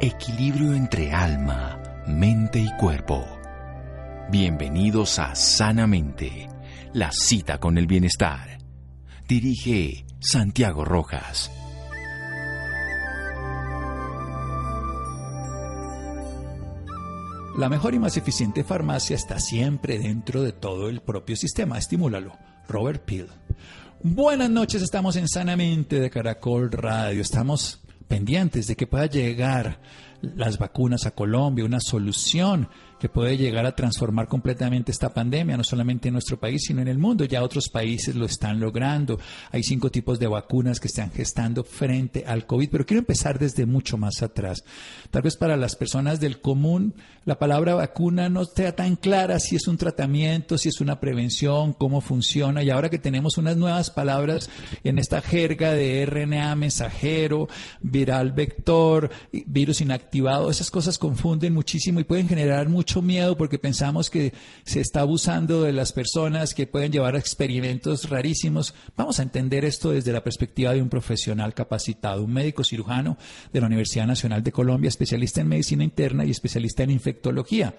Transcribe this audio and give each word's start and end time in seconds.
Equilibrio 0.00 0.74
entre 0.74 1.12
alma, 1.12 1.80
mente 2.06 2.58
y 2.58 2.68
cuerpo. 2.76 3.24
Bienvenidos 4.28 5.20
a 5.20 5.36
Sanamente, 5.36 6.48
la 6.92 7.12
cita 7.12 7.58
con 7.58 7.78
el 7.78 7.86
bienestar. 7.86 8.58
Dirige 9.28 10.04
Santiago 10.18 10.84
Rojas. 10.84 11.50
La 17.56 17.68
mejor 17.68 17.94
y 17.94 18.00
más 18.00 18.16
eficiente 18.16 18.64
farmacia 18.64 19.14
está 19.14 19.38
siempre 19.38 20.00
dentro 20.00 20.42
de 20.42 20.52
todo 20.52 20.88
el 20.88 21.02
propio 21.02 21.36
sistema. 21.36 21.78
Estimúlalo. 21.78 22.36
Robert 22.68 23.04
Peel. 23.04 23.28
Buenas 24.02 24.50
noches, 24.50 24.82
estamos 24.82 25.14
en 25.16 25.28
Sanamente 25.28 26.00
de 26.00 26.10
Caracol 26.10 26.72
Radio. 26.72 27.22
Estamos 27.22 27.83
pendientes 28.08 28.66
de 28.66 28.76
que 28.76 28.86
pueda 28.86 29.06
llegar 29.06 29.80
las 30.36 30.58
vacunas 30.58 31.06
a 31.06 31.12
Colombia, 31.12 31.64
una 31.64 31.80
solución 31.80 32.68
que 33.04 33.08
puede 33.10 33.36
llegar 33.36 33.66
a 33.66 33.76
transformar 33.76 34.28
completamente 34.28 34.90
esta 34.90 35.12
pandemia, 35.12 35.58
no 35.58 35.64
solamente 35.64 36.08
en 36.08 36.14
nuestro 36.14 36.38
país, 36.38 36.62
sino 36.64 36.80
en 36.80 36.88
el 36.88 36.96
mundo. 36.96 37.26
Ya 37.26 37.42
otros 37.42 37.68
países 37.68 38.14
lo 38.14 38.24
están 38.24 38.60
logrando. 38.60 39.18
Hay 39.52 39.62
cinco 39.62 39.90
tipos 39.90 40.18
de 40.18 40.26
vacunas 40.26 40.80
que 40.80 40.88
están 40.88 41.10
gestando 41.10 41.64
frente 41.64 42.24
al 42.26 42.46
COVID, 42.46 42.70
pero 42.70 42.86
quiero 42.86 43.00
empezar 43.00 43.38
desde 43.38 43.66
mucho 43.66 43.98
más 43.98 44.22
atrás. 44.22 44.64
Tal 45.10 45.20
vez 45.20 45.36
para 45.36 45.58
las 45.58 45.76
personas 45.76 46.18
del 46.18 46.40
común, 46.40 46.94
la 47.26 47.38
palabra 47.38 47.74
vacuna 47.74 48.30
no 48.30 48.46
sea 48.46 48.74
tan 48.74 48.96
clara 48.96 49.38
si 49.38 49.56
es 49.56 49.68
un 49.68 49.76
tratamiento, 49.76 50.56
si 50.56 50.70
es 50.70 50.80
una 50.80 50.98
prevención, 50.98 51.74
cómo 51.74 52.00
funciona. 52.00 52.62
Y 52.62 52.70
ahora 52.70 52.88
que 52.88 52.98
tenemos 52.98 53.36
unas 53.36 53.58
nuevas 53.58 53.90
palabras 53.90 54.48
en 54.82 54.98
esta 54.98 55.20
jerga 55.20 55.72
de 55.72 56.06
RNA 56.06 56.54
mensajero, 56.56 57.48
viral 57.82 58.32
vector, 58.32 59.10
virus 59.46 59.82
esas 60.50 60.70
cosas 60.70 60.98
confunden 60.98 61.52
muchísimo 61.52 61.98
y 61.98 62.04
pueden 62.04 62.28
generar 62.28 62.68
mucho 62.68 63.02
miedo 63.02 63.36
porque 63.36 63.58
pensamos 63.58 64.10
que 64.10 64.32
se 64.62 64.80
está 64.80 65.00
abusando 65.00 65.62
de 65.62 65.72
las 65.72 65.92
personas 65.92 66.54
que 66.54 66.68
pueden 66.68 66.92
llevar 66.92 67.16
a 67.16 67.18
experimentos 67.18 68.08
rarísimos. 68.08 68.74
Vamos 68.96 69.18
a 69.18 69.24
entender 69.24 69.64
esto 69.64 69.90
desde 69.90 70.12
la 70.12 70.22
perspectiva 70.22 70.72
de 70.72 70.82
un 70.82 70.88
profesional 70.88 71.52
capacitado, 71.52 72.22
un 72.22 72.32
médico 72.32 72.62
cirujano 72.62 73.16
de 73.52 73.60
la 73.60 73.66
Universidad 73.66 74.06
Nacional 74.06 74.44
de 74.44 74.52
Colombia, 74.52 74.88
especialista 74.88 75.40
en 75.40 75.48
medicina 75.48 75.82
interna 75.82 76.24
y 76.24 76.30
especialista 76.30 76.84
en 76.84 76.90
infectología 76.90 77.74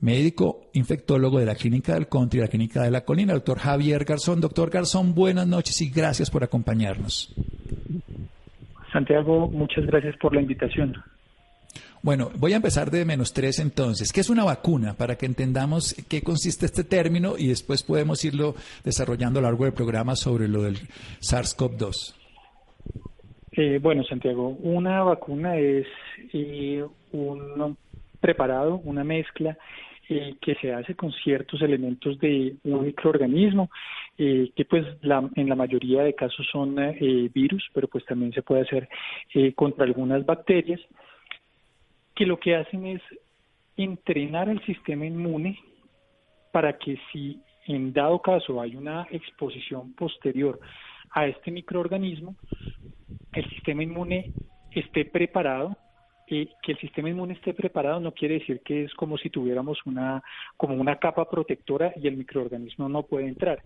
médico 0.00 0.66
infectólogo 0.74 1.38
de 1.38 1.46
la 1.46 1.54
Clínica 1.54 1.94
del 1.94 2.08
Country 2.08 2.40
la 2.40 2.48
Clínica 2.48 2.82
de 2.82 2.90
la 2.90 3.04
Colina, 3.04 3.32
doctor 3.32 3.58
Javier 3.58 4.04
Garzón. 4.04 4.40
Doctor 4.40 4.70
Garzón, 4.70 5.14
buenas 5.14 5.46
noches 5.46 5.80
y 5.80 5.88
gracias 5.88 6.30
por 6.30 6.44
acompañarnos. 6.44 7.34
Santiago, 8.92 9.48
muchas 9.50 9.86
gracias 9.86 10.14
por 10.18 10.34
la 10.34 10.42
invitación. 10.42 10.94
Bueno, 12.04 12.28
voy 12.36 12.52
a 12.52 12.56
empezar 12.56 12.90
de 12.90 13.06
menos 13.06 13.32
tres 13.32 13.58
entonces. 13.60 14.12
¿Qué 14.12 14.20
es 14.20 14.28
una 14.28 14.44
vacuna? 14.44 14.92
Para 14.92 15.16
que 15.16 15.24
entendamos 15.24 15.94
qué 16.06 16.20
consiste 16.20 16.66
este 16.66 16.84
término 16.84 17.38
y 17.38 17.46
después 17.46 17.82
podemos 17.82 18.22
irlo 18.26 18.56
desarrollando 18.84 19.38
a 19.38 19.42
lo 19.42 19.48
largo 19.48 19.64
del 19.64 19.72
programa 19.72 20.14
sobre 20.14 20.46
lo 20.46 20.64
del 20.64 20.74
SARS-CoV-2. 21.22 22.14
Eh, 23.52 23.78
bueno, 23.80 24.04
Santiago, 24.04 24.48
una 24.48 25.02
vacuna 25.02 25.56
es 25.56 25.86
eh, 26.34 26.84
un 27.12 27.78
preparado, 28.20 28.82
una 28.84 29.02
mezcla 29.02 29.56
eh, 30.10 30.34
que 30.42 30.56
se 30.56 30.74
hace 30.74 30.94
con 30.94 31.10
ciertos 31.10 31.62
elementos 31.62 32.18
de 32.18 32.56
un 32.64 32.84
microorganismo, 32.84 33.70
que 34.18 34.66
pues 34.68 34.84
en 35.02 35.48
la 35.48 35.56
mayoría 35.56 36.02
de 36.02 36.14
casos 36.14 36.46
son 36.52 36.76
virus, 37.32 37.64
pero 37.72 37.88
pues 37.88 38.04
también 38.04 38.30
se 38.34 38.42
puede 38.42 38.60
hacer 38.60 38.90
contra 39.56 39.86
algunas 39.86 40.24
bacterias 40.26 40.80
que 42.14 42.26
lo 42.26 42.38
que 42.38 42.56
hacen 42.56 42.86
es 42.86 43.02
entrenar 43.76 44.48
al 44.48 44.64
sistema 44.64 45.06
inmune 45.06 45.58
para 46.52 46.78
que 46.78 46.98
si 47.12 47.40
en 47.66 47.92
dado 47.92 48.20
caso 48.20 48.60
hay 48.60 48.76
una 48.76 49.06
exposición 49.10 49.94
posterior 49.94 50.60
a 51.10 51.26
este 51.26 51.50
microorganismo, 51.50 52.36
el 53.32 53.48
sistema 53.50 53.82
inmune 53.82 54.32
esté 54.70 55.04
preparado. 55.04 55.76
Eh, 56.26 56.48
que 56.62 56.72
el 56.72 56.78
sistema 56.78 57.10
inmune 57.10 57.34
esté 57.34 57.52
preparado 57.52 58.00
no 58.00 58.12
quiere 58.12 58.38
decir 58.38 58.62
que 58.64 58.84
es 58.84 58.94
como 58.94 59.18
si 59.18 59.28
tuviéramos 59.28 59.78
una 59.84 60.22
como 60.56 60.74
una 60.74 60.96
capa 60.96 61.28
protectora 61.28 61.92
y 61.96 62.08
el 62.08 62.16
microorganismo 62.16 62.88
no 62.88 63.02
puede 63.02 63.28
entrar. 63.28 63.62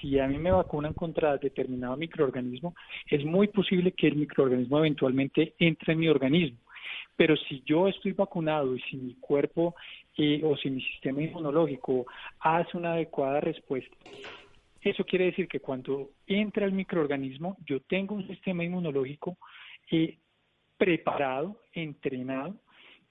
Si 0.00 0.18
a 0.18 0.26
mí 0.26 0.36
me 0.38 0.50
vacunan 0.50 0.94
contra 0.94 1.36
determinado 1.36 1.96
microorganismo, 1.96 2.74
es 3.06 3.24
muy 3.24 3.46
posible 3.48 3.92
que 3.92 4.08
el 4.08 4.16
microorganismo 4.16 4.78
eventualmente 4.78 5.54
entre 5.60 5.92
en 5.92 6.00
mi 6.00 6.08
organismo 6.08 6.58
pero 7.16 7.36
si 7.36 7.62
yo 7.64 7.88
estoy 7.88 8.12
vacunado 8.12 8.74
y 8.74 8.80
si 8.82 8.96
mi 8.96 9.14
cuerpo 9.14 9.74
eh, 10.16 10.40
o 10.44 10.56
si 10.56 10.70
mi 10.70 10.82
sistema 10.82 11.22
inmunológico 11.22 12.06
hace 12.40 12.76
una 12.76 12.92
adecuada 12.92 13.40
respuesta, 13.40 13.96
eso 14.80 15.04
quiere 15.04 15.26
decir 15.26 15.46
que 15.46 15.60
cuando 15.60 16.10
entra 16.26 16.66
el 16.66 16.72
microorganismo, 16.72 17.56
yo 17.64 17.80
tengo 17.80 18.16
un 18.16 18.26
sistema 18.26 18.64
inmunológico 18.64 19.36
eh, 19.90 20.18
preparado, 20.76 21.62
entrenado, 21.72 22.56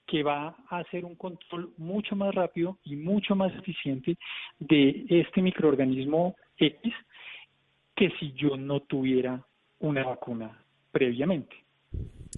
que 0.06 0.24
va 0.24 0.58
a 0.70 0.80
hacer 0.80 1.06
un 1.06 1.16
control 1.16 1.72
mucho 1.78 2.18
más 2.18 2.36
rápido 2.36 2.78
y 2.84 2.98
mucho 2.98 3.34
más 3.34 3.56
eficiente 3.56 4.18
de 4.60 5.06
este 5.08 5.42
microorganismo 5.42 6.36
X 6.58 6.94
que 7.96 8.10
si 8.20 8.34
yo 8.34 8.58
no 8.58 8.82
tuviera 8.82 9.46
una 9.80 10.04
vacuna 10.04 10.62
previamente. 10.92 11.56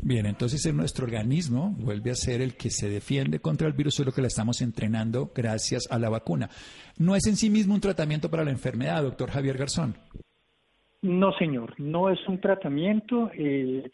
Bien, 0.02 0.26
entonces 0.26 0.74
nuestro 0.74 1.06
organismo 1.06 1.76
vuelve 1.78 2.12
a 2.12 2.16
ser 2.16 2.42
el 2.42 2.56
que 2.58 2.70
se 2.72 2.90
defiende 2.90 3.40
contra 3.40 3.68
el 3.68 3.74
virus, 3.74 4.00
es 4.00 4.06
lo 4.06 4.12
que 4.12 4.22
le 4.22 4.28
estamos 4.28 4.62
entrenando 4.62 5.31
gracias 5.36 5.88
a 5.92 6.00
la 6.00 6.09
vacuna. 6.09 6.50
No 6.98 7.16
es 7.16 7.28
en 7.28 7.36
sí 7.36 7.50
mismo 7.50 7.76
un 7.76 7.81
tratamiento 7.81 8.30
para 8.30 8.44
la 8.44 8.52
enfermedad, 8.52 9.03
doctor 9.03 9.30
Javier 9.30 9.58
Garzón. 9.58 9.96
No, 11.03 11.34
señor, 11.34 11.80
no 11.80 12.09
es 12.09 12.20
un 12.28 12.40
tratamiento. 12.40 13.30
Eh, 13.36 13.92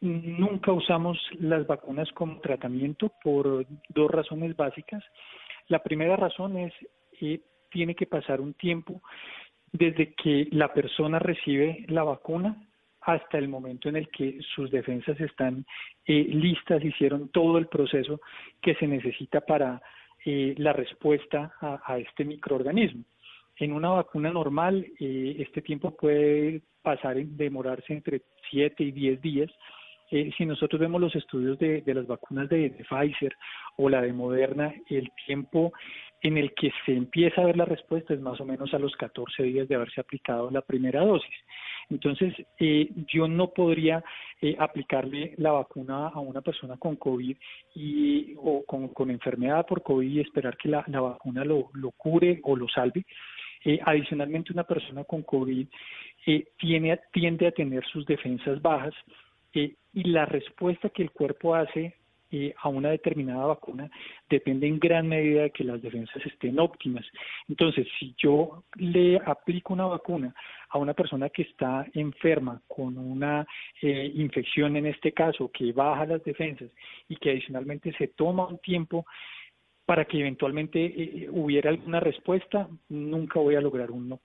nunca 0.00 0.72
usamos 0.72 1.18
las 1.40 1.66
vacunas 1.66 2.08
como 2.12 2.40
tratamiento 2.40 3.10
por 3.22 3.66
dos 3.88 4.10
razones 4.10 4.54
básicas. 4.54 5.02
La 5.68 5.82
primera 5.82 6.14
razón 6.14 6.56
es 6.58 6.72
que 7.18 7.40
tiene 7.70 7.94
que 7.94 8.06
pasar 8.06 8.40
un 8.40 8.54
tiempo 8.54 9.02
desde 9.72 10.14
que 10.14 10.48
la 10.52 10.72
persona 10.72 11.18
recibe 11.18 11.84
la 11.88 12.04
vacuna 12.04 12.65
hasta 13.06 13.38
el 13.38 13.48
momento 13.48 13.88
en 13.88 13.96
el 13.96 14.08
que 14.08 14.38
sus 14.54 14.68
defensas 14.70 15.18
están 15.20 15.64
eh, 16.06 16.26
listas, 16.28 16.84
hicieron 16.84 17.28
todo 17.28 17.56
el 17.56 17.68
proceso 17.68 18.20
que 18.60 18.74
se 18.74 18.88
necesita 18.88 19.40
para 19.40 19.80
eh, 20.24 20.54
la 20.58 20.72
respuesta 20.72 21.52
a, 21.60 21.98
este 21.98 22.24
microorganismo. 22.24 23.04
En 23.58 23.72
una 23.72 23.90
vacuna 23.90 24.32
normal, 24.32 24.84
eh, 24.98 25.36
este 25.38 25.62
tiempo 25.62 25.96
puede 25.96 26.62
pasar, 26.82 27.16
en 27.16 27.36
demorarse 27.36 27.92
entre 27.92 28.22
7 28.50 28.82
y 28.82 28.90
10 28.90 29.22
días. 29.22 29.50
si 30.10 30.44
nosotros 30.44 30.80
vemos 30.80 31.00
los 31.00 31.14
estudios 31.14 31.58
de, 31.58 31.82
las 31.86 32.06
vacunas 32.08 32.48
de, 32.48 32.70
de, 32.70 32.84
Pfizer 32.84 33.34
o 33.76 33.88
la 33.88 34.02
de 34.02 34.12
Moderna, 34.12 34.74
el 34.90 35.10
tiempo 35.26 35.72
en 36.22 36.38
el 36.38 36.54
que 36.54 36.72
se 36.84 36.92
empieza 36.92 37.40
a 37.40 37.46
ver 37.46 37.56
la 37.56 37.64
respuesta 37.64 38.14
es 38.14 38.20
más 38.20 38.40
o 38.40 38.44
menos 38.44 38.72
a 38.74 38.78
los 38.78 38.96
14 38.96 39.44
días 39.44 39.68
de 39.68 39.76
haberse 39.76 40.00
aplicado 40.00 40.50
la 40.50 40.60
primera 40.60 41.04
dosis. 41.04 41.34
Entonces, 41.90 42.34
eh, 42.58 42.90
yo 43.12 43.28
no 43.28 43.50
podría 43.50 44.02
eh, 44.40 44.56
aplicarle 44.58 45.34
la 45.38 45.52
vacuna 45.52 46.08
a 46.08 46.20
una 46.20 46.40
persona 46.40 46.76
con 46.76 46.96
COVID 46.96 47.36
y, 47.74 48.34
o 48.38 48.64
con, 48.64 49.10
enfermedad 49.10 49.66
por 49.66 49.82
COVID 49.82 50.08
y 50.08 50.20
esperar 50.20 50.56
que 50.56 50.68
la, 50.68 50.84
vacuna 50.86 51.44
lo, 51.44 51.70
cure 51.96 52.40
o 52.42 52.56
lo 52.56 52.68
salve. 52.68 53.04
Eh, 53.64 53.80
adicionalmente, 53.84 54.52
una 54.52 54.64
persona 54.64 55.04
con 55.04 55.22
COVID 55.22 55.66
tiene, 56.58 57.00
tiende 57.12 57.46
a 57.46 57.52
tener 57.52 57.84
sus 57.86 58.04
defensas 58.04 58.60
bajas 58.60 58.94
y 59.52 59.74
la 59.94 60.26
respuesta 60.26 60.90
que 60.90 61.02
el 61.02 61.10
cuerpo 61.10 61.54
hace 61.54 61.94
a 62.58 62.68
una 62.68 62.90
determinada 62.90 63.46
vacuna 63.46 63.90
depende 64.28 64.66
en 64.66 64.78
gran 64.78 65.06
medida 65.08 65.42
de 65.42 65.50
que 65.50 65.64
las 65.64 65.80
defensas 65.80 66.24
estén 66.26 66.58
óptimas. 66.58 67.04
Entonces, 67.48 67.86
si 67.98 68.14
yo 68.18 68.64
le 68.74 69.16
aplico 69.24 69.72
una 69.72 69.86
vacuna 69.86 70.34
a 70.70 70.78
una 70.78 70.94
persona 70.94 71.28
que 71.30 71.42
está 71.42 71.86
enferma 71.94 72.60
con 72.66 72.98
una 72.98 73.46
eh, 73.80 74.10
infección 74.14 74.76
en 74.76 74.86
este 74.86 75.12
caso 75.12 75.50
que 75.52 75.72
baja 75.72 76.06
las 76.06 76.24
defensas 76.24 76.70
y 77.08 77.16
que 77.16 77.30
adicionalmente 77.30 77.92
se 77.96 78.08
toma 78.08 78.46
un 78.46 78.58
tiempo 78.58 79.06
para 79.86 80.04
que 80.04 80.18
eventualmente 80.18 80.84
eh, 80.84 80.94
eh, 80.96 81.28
hubiera 81.30 81.70
alguna 81.70 82.00
respuesta, 82.00 82.68
nunca 82.88 83.38
voy 83.38 83.54
a 83.54 83.60
lograr 83.60 83.92
un, 83.92 84.18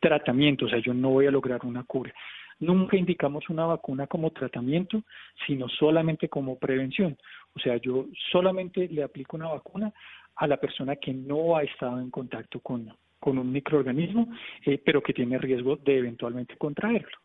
tratamiento, 0.00 0.66
o 0.66 0.68
sea, 0.68 0.78
yo 0.78 0.94
no 0.94 1.10
voy 1.10 1.26
a 1.26 1.32
lograr 1.32 1.64
una 1.64 1.82
cura. 1.82 2.14
Nunca 2.58 2.96
indicamos 2.96 3.48
una 3.50 3.66
vacuna 3.66 4.06
como 4.06 4.30
tratamiento, 4.30 5.02
sino 5.46 5.68
solamente 5.68 6.28
como 6.28 6.58
prevención. 6.58 7.16
O 7.54 7.58
sea, 7.60 7.76
yo 7.76 8.06
solamente 8.30 8.88
le 8.88 9.02
aplico 9.02 9.36
una 9.36 9.48
vacuna 9.48 9.92
a 10.36 10.46
la 10.46 10.56
persona 10.58 10.96
que 10.96 11.12
no 11.12 11.56
ha 11.56 11.62
estado 11.62 12.00
en 12.00 12.10
contacto 12.10 12.60
con, 12.60 12.92
con 13.18 13.38
un 13.38 13.50
microorganismo, 13.50 14.28
eh, 14.64 14.78
pero 14.84 15.02
que 15.02 15.12
tiene 15.12 15.38
riesgo 15.38 15.76
de 15.76 15.98
eventualmente 15.98 16.56
contraerlo. 16.56 17.18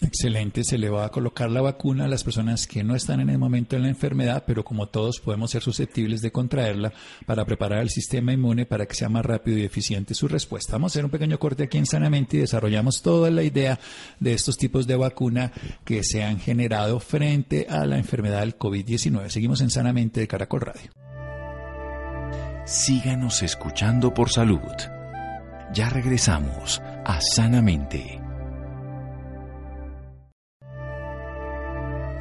Excelente, 0.00 0.64
se 0.64 0.78
le 0.78 0.90
va 0.90 1.06
a 1.06 1.10
colocar 1.10 1.50
la 1.50 1.60
vacuna 1.60 2.04
a 2.04 2.08
las 2.08 2.24
personas 2.24 2.66
que 2.66 2.82
no 2.82 2.94
están 2.94 3.20
en 3.20 3.30
el 3.30 3.38
momento 3.38 3.76
de 3.76 3.82
la 3.82 3.88
enfermedad, 3.88 4.44
pero 4.46 4.64
como 4.64 4.88
todos 4.88 5.20
podemos 5.20 5.50
ser 5.50 5.62
susceptibles 5.62 6.22
de 6.22 6.32
contraerla 6.32 6.92
para 7.26 7.44
preparar 7.44 7.80
el 7.80 7.90
sistema 7.90 8.32
inmune 8.32 8.66
para 8.66 8.86
que 8.86 8.94
sea 8.94 9.08
más 9.08 9.24
rápido 9.24 9.58
y 9.58 9.64
eficiente 9.64 10.14
su 10.14 10.28
respuesta. 10.28 10.72
Vamos 10.72 10.92
a 10.92 10.94
hacer 10.94 11.04
un 11.04 11.10
pequeño 11.10 11.38
corte 11.38 11.64
aquí 11.64 11.78
en 11.78 11.86
Sanamente 11.86 12.36
y 12.36 12.40
desarrollamos 12.40 13.02
toda 13.02 13.30
la 13.30 13.42
idea 13.42 13.78
de 14.20 14.32
estos 14.32 14.56
tipos 14.56 14.86
de 14.86 14.96
vacuna 14.96 15.52
que 15.84 16.02
se 16.04 16.22
han 16.22 16.38
generado 16.38 17.00
frente 17.00 17.66
a 17.68 17.84
la 17.86 17.98
enfermedad 17.98 18.40
del 18.40 18.58
COVID-19. 18.58 19.28
Seguimos 19.28 19.60
en 19.60 19.70
Sanamente 19.70 20.20
de 20.20 20.28
Caracol 20.28 20.60
Radio. 20.60 20.90
Síganos 22.64 23.42
escuchando 23.42 24.14
por 24.14 24.30
salud. 24.30 24.60
Ya 25.74 25.90
regresamos 25.90 26.80
a 27.04 27.20
Sanamente. 27.20 28.21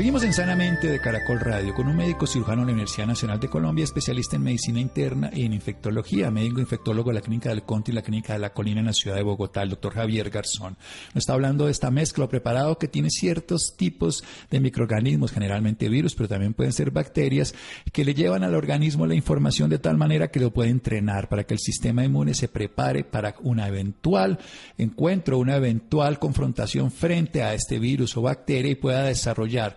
Seguimos 0.00 0.24
en 0.24 0.32
Sanamente 0.32 0.88
de 0.88 0.98
Caracol 0.98 1.40
Radio 1.40 1.74
con 1.74 1.86
un 1.86 1.94
médico 1.94 2.26
cirujano 2.26 2.62
de 2.62 2.68
la 2.68 2.72
Universidad 2.72 3.06
Nacional 3.06 3.38
de 3.38 3.50
Colombia, 3.50 3.84
especialista 3.84 4.36
en 4.36 4.44
medicina 4.44 4.80
interna 4.80 5.30
y 5.30 5.44
en 5.44 5.52
infectología, 5.52 6.30
médico 6.30 6.58
infectólogo 6.58 7.10
de 7.10 7.16
la 7.16 7.20
Clínica 7.20 7.50
del 7.50 7.64
Conte 7.64 7.90
y 7.90 7.94
la 7.94 8.00
Clínica 8.00 8.32
de 8.32 8.38
la 8.38 8.54
Colina 8.54 8.80
en 8.80 8.86
la 8.86 8.94
ciudad 8.94 9.16
de 9.16 9.22
Bogotá, 9.22 9.62
el 9.62 9.68
doctor 9.68 9.92
Javier 9.92 10.30
Garzón. 10.30 10.78
Nos 11.08 11.16
está 11.16 11.34
hablando 11.34 11.66
de 11.66 11.72
esta 11.72 11.90
mezcla 11.90 12.26
preparado 12.30 12.78
que 12.78 12.88
tiene 12.88 13.10
ciertos 13.10 13.74
tipos 13.76 14.24
de 14.50 14.60
microorganismos, 14.60 15.32
generalmente 15.32 15.90
virus, 15.90 16.14
pero 16.14 16.30
también 16.30 16.54
pueden 16.54 16.72
ser 16.72 16.92
bacterias, 16.92 17.54
que 17.92 18.06
le 18.06 18.14
llevan 18.14 18.42
al 18.42 18.54
organismo 18.54 19.06
la 19.06 19.14
información 19.14 19.68
de 19.68 19.80
tal 19.80 19.98
manera 19.98 20.30
que 20.30 20.40
lo 20.40 20.50
puede 20.50 20.70
entrenar 20.70 21.28
para 21.28 21.44
que 21.44 21.52
el 21.52 21.60
sistema 21.60 22.06
inmune 22.06 22.32
se 22.32 22.48
prepare 22.48 23.04
para 23.04 23.34
una 23.42 23.68
eventual 23.68 24.38
encuentro, 24.78 25.36
una 25.36 25.56
eventual 25.56 26.18
confrontación 26.18 26.90
frente 26.90 27.42
a 27.42 27.52
este 27.52 27.78
virus 27.78 28.16
o 28.16 28.22
bacteria 28.22 28.72
y 28.72 28.76
pueda 28.76 29.04
desarrollar 29.04 29.76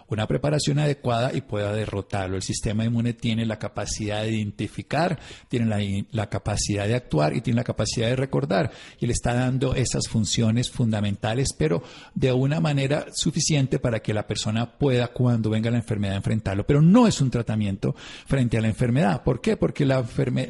una 0.17 0.27
preparación 0.27 0.79
adecuada 0.79 1.31
y 1.33 1.41
pueda 1.41 1.73
derrotarlo. 1.73 2.35
El 2.35 2.41
sistema 2.41 2.85
inmune 2.85 3.13
tiene 3.13 3.45
la 3.45 3.59
capacidad 3.59 4.23
de 4.23 4.31
identificar, 4.31 5.19
tiene 5.47 6.05
la, 6.11 6.29
capacidad 6.29 6.87
de 6.87 6.95
actuar 6.95 7.35
y 7.35 7.41
tiene 7.41 7.57
la 7.57 7.63
capacidad 7.63 8.07
de 8.07 8.15
recordar. 8.15 8.71
Y 8.99 9.07
le 9.07 9.13
está 9.13 9.33
dando 9.33 9.75
esas 9.75 10.07
funciones 10.07 10.69
fundamentales, 10.69 11.53
pero 11.57 11.83
de 12.13 12.31
una 12.31 12.59
manera 12.59 13.05
suficiente 13.13 13.79
para 13.79 14.01
que 14.01 14.13
la 14.13 14.27
persona 14.27 14.77
pueda, 14.77 15.07
cuando 15.07 15.49
venga 15.49 15.71
la 15.71 15.77
enfermedad, 15.77 16.15
enfrentarlo. 16.15 16.65
Pero 16.65 16.81
no 16.81 17.07
es 17.07 17.21
un 17.21 17.31
tratamiento 17.31 17.95
frente 18.25 18.57
a 18.57 18.61
la 18.61 18.67
enfermedad. 18.67 19.23
¿Por 19.23 19.41
qué? 19.41 19.57
Porque 19.57 19.85
la 19.85 20.03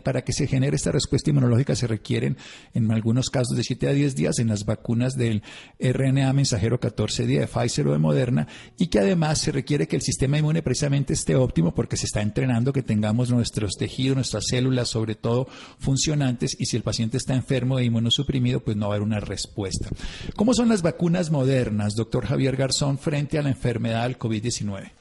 para 0.03 0.23
que 0.23 0.33
se 0.33 0.47
genere 0.47 0.75
esta 0.75 0.91
respuesta 0.91 1.29
inmunológica 1.29 1.75
se 1.75 1.87
requieren, 1.87 2.37
en 2.73 2.91
algunos 2.91 3.29
casos, 3.29 3.55
de 3.55 3.63
7 3.63 3.87
a 3.87 3.93
10 3.93 4.15
días 4.15 4.39
en 4.39 4.47
las 4.47 4.65
vacunas 4.65 5.13
del 5.13 5.43
RNA 5.79 6.33
mensajero 6.33 6.79
14 6.79 7.25
días 7.25 7.41
de 7.41 7.47
Pfizer 7.47 7.87
o 7.87 7.93
de 7.93 7.99
Moderna 7.99 8.47
y 8.77 8.87
que 8.87 8.99
además 8.99 9.39
se 9.39 9.50
requiere 9.51 9.87
que 9.87 9.95
el 9.95 10.01
sistema 10.01 10.37
inmune 10.37 10.61
precisamente 10.61 11.13
esté 11.13 11.35
óptimo 11.35 11.73
porque 11.73 11.97
se 11.97 12.05
está 12.05 12.21
entrenando 12.21 12.73
que 12.73 12.83
tengamos 12.83 13.31
nuestros 13.31 13.73
tejidos, 13.77 14.15
nuestras 14.15 14.45
células, 14.47 14.89
sobre 14.89 15.15
todo 15.15 15.45
funcionantes, 15.79 16.59
y 16.59 16.65
si 16.65 16.77
el 16.77 16.83
paciente 16.83 17.17
está 17.17 17.35
enfermo 17.35 17.79
e 17.79 17.85
inmunosuprimido, 17.85 18.59
pues 18.61 18.77
no 18.77 18.87
va 18.87 18.93
a 18.93 18.95
haber 18.97 19.07
una 19.07 19.19
respuesta. 19.19 19.89
¿Cómo 20.35 20.53
son 20.53 20.69
las 20.69 20.81
vacunas 20.81 21.31
modernas, 21.31 21.95
doctor 21.95 22.25
Javier 22.25 22.55
Garzón, 22.55 22.97
frente 22.97 23.37
a 23.37 23.41
la 23.41 23.49
enfermedad 23.49 24.03
del 24.07 24.17
COVID-19? 24.17 24.91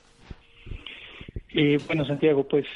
Eh, 1.55 1.79
bueno, 1.87 2.05
Santiago, 2.05 2.47
pues 2.47 2.67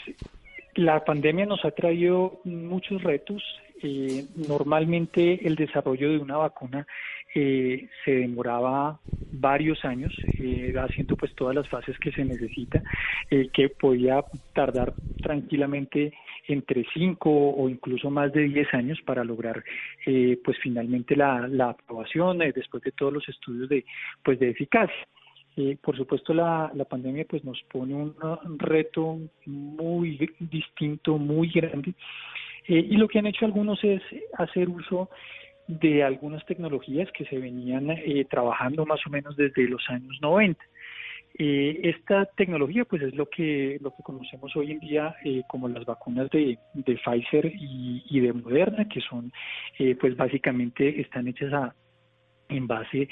la 0.74 1.04
pandemia 1.04 1.46
nos 1.46 1.64
ha 1.64 1.70
traído 1.70 2.40
muchos 2.44 3.02
retos. 3.02 3.42
Eh, 3.82 4.24
normalmente 4.48 5.46
el 5.46 5.56
desarrollo 5.56 6.10
de 6.10 6.18
una 6.18 6.36
vacuna 6.36 6.86
eh, 7.34 7.88
se 8.04 8.12
demoraba 8.12 9.00
varios 9.32 9.84
años 9.84 10.14
eh, 10.38 10.72
haciendo 10.76 11.16
pues 11.16 11.34
todas 11.34 11.54
las 11.54 11.68
fases 11.68 11.98
que 11.98 12.12
se 12.12 12.24
necesita, 12.24 12.82
eh, 13.30 13.48
que 13.52 13.68
podía 13.68 14.24
tardar 14.52 14.94
tranquilamente 15.22 16.12
entre 16.46 16.84
5 16.94 17.30
o 17.30 17.68
incluso 17.68 18.10
más 18.10 18.32
de 18.32 18.44
10 18.44 18.74
años 18.74 19.00
para 19.04 19.24
lograr 19.24 19.64
eh, 20.06 20.38
pues 20.44 20.58
finalmente 20.62 21.16
la, 21.16 21.48
la 21.48 21.70
aprobación 21.70 22.38
después 22.38 22.82
de 22.82 22.92
todos 22.92 23.12
los 23.12 23.28
estudios 23.28 23.68
de 23.68 23.84
pues 24.22 24.38
de 24.38 24.50
eficacia. 24.50 25.06
por 25.80 25.96
supuesto 25.96 26.34
la, 26.34 26.70
la 26.74 26.84
pandemia 26.84 27.24
pues 27.28 27.42
nos 27.44 27.60
pone 27.62 27.94
un 27.94 28.14
reto 28.58 29.18
muy 29.46 30.30
distinto, 30.38 31.16
muy 31.16 31.50
grande 31.50 31.94
y 32.66 32.96
lo 32.96 33.08
que 33.08 33.18
han 33.18 33.26
hecho 33.26 33.44
algunos 33.46 33.82
es 33.82 34.02
hacer 34.38 34.68
uso 34.68 35.10
de 35.66 36.02
algunas 36.02 36.44
tecnologías 36.46 37.10
que 37.12 37.24
se 37.24 37.38
venían 37.38 37.90
eh, 37.90 38.26
trabajando 38.28 38.84
más 38.84 39.00
o 39.06 39.10
menos 39.10 39.36
desde 39.36 39.68
los 39.68 39.82
años 39.88 40.18
90. 40.20 40.62
Eh, 41.36 41.80
esta 41.82 42.26
tecnología 42.26 42.84
pues 42.84 43.02
es 43.02 43.14
lo 43.14 43.26
que 43.28 43.78
lo 43.80 43.90
que 43.90 44.04
conocemos 44.04 44.54
hoy 44.54 44.70
en 44.70 44.78
día 44.78 45.16
eh, 45.24 45.42
como 45.48 45.68
las 45.68 45.84
vacunas 45.84 46.30
de, 46.30 46.58
de 46.74 46.96
Pfizer 46.96 47.46
y, 47.46 48.04
y, 48.08 48.20
de 48.20 48.32
Moderna 48.32 48.86
que 48.88 49.00
son 49.00 49.32
pues 50.00 50.16
básicamente 50.16 51.00
están 51.00 51.26
hechas 51.26 51.72
en 52.48 52.68
base 52.68 53.08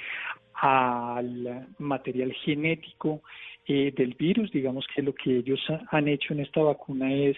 al 0.54 1.66
material 1.78 2.32
genético 2.44 3.22
del 3.66 4.14
virus 4.16 4.52
digamos 4.52 4.86
que 4.94 5.02
lo 5.02 5.14
que 5.16 5.38
ellos 5.38 5.60
han 5.90 6.06
hecho 6.06 6.32
en 6.32 6.40
esta 6.40 6.62
vacuna 6.62 7.12
es 7.12 7.36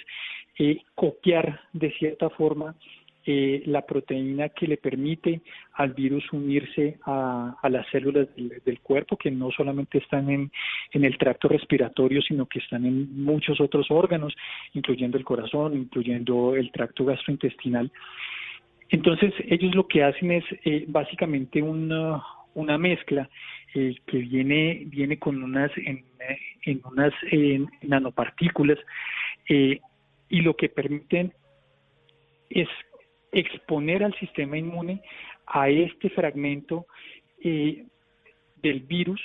copiar 0.94 1.60
de 1.72 1.92
cierta 1.92 2.28
forma 2.28 2.76
eh, 3.26 3.62
la 3.64 3.86
proteína 3.86 4.50
que 4.50 4.66
le 4.66 4.76
permite 4.76 5.40
al 5.72 5.94
virus 5.94 6.30
unirse 6.32 6.98
a, 7.06 7.56
las 7.70 7.86
células 7.88 8.28
del, 8.36 8.80
cuerpo, 8.80 9.16
que 9.16 9.30
no 9.30 9.50
solamente 9.50 9.96
están 9.96 10.28
en, 10.28 10.52
en 10.92 11.04
el 11.04 11.16
tracto 11.16 11.48
respiratorio, 11.48 12.20
sino 12.20 12.44
que 12.44 12.58
están 12.58 12.84
en 12.84 13.24
muchos 13.24 13.62
otros 13.62 13.90
órganos, 13.90 14.34
incluyendo 14.74 15.16
el 15.16 15.24
corazón, 15.24 15.74
incluyendo 15.74 16.54
el 16.54 16.70
tracto 16.70 17.06
gastrointestinal. 17.06 17.90
Entonces, 18.90 19.32
ellos 19.48 19.74
lo 19.74 19.88
que 19.88 20.04
hacen 20.04 20.30
es 20.30 20.44
eh, 20.64 20.84
básicamente 20.86 21.62
una, 21.62 22.22
una 22.52 22.76
mezcla 22.76 23.30
eh, 23.74 23.96
que 24.06 24.18
viene, 24.18 24.82
viene 24.86 25.18
con 25.18 25.42
unas, 25.42 25.70
en, 25.78 26.04
en 26.66 26.82
unas 26.84 27.14
nanopartículas 27.80 28.78
y 29.48 30.40
lo 30.40 30.56
que 30.56 30.68
permiten 30.68 31.32
es 32.50 32.68
exponer 33.34 34.04
al 34.04 34.14
sistema 34.14 34.56
inmune 34.56 35.02
a 35.46 35.68
este 35.68 36.08
fragmento 36.10 36.86
eh, 37.42 37.84
del 38.62 38.80
virus 38.80 39.20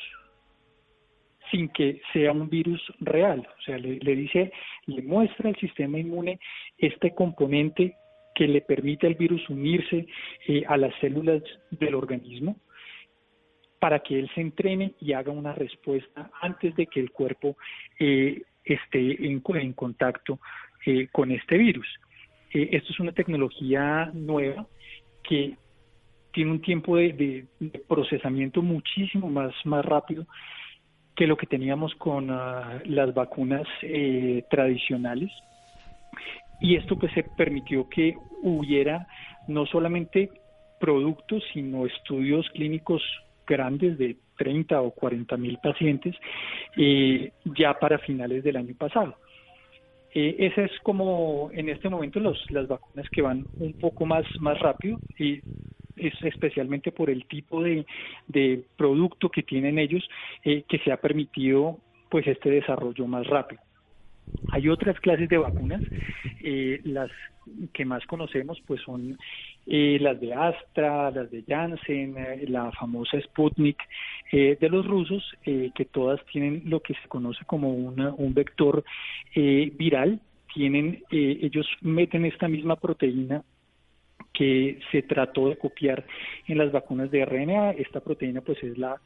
sin 1.51 1.69
que 1.69 2.01
sea 2.11 2.31
un 2.31 2.49
virus 2.49 2.81
real. 2.99 3.47
O 3.57 3.61
sea, 3.61 3.77
le, 3.77 4.15
dice, 4.15 4.51
le 4.87 5.01
muestra 5.01 5.49
al 5.49 5.55
sistema 5.55 5.99
inmune 5.99 6.39
este 6.77 7.13
componente 7.15 7.95
que 8.35 8.47
le 8.47 8.61
permite 8.61 9.07
al 9.07 9.15
virus 9.15 9.47
unirse 9.49 10.07
eh, 10.47 10.63
a 10.67 10.77
las 10.77 10.93
células 10.99 11.41
del 11.71 11.95
organismo 11.95 12.57
para 13.79 13.99
que 13.99 14.19
él 14.19 14.29
se 14.35 14.41
entrene 14.41 14.93
y 14.99 15.13
haga 15.13 15.31
una 15.31 15.53
respuesta 15.53 16.29
antes 16.41 16.75
de 16.75 16.87
que 16.87 16.99
el 16.99 17.11
cuerpo 17.11 17.57
eh, 17.99 18.41
esté 18.65 19.25
en, 19.25 19.41
en 19.55 19.73
contacto 19.73 20.39
con 21.11 21.31
este 21.31 21.57
virus. 21.57 21.87
Eh, 22.53 22.69
esto 22.71 22.91
es 22.91 22.99
una 22.99 23.11
tecnología 23.11 24.09
nueva 24.13 24.65
que 25.23 25.55
tiene 26.31 26.51
un 26.51 26.61
tiempo 26.61 26.97
de, 26.97 27.45
procesamiento 27.87 28.61
muchísimo 28.61 29.29
más, 29.29 29.53
más 29.65 29.83
rápido 29.83 30.25
que 31.15 31.27
lo 31.27 31.35
que 31.35 31.47
teníamos 31.47 31.93
con 31.95 32.29
ah, 32.31 32.81
las 32.85 33.13
vacunas 33.13 33.67
eh, 33.81 34.43
tradicionales. 34.49 35.31
Y 36.61 36.75
esto 36.75 36.97
pues 36.97 37.11
se 37.13 37.23
permitió 37.23 37.87
que 37.89 38.15
hubiera 38.41 39.07
no 39.47 39.65
solamente 39.65 40.29
productos, 40.79 41.43
sino 41.53 41.85
estudios 41.85 42.47
clínicos 42.51 43.01
grandes 43.45 43.97
de 43.97 44.17
30 44.37 44.79
o 44.81 44.91
40 44.91 45.35
mil 45.37 45.57
pacientes 45.61 46.15
eh, 46.77 47.31
ya 47.57 47.73
para 47.77 47.97
finales 47.99 48.43
del 48.43 48.57
año 48.57 48.75
pasado. 48.77 49.15
Eh, 50.13 50.51
es 50.55 50.71
como 50.81 51.49
en 51.53 51.69
este 51.69 51.89
momento 51.89 52.19
los, 52.19 52.39
las 52.49 52.67
vacunas 52.67 53.07
que 53.09 53.21
van 53.21 53.45
un 53.59 53.73
poco 53.73 54.05
más, 54.05 54.25
más 54.39 54.59
rápido 54.59 54.97
y 55.17 55.41
es 55.95 56.13
especialmente 56.23 56.91
por 56.91 57.09
el 57.09 57.25
tipo 57.25 57.61
de, 57.61 57.85
de 58.27 58.63
producto 58.77 59.29
que 59.29 59.43
tienen 59.43 59.77
ellos 59.77 60.07
eh, 60.43 60.63
que 60.67 60.79
se 60.79 60.91
ha 60.91 60.97
permitido 60.97 61.77
pues 62.09 62.25
este 62.25 62.49
desarrollo 62.49 63.05
más 63.05 63.27
rápido. 63.27 63.61
Hay 64.51 64.67
otras 64.67 64.99
clases 64.99 65.29
de 65.29 65.37
vacunas, 65.37 65.83
eh, 66.41 66.81
las 66.83 67.11
que 67.73 67.85
más 67.85 68.05
conocemos 68.05 68.59
pues 68.65 68.81
son 68.81 69.17
eh, 69.65 69.97
las 69.99 70.19
de 70.19 70.33
Astra, 70.33 71.11
las 71.11 71.29
de 71.29 71.43
Janssen, 71.47 72.17
eh, 72.17 72.45
la 72.47 72.71
famosa 72.71 73.19
Sputnik 73.21 73.77
de 74.31 74.69
los 74.69 74.85
rusos, 74.85 75.23
que 75.43 75.87
todas 75.91 76.23
tienen 76.27 76.61
lo 76.65 76.81
que 76.81 76.93
se 76.93 77.07
conoce 77.07 77.43
como 77.45 77.71
un 77.71 78.33
vector 78.35 78.83
viral, 79.33 80.19
tienen, 80.53 81.03
ellos 81.09 81.67
meten 81.81 82.25
esta 82.25 82.47
misma 82.47 82.75
proteína 82.75 83.43
que 84.31 84.79
se 84.91 85.01
trató 85.01 85.49
de 85.49 85.57
copiar 85.57 86.05
en 86.47 86.59
las 86.59 86.71
vacunas 86.71 87.09
de 87.09 87.25
RNA. 87.25 87.71
Esta 87.71 88.01
proteína 88.01 88.41
pues 88.41 88.63
es 88.63 88.77
la 88.77 89.01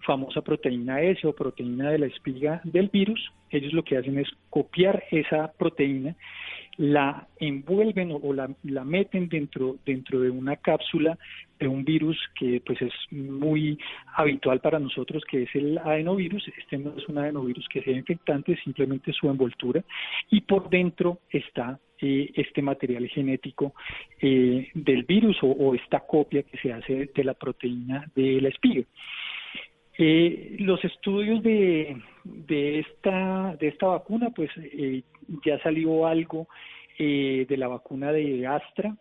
famosa 0.00 0.40
proteína 0.40 1.00
S 1.02 1.26
o 1.26 1.34
proteína 1.34 1.90
de 1.90 1.98
la 1.98 2.06
espiga 2.06 2.60
del 2.64 2.88
virus. 2.88 3.32
Ellos 3.50 3.72
lo 3.72 3.84
que 3.84 3.96
hacen 3.96 4.18
es 4.18 4.28
copiar 4.50 5.04
esa 5.10 5.52
proteína, 5.52 6.16
la 6.76 7.26
envuelven 7.40 8.12
o, 8.12 8.32
la, 8.32 8.84
meten 8.84 9.28
dentro, 9.28 9.76
dentro 9.84 10.20
de 10.20 10.30
una 10.30 10.56
cápsula 10.56 11.18
de 11.58 11.68
un 11.68 11.84
virus 11.84 12.18
que 12.38 12.60
pues 12.64 12.82
es 12.82 12.92
muy 13.10 13.78
habitual 14.14 14.60
para 14.60 14.78
nosotros, 14.78 15.24
que 15.24 15.44
es 15.44 15.54
el 15.54 15.78
adenovirus. 15.78 16.46
Este 16.58 16.76
no 16.76 16.94
es 16.96 17.08
un 17.08 17.18
adenovirus 17.18 17.66
que 17.68 17.82
sea 17.82 17.96
infectante, 17.96 18.56
simplemente 18.62 19.12
su 19.12 19.28
envoltura. 19.30 19.82
Y 20.30 20.42
por 20.42 20.68
dentro 20.68 21.20
está 21.30 21.78
eh, 21.98 22.30
este 22.34 22.60
material 22.60 23.08
genético 23.08 23.72
eh, 24.20 24.68
del 24.74 25.04
virus 25.04 25.38
o, 25.42 25.46
o, 25.46 25.74
esta 25.74 26.00
copia 26.00 26.42
que 26.42 26.58
se 26.58 26.72
hace 26.74 27.10
de 27.14 27.24
la 27.24 27.32
proteína 27.32 28.04
de 28.14 28.40
la 28.42 28.50
espiga. 28.50 28.84
Eh, 29.98 30.56
los 30.58 30.84
estudios 30.84 31.42
de, 31.42 32.00
de, 32.24 32.80
esta, 32.80 33.56
de 33.58 33.68
esta 33.68 33.86
vacuna, 33.86 34.30
pues 34.30 34.50
eh, 34.56 35.02
ya 35.44 35.58
salió 35.62 36.06
algo 36.06 36.48
eh, 36.98 37.46
de 37.48 37.56
la 37.56 37.68
vacuna 37.68 38.12
de 38.12 38.46
Astra. 38.46 38.94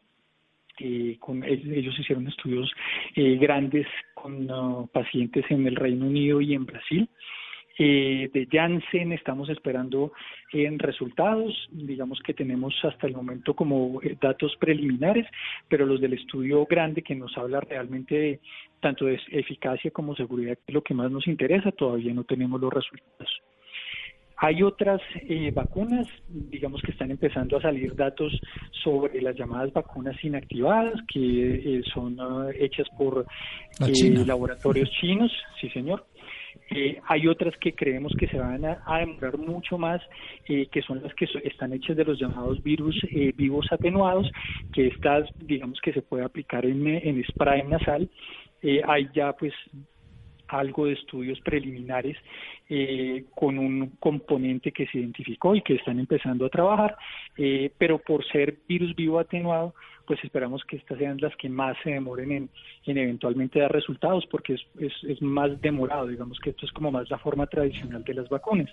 Eh, 0.79 1.17
con, 1.19 1.43
ellos 1.43 1.97
hicieron 1.97 2.27
estudios 2.27 2.69
grandes 3.15 3.87
con 4.13 4.51
uh, 4.51 4.87
pacientes 4.87 5.45
en 5.49 5.65
el 5.67 5.75
Reino 5.77 6.05
Unido 6.05 6.41
y 6.41 6.53
en 6.53 6.65
Brasil. 6.65 7.09
Eh, 7.77 8.29
de 8.33 8.47
Janssen 8.49 9.11
estamos 9.11 9.49
esperando 9.49 10.13
en 10.53 10.79
resultados, 10.79 11.67
digamos 11.71 12.21
que 12.25 12.33
tenemos 12.33 12.73
hasta 12.83 13.05
el 13.05 13.13
momento 13.13 13.53
como 13.53 14.01
eh, 14.01 14.17
datos 14.21 14.55
preliminares, 14.57 15.27
pero 15.67 15.85
los 15.85 15.99
del 15.99 16.13
estudio 16.13 16.65
grande 16.65 17.01
que 17.01 17.15
nos 17.15 17.37
habla 17.37 17.59
realmente 17.59 18.15
de 18.15 18.39
tanto 18.79 19.05
de 19.05 19.19
eficacia 19.29 19.91
como 19.91 20.15
seguridad, 20.15 20.55
que 20.55 20.63
es 20.67 20.73
lo 20.73 20.83
que 20.83 20.93
más 20.93 21.11
nos 21.11 21.27
interesa, 21.27 21.71
todavía 21.71 22.13
no 22.13 22.23
tenemos 22.23 22.61
los 22.61 22.71
resultados. 22.71 23.41
Hay 24.37 24.63
otras 24.63 25.01
eh, 25.27 25.51
vacunas, 25.53 26.07
digamos 26.27 26.81
que 26.81 26.91
están 26.91 27.11
empezando 27.11 27.57
a 27.57 27.61
salir 27.61 27.95
datos 27.95 28.39
sobre 28.83 29.21
las 29.21 29.35
llamadas 29.35 29.71
vacunas 29.73 30.21
inactivadas, 30.23 31.01
que 31.07 31.81
son 31.93 32.17
ah, 32.19 32.47
hechas 32.53 32.87
por 32.97 33.25
laboratorios 33.79 34.89
chinos, 34.91 35.31
sí 35.59 35.69
señor. 35.69 36.05
Eh, 36.69 36.99
hay 37.07 37.27
otras 37.27 37.55
que 37.57 37.73
creemos 37.73 38.13
que 38.17 38.27
se 38.27 38.37
van 38.37 38.65
a, 38.65 38.99
demorar 38.99 39.37
mucho 39.37 39.77
más, 39.77 40.01
eh, 40.47 40.67
que 40.71 40.81
son 40.81 41.01
las 41.01 41.13
que 41.13 41.27
están 41.43 41.73
hechas 41.73 41.95
de 41.95 42.03
los 42.03 42.19
llamados 42.19 42.61
virus 42.63 42.95
eh, 43.11 43.31
vivos 43.35 43.67
atenuados, 43.71 44.29
que 44.73 44.87
estas, 44.87 45.29
digamos 45.39 45.79
que 45.81 45.93
se 45.93 46.01
puede 46.01 46.23
aplicar 46.23 46.65
en, 46.65 47.23
spray 47.25 47.63
nasal. 47.63 48.09
hay 48.87 49.09
ya 49.13 49.33
pues 49.33 49.53
algo 50.59 50.85
de 50.85 50.93
estudios 50.93 51.39
preliminares 51.41 52.17
con 53.35 53.59
un 53.59 53.91
componente 53.99 54.71
que 54.71 54.87
se 54.87 54.97
identificó 54.97 55.55
y 55.55 55.61
que 55.61 55.75
están 55.75 55.99
empezando 55.99 56.45
a 56.45 56.49
trabajar, 56.49 56.97
pero 57.77 57.99
por 57.99 58.25
ser 58.25 58.57
virus 58.67 58.95
vivo 58.95 59.19
atenuado, 59.19 59.75
pues 60.05 60.23
esperamos 60.23 60.63
que 60.65 60.77
estas 60.77 60.97
sean 60.97 61.17
las 61.19 61.35
que 61.35 61.49
más 61.49 61.75
se 61.83 61.91
demoren 61.91 62.31
en, 62.31 62.49
eventualmente 62.85 63.59
dar 63.59 63.71
resultados, 63.71 64.25
porque 64.29 64.53
es, 64.53 64.93
es, 65.03 65.21
más 65.21 65.59
demorado, 65.61 66.07
digamos 66.07 66.39
que 66.39 66.51
esto 66.51 66.65
es 66.65 66.71
como 66.71 66.91
más 66.91 67.09
la 67.09 67.17
forma 67.17 67.47
tradicional 67.47 68.03
de 68.03 68.13
las 68.13 68.29
vacunas. 68.29 68.69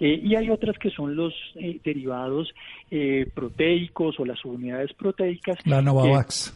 Eh, 0.00 0.20
y 0.22 0.34
hay 0.34 0.50
otras 0.50 0.76
que 0.78 0.90
son 0.90 1.16
los 1.16 1.32
eh, 1.54 1.80
derivados 1.84 2.52
eh, 2.90 3.26
proteicos 3.34 4.18
o 4.18 4.24
las 4.24 4.44
unidades 4.44 4.92
proteicas. 4.94 5.56
La 5.64 5.80
Novavax. 5.80 6.54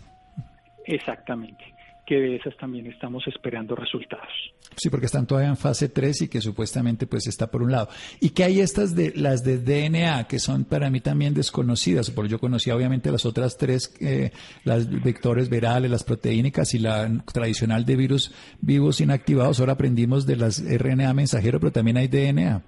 exactamente 0.86 1.79
que 2.10 2.16
de 2.16 2.34
esas 2.34 2.56
también 2.56 2.88
estamos 2.88 3.24
esperando 3.28 3.76
resultados. 3.76 4.26
Sí, 4.74 4.90
porque 4.90 5.06
están 5.06 5.28
todavía 5.28 5.50
en 5.50 5.56
fase 5.56 5.88
3 5.88 6.22
y 6.22 6.28
que 6.28 6.40
supuestamente 6.40 7.06
pues 7.06 7.28
está 7.28 7.48
por 7.52 7.62
un 7.62 7.70
lado. 7.70 7.88
Y 8.20 8.30
que 8.30 8.42
hay 8.42 8.58
estas 8.58 8.96
de 8.96 9.12
las 9.14 9.44
de 9.44 9.58
DNA 9.58 10.26
que 10.26 10.40
son 10.40 10.64
para 10.64 10.90
mí 10.90 11.00
también 11.00 11.34
desconocidas, 11.34 12.10
porque 12.10 12.32
yo 12.32 12.40
conocía 12.40 12.74
obviamente 12.74 13.12
las 13.12 13.24
otras 13.26 13.56
tres, 13.56 13.96
eh, 14.00 14.32
las 14.64 14.90
vectores 14.90 15.48
virales, 15.48 15.88
las 15.88 16.02
proteínicas 16.02 16.74
y 16.74 16.80
la 16.80 17.08
tradicional 17.32 17.84
de 17.84 17.94
virus 17.94 18.34
vivos 18.60 19.00
inactivados. 19.00 19.60
Ahora 19.60 19.74
aprendimos 19.74 20.26
de 20.26 20.34
las 20.34 20.64
RNA 20.64 21.14
mensajero, 21.14 21.60
pero 21.60 21.70
también 21.70 21.96
hay 21.96 22.08
DNA. 22.08 22.60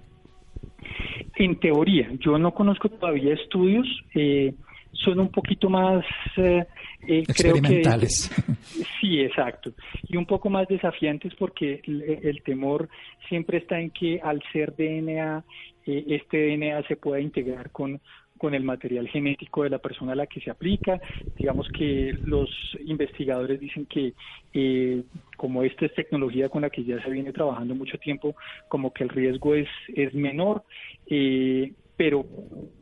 En 1.35 1.59
teoría, 1.59 2.09
yo 2.21 2.37
no 2.37 2.53
conozco 2.53 2.87
todavía 2.87 3.33
estudios. 3.33 3.85
Eh, 4.15 4.53
son 4.93 5.19
un 5.19 5.29
poquito 5.29 5.69
más 5.69 6.05
eh, 6.37 6.65
eh 7.07 7.19
experimentales. 7.27 8.31
sí, 9.01 9.19
exacto. 9.19 9.73
Y 10.07 10.17
un 10.17 10.25
poco 10.25 10.49
más 10.49 10.67
desafiantes 10.67 11.33
porque 11.35 11.81
el, 11.85 12.41
temor 12.43 12.89
siempre 13.27 13.57
está 13.57 13.79
en 13.79 13.89
que 13.91 14.19
al 14.21 14.41
ser 14.51 14.75
DNA, 14.75 15.43
eh, 15.85 16.05
este 16.07 16.55
DNA 16.55 16.87
se 16.87 16.95
pueda 16.95 17.19
integrar 17.19 17.71
con 17.71 17.99
con 18.43 18.53
el 18.53 18.63
material 18.63 19.07
genético 19.07 19.63
de 19.63 19.69
la 19.69 19.77
persona 19.77 20.11
a 20.11 20.15
la 20.15 20.27
que 20.27 20.41
se 20.41 20.51
aplica. 20.51 20.99
Digamos 21.37 21.65
que 21.69 22.13
los 22.25 22.49
investigadores 22.85 23.57
dicen 23.57 23.85
que 23.85 24.11
eh, 24.53 25.01
como 25.37 25.63
esta 25.63 25.85
es 25.85 25.93
tecnología 25.93 26.49
con 26.49 26.63
la 26.63 26.69
que 26.69 26.83
ya 26.83 27.01
se 27.01 27.09
viene 27.09 27.31
trabajando 27.31 27.73
mucho 27.73 27.97
tiempo, 27.99 28.35
como 28.67 28.91
que 28.91 29.05
el 29.05 29.09
riesgo 29.11 29.55
es, 29.55 29.69
es 29.95 30.13
menor. 30.13 30.63
Eh, 31.07 31.71
pero 31.95 32.25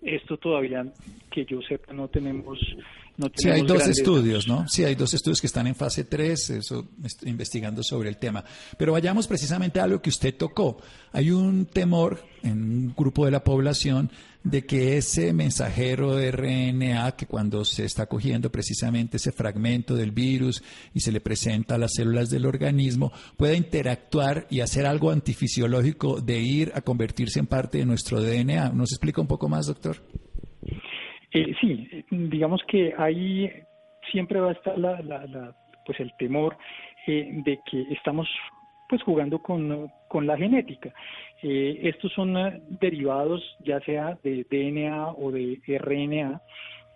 esto 0.01 0.37
todavía 0.37 0.85
que 1.29 1.45
yo 1.45 1.61
sepa 1.61 1.93
no 1.93 2.07
tenemos 2.07 2.59
no 3.17 3.27
sí, 3.35 3.49
hay 3.49 3.61
dos 3.61 3.87
estudios, 3.87 4.47
¿no? 4.47 4.67
Sí, 4.67 4.83
hay 4.83 4.95
dos 4.95 5.13
estudios 5.13 5.41
que 5.41 5.47
están 5.47 5.67
en 5.67 5.75
fase 5.75 6.05
3, 6.05 6.49
eso, 6.51 6.87
estoy 7.03 7.29
investigando 7.29 7.83
sobre 7.83 8.09
el 8.09 8.17
tema. 8.17 8.43
Pero 8.77 8.93
vayamos 8.93 9.27
precisamente 9.27 9.79
a 9.79 9.87
lo 9.87 10.01
que 10.01 10.09
usted 10.09 10.35
tocó. 10.35 10.77
Hay 11.11 11.29
un 11.29 11.65
temor 11.65 12.23
en 12.41 12.63
un 12.63 12.93
grupo 12.95 13.25
de 13.25 13.31
la 13.31 13.43
población 13.43 14.09
de 14.43 14.65
que 14.65 14.97
ese 14.97 15.33
mensajero 15.33 16.15
de 16.15 16.31
RNA, 16.31 17.15
que 17.15 17.27
cuando 17.27 17.63
se 17.63 17.85
está 17.85 18.07
cogiendo 18.07 18.51
precisamente 18.51 19.17
ese 19.17 19.31
fragmento 19.31 19.95
del 19.95 20.11
virus 20.11 20.63
y 20.93 20.99
se 20.99 21.11
le 21.11 21.21
presenta 21.21 21.75
a 21.75 21.77
las 21.77 21.93
células 21.93 22.29
del 22.29 22.45
organismo, 22.45 23.11
pueda 23.37 23.55
interactuar 23.55 24.47
y 24.49 24.61
hacer 24.61 24.85
algo 24.85 25.11
antifisiológico 25.11 26.21
de 26.21 26.39
ir 26.39 26.71
a 26.73 26.81
convertirse 26.81 27.39
en 27.39 27.47
parte 27.47 27.77
de 27.77 27.85
nuestro 27.85 28.21
DNA. 28.21 28.69
¿Nos 28.69 28.91
explica 28.91 29.21
un 29.21 29.27
poco 29.27 29.47
más, 29.47 29.67
doctor? 29.67 29.97
Eh, 31.33 31.53
sí, 31.61 31.87
digamos 32.09 32.61
que 32.67 32.93
ahí 32.97 33.49
siempre 34.11 34.39
va 34.39 34.49
a 34.49 34.53
estar 34.53 34.77
la, 34.77 35.55
pues 35.85 35.99
el 35.99 36.11
temor 36.17 36.57
eh, 37.07 37.29
de 37.45 37.59
que 37.69 37.83
estamos 37.93 38.27
pues 38.89 39.01
jugando 39.03 39.39
con, 39.39 39.89
con 40.11 40.27
la 40.27 40.35
genética. 40.35 40.93
Eh, 41.41 41.79
estos 41.83 42.11
son 42.11 42.35
eh, 42.35 42.61
derivados 42.81 43.41
ya 43.63 43.79
sea 43.79 44.17
de 44.23 44.45
DNA 44.51 45.11
o 45.11 45.31
de 45.31 45.61
RNA 45.79 46.41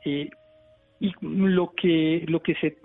y 0.04 0.30
lo 1.22 1.72
que 1.72 2.26
lo 2.28 2.42
que 2.42 2.56
se 2.56 2.78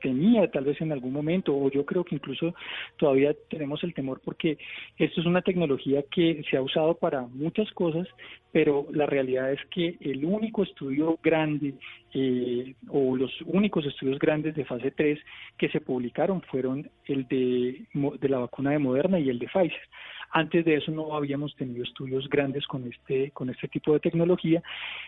tenía 0.00 0.50
tal 0.50 0.64
vez 0.64 0.80
en 0.80 0.92
algún 0.92 1.12
momento, 1.12 1.56
o 1.56 1.70
yo 1.70 1.84
creo 1.84 2.04
que 2.04 2.14
incluso 2.14 2.54
todavía 2.96 3.34
tenemos 3.48 3.82
el 3.84 3.94
temor 3.94 4.20
porque 4.24 4.58
esto 4.96 5.20
es 5.20 5.26
una 5.26 5.42
tecnología 5.42 6.02
que 6.10 6.42
se 6.50 6.56
ha 6.56 6.62
usado 6.62 6.94
para 6.94 7.22
muchas 7.22 7.70
cosas, 7.72 8.06
pero 8.52 8.86
la 8.92 9.06
realidad 9.06 9.52
es 9.52 9.60
que 9.70 9.96
el 10.00 10.24
único 10.24 10.62
estudio 10.62 11.18
grande 11.22 11.74
eh, 12.14 12.74
o 12.88 13.16
los 13.16 13.30
únicos 13.46 13.84
estudios 13.84 14.18
grandes 14.18 14.54
de 14.54 14.64
fase 14.64 14.90
3 14.90 15.18
que 15.58 15.68
se 15.68 15.80
publicaron 15.80 16.40
fueron 16.42 16.90
el 17.04 17.26
de, 17.28 17.86
de 17.92 18.28
la 18.28 18.38
vacuna 18.38 18.70
de 18.70 18.78
Moderna 18.78 19.18
y 19.18 19.28
el 19.28 19.38
de 19.38 19.46
Pfizer. 19.46 19.88
Antes 20.30 20.64
de 20.64 20.76
eso 20.76 20.90
no 20.92 21.14
habíamos 21.14 21.54
tenido 21.56 21.82
estudios 21.82 22.28
grandes 22.28 22.66
con 22.66 22.86
este, 22.86 23.30
con 23.30 23.48
este 23.48 23.68
tipo 23.68 23.92
de 23.92 24.00
tecnología. 24.00 24.62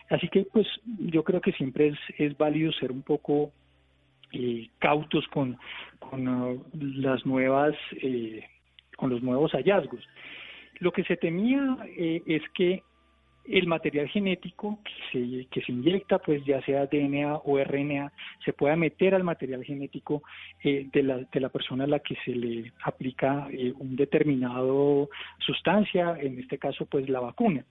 Así 0.09 0.27
que 0.29 0.45
pues 0.51 0.67
yo 0.99 1.23
creo 1.23 1.41
que 1.41 1.51
siempre 1.53 1.89
es, 1.89 1.99
es 2.17 2.37
válido 2.37 2.71
ser 2.73 2.91
un 2.91 3.03
poco 3.03 3.51
eh, 4.33 4.69
cautos 4.79 5.27
con, 5.27 5.57
con 5.99 6.27
uh, 6.27 6.63
las 6.73 7.25
nuevas, 7.25 7.75
eh, 8.01 8.43
con 8.97 9.09
los 9.09 9.21
nuevos 9.21 9.51
hallazgos. 9.53 10.03
Lo 10.79 10.91
que 10.91 11.03
se 11.03 11.17
temía 11.17 11.77
eh, 11.97 12.21
es 12.25 12.41
que 12.53 12.83
el 13.45 13.65
material 13.65 14.07
genético 14.07 14.79
que 14.83 14.91
se, 15.11 15.47
que 15.47 15.61
se 15.61 15.71
inyecta, 15.71 16.19
pues 16.19 16.45
ya 16.45 16.61
sea 16.61 16.85
DNA 16.85 17.37
o 17.37 17.57
RNA, 17.57 18.11
se 18.45 18.53
pueda 18.53 18.75
meter 18.75 19.15
al 19.15 19.23
material 19.23 19.63
genético 19.63 20.21
de, 20.63 21.03
la, 21.03 21.17
de 21.17 21.39
la 21.39 21.49
persona 21.49 21.85
a 21.85 21.87
la 21.87 21.99
que 21.99 22.15
se 22.23 22.31
le 22.35 22.71
aplica 22.83 23.47
un 23.79 23.95
determinado 23.95 25.09
sustancia, 25.39 26.15
en 26.21 26.39
este 26.39 26.59
caso 26.59 26.85
pues 26.85 27.09
la 27.09 27.19
vacuna. 27.19 27.65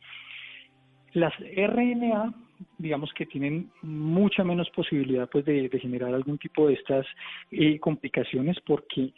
Las 1.12 1.33
RNA, 1.38 2.33
digamos 2.79 3.12
que 3.14 3.26
tienen 3.26 3.71
mucha 3.83 4.45
menos 4.45 4.71
posibilidad 4.71 5.29
pues, 5.29 5.45
de, 5.45 5.69
generar 5.81 6.14
algún 6.14 6.38
tipo 6.38 6.69
de 6.69 6.75
estas 6.75 7.07
eh, 7.50 7.79
complicaciones 7.79 8.57
porque 8.67 9.12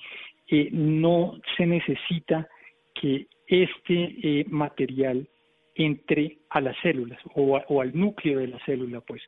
eh, 0.49 0.69
no 0.73 1.39
se 1.57 1.67
necesita 1.67 2.49
que 2.95 3.27
este 3.47 4.15
eh, 4.23 4.45
material 4.49 5.29
entre 5.75 6.39
a 6.51 6.61
las 6.61 6.77
células 6.83 7.19
o, 7.35 7.59
o, 7.69 7.81
al 7.81 7.99
núcleo 7.99 8.39
de 8.39 8.49
la 8.49 8.59
célula, 8.65 9.01
pues. 9.01 9.23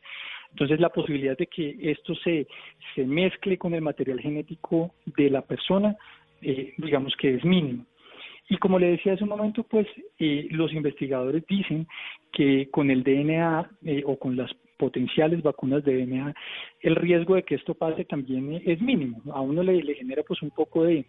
Entonces 0.50 0.78
la 0.78 0.90
posibilidad 0.90 1.36
de 1.36 1.46
que 1.46 1.76
esto 1.80 2.14
se, 2.14 2.46
se 2.94 3.04
mezcle 3.04 3.58
con 3.58 3.74
el 3.74 3.80
material 3.80 4.20
genético 4.20 4.94
de 5.04 5.30
la 5.30 5.42
persona, 5.42 5.96
eh, 6.42 6.74
digamos 6.76 7.14
que 7.16 7.34
es 7.34 7.44
mínimo. 7.44 7.86
Y 8.48 8.58
como 8.58 8.78
le 8.78 8.90
decía 8.90 9.14
hace 9.14 9.24
un 9.24 9.30
momento, 9.30 9.62
pues 9.62 9.86
eh, 10.18 10.48
los 10.50 10.72
investigadores 10.72 11.44
dicen 11.48 11.86
que 12.32 12.68
con 12.70 12.90
el 12.90 13.02
DNA 13.02 13.70
eh, 13.84 14.02
o 14.04 14.18
con 14.18 14.36
las 14.36 14.52
potenciales 14.76 15.42
vacunas 15.42 15.84
de 15.84 16.04
DNA, 16.04 16.34
el 16.80 16.96
riesgo 16.96 17.36
de 17.36 17.44
que 17.44 17.54
esto 17.54 17.74
pase 17.74 18.04
también 18.04 18.60
es 18.64 18.80
mínimo. 18.80 19.22
A 19.32 19.40
uno 19.40 19.62
le, 19.62 19.82
le 19.82 19.94
genera 19.94 20.22
pues 20.22 20.42
un 20.42 20.50
poco 20.50 20.84
de, 20.84 21.06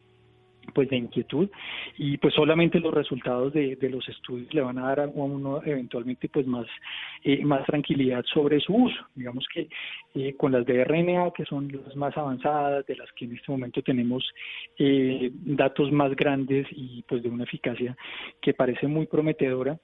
pues 0.73 0.89
de 0.89 0.97
inquietud 0.97 1.49
y 1.97 2.17
pues 2.17 2.33
solamente 2.33 2.79
los 2.79 2.93
resultados 2.93 3.53
de, 3.53 3.75
de, 3.75 3.89
los 3.89 4.07
estudios 4.09 4.53
le 4.53 4.61
van 4.61 4.77
a 4.77 4.87
dar 4.87 4.99
a 5.01 5.07
uno 5.07 5.61
eventualmente 5.63 6.29
pues 6.29 6.45
más 6.47 6.67
eh, 7.23 7.43
más 7.43 7.65
tranquilidad 7.65 8.23
sobre 8.25 8.59
su 8.59 8.73
uso. 8.73 9.07
Digamos 9.15 9.45
que 9.53 9.67
eh, 10.15 10.35
con 10.35 10.51
las 10.51 10.65
de 10.65 10.83
RNA 10.83 11.31
que 11.31 11.45
son 11.45 11.71
las 11.71 11.95
más 11.95 12.15
avanzadas 12.17 12.85
de 12.85 12.95
las 12.95 13.11
que 13.13 13.25
en 13.25 13.35
este 13.35 13.51
momento 13.51 13.81
tenemos 13.81 14.23
eh, 14.77 15.31
datos 15.33 15.91
más 15.91 16.15
grandes 16.15 16.67
y 16.71 17.03
pues 17.07 17.23
de 17.23 17.29
una 17.29 17.43
eficacia 17.43 17.95
que 18.41 18.53
parece 18.53 18.87
muy 18.87 19.07
prometedora 19.07 19.77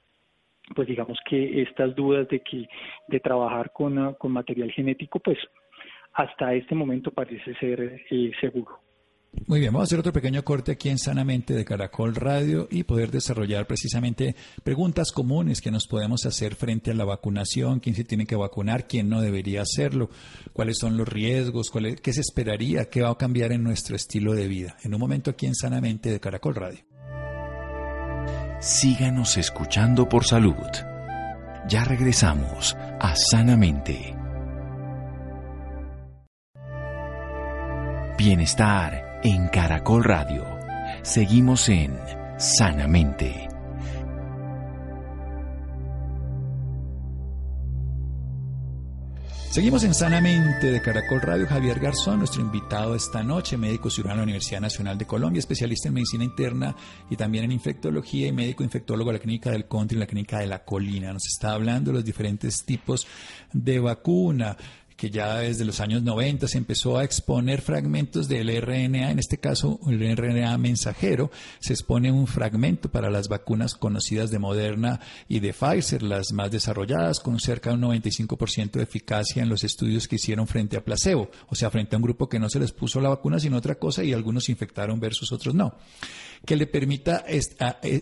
pues 0.75 0.88
digamos 0.88 1.17
que 1.27 1.61
estas 1.63 1.95
dudas 1.95 2.27
de 2.29 2.39
que 2.39 2.67
de 3.07 3.19
trabajar 3.19 3.71
con, 3.73 4.13
con 4.15 4.31
material 4.31 4.71
genético 4.71 5.19
pues 5.19 5.38
hasta 6.13 6.53
este 6.53 6.75
momento 6.75 7.11
parece 7.11 7.53
ser 7.55 8.01
seguro 8.39 8.79
muy 9.47 9.61
bien, 9.61 9.71
vamos 9.71 9.88
a 9.88 9.89
hacer 9.89 10.00
otro 10.00 10.11
pequeño 10.11 10.43
corte 10.43 10.73
aquí 10.73 10.89
en 10.89 10.97
Sanamente 10.97 11.53
de 11.53 11.63
Caracol 11.63 12.15
Radio 12.15 12.67
y 12.69 12.83
poder 12.83 13.11
desarrollar 13.11 13.65
precisamente 13.65 14.35
preguntas 14.63 15.11
comunes 15.11 15.61
que 15.61 15.71
nos 15.71 15.88
podemos 15.88 16.25
hacer 16.25 16.55
frente 16.55 16.91
a 16.91 16.93
la 16.93 17.05
vacunación, 17.05 17.79
quién 17.79 17.95
se 17.95 18.03
tiene 18.03 18.25
que 18.25 18.35
vacunar, 18.35 18.88
quién 18.88 19.07
no 19.07 19.21
debería 19.21 19.61
hacerlo, 19.61 20.09
cuáles 20.51 20.77
son 20.79 20.97
los 20.97 21.07
riesgos, 21.07 21.71
qué 22.01 22.13
se 22.13 22.21
esperaría, 22.21 22.89
qué 22.89 23.01
va 23.03 23.09
a 23.09 23.17
cambiar 23.17 23.53
en 23.53 23.63
nuestro 23.63 23.95
estilo 23.95 24.33
de 24.33 24.47
vida. 24.47 24.75
En 24.83 24.93
un 24.93 25.00
momento 25.00 25.31
aquí 25.31 25.45
en 25.45 25.55
Sanamente 25.55 26.11
de 26.11 26.19
Caracol 26.19 26.55
Radio. 26.55 26.79
Síganos 28.59 29.38
escuchando 29.38 30.09
por 30.09 30.25
salud. 30.25 30.55
Ya 31.69 31.85
regresamos 31.85 32.75
a 33.00 33.15
Sanamente. 33.15 34.13
Bienestar 38.17 39.11
en 39.24 39.48
Caracol 39.50 40.04
Radio. 40.04 40.46
Seguimos 41.04 41.70
en 41.70 41.96
Sanamente. 42.38 43.48
Seguimos 49.51 49.84
en 49.84 49.94
Sanamente 49.94 50.72
de 50.72 50.82
Caracol 50.82 51.22
Radio. 51.22 51.46
Javier 51.46 51.80
Garzón, 51.80 52.20
nuestro 52.20 52.42
invitado 52.42 52.96
esta 52.96 53.22
noche, 53.22 53.58
médico 53.58 53.90
cirujano 53.90 54.22
de 54.22 54.22
la 54.22 54.24
Universidad 54.24 54.62
Nacional 54.62 54.98
de 54.98 55.06
Colombia, 55.06 55.40
especialista 55.40 55.90
en 55.90 55.96
medicina 55.96 56.24
interna 56.24 56.74
y 57.10 57.18
también 57.18 57.44
en 57.44 57.51
infectología 57.51 58.28
y 58.28 58.32
médico 58.32 58.63
infectólogo 58.63 59.12
de 59.12 59.18
la 59.18 59.22
Clínica 59.22 59.51
del 59.51 59.68
Country 59.68 59.98
y 59.98 60.00
la 60.00 60.08
Clínica 60.08 60.40
de 60.40 60.48
la 60.48 60.63
Colina. 60.63 61.12
Nos 61.12 61.28
está 61.28 61.51
hablando 61.51 61.92
de 61.92 61.98
los 61.98 62.06
diferentes 62.06 62.63
tipos 62.66 63.06
de 63.51 63.80
vacuna 63.80 64.56
que 65.01 65.10
ya 65.10 65.39
desde 65.39 65.65
los 65.65 65.79
años 65.79 66.03
90 66.03 66.48
se 66.48 66.60
empezó 66.60 67.00
a 67.00 67.03
exponer 67.03 67.62
fragmentos 67.62 68.27
del 68.27 68.55
RNA, 68.55 69.10
en 69.10 69.17
este 69.17 69.39
caso 69.39 69.79
el 69.88 70.15
RNA 70.15 70.55
mensajero, 70.60 71.31
se 71.60 71.74
expone 71.74 72.12
un 72.12 72.27
fragmento 72.27 72.91
para 72.91 73.10
las 73.10 73.27
vacunas 73.27 73.74
conocidas 73.74 74.29
de 74.29 74.38
Moderna 74.38 75.00
y 75.27 75.39
de 75.39 75.53
Pfizer, 75.53 76.03
las 76.03 76.34
más 76.34 76.51
desarrolladas, 76.51 77.20
con 77.20 77.39
cerca 77.39 77.72
de 77.72 77.77
un 77.77 77.81
95% 77.81 78.74
de 78.74 78.84
eficacia 78.84 79.41
en 79.41 79.50
los 79.50 79.63
estudios 79.63 80.07
que 80.07 80.18
hicieron 80.18 80.46
frente 80.46 80.77
a 80.77 80.85
placebo, 80.85 81.31
o 81.48 81.55
sea, 81.55 81.72
frente 81.72 81.96
a 81.96 81.98
un 81.98 82.03
grupo 82.03 82.29
que 82.29 82.37
no 82.37 82.48
se 82.48 82.59
les 82.59 82.72
puso 82.72 83.01
la 83.01 83.09
vacuna 83.09 83.40
sino 83.40 83.57
otra 83.57 83.79
cosa 83.79 84.03
y 84.03 84.14
algunos 84.14 84.50
infectaron 84.50 85.00
versus 85.00 85.31
otros 85.31 85.55
no 85.55 85.74
que 86.46 86.56
le 86.56 86.66
permita 86.66 87.24
e, 87.27 87.40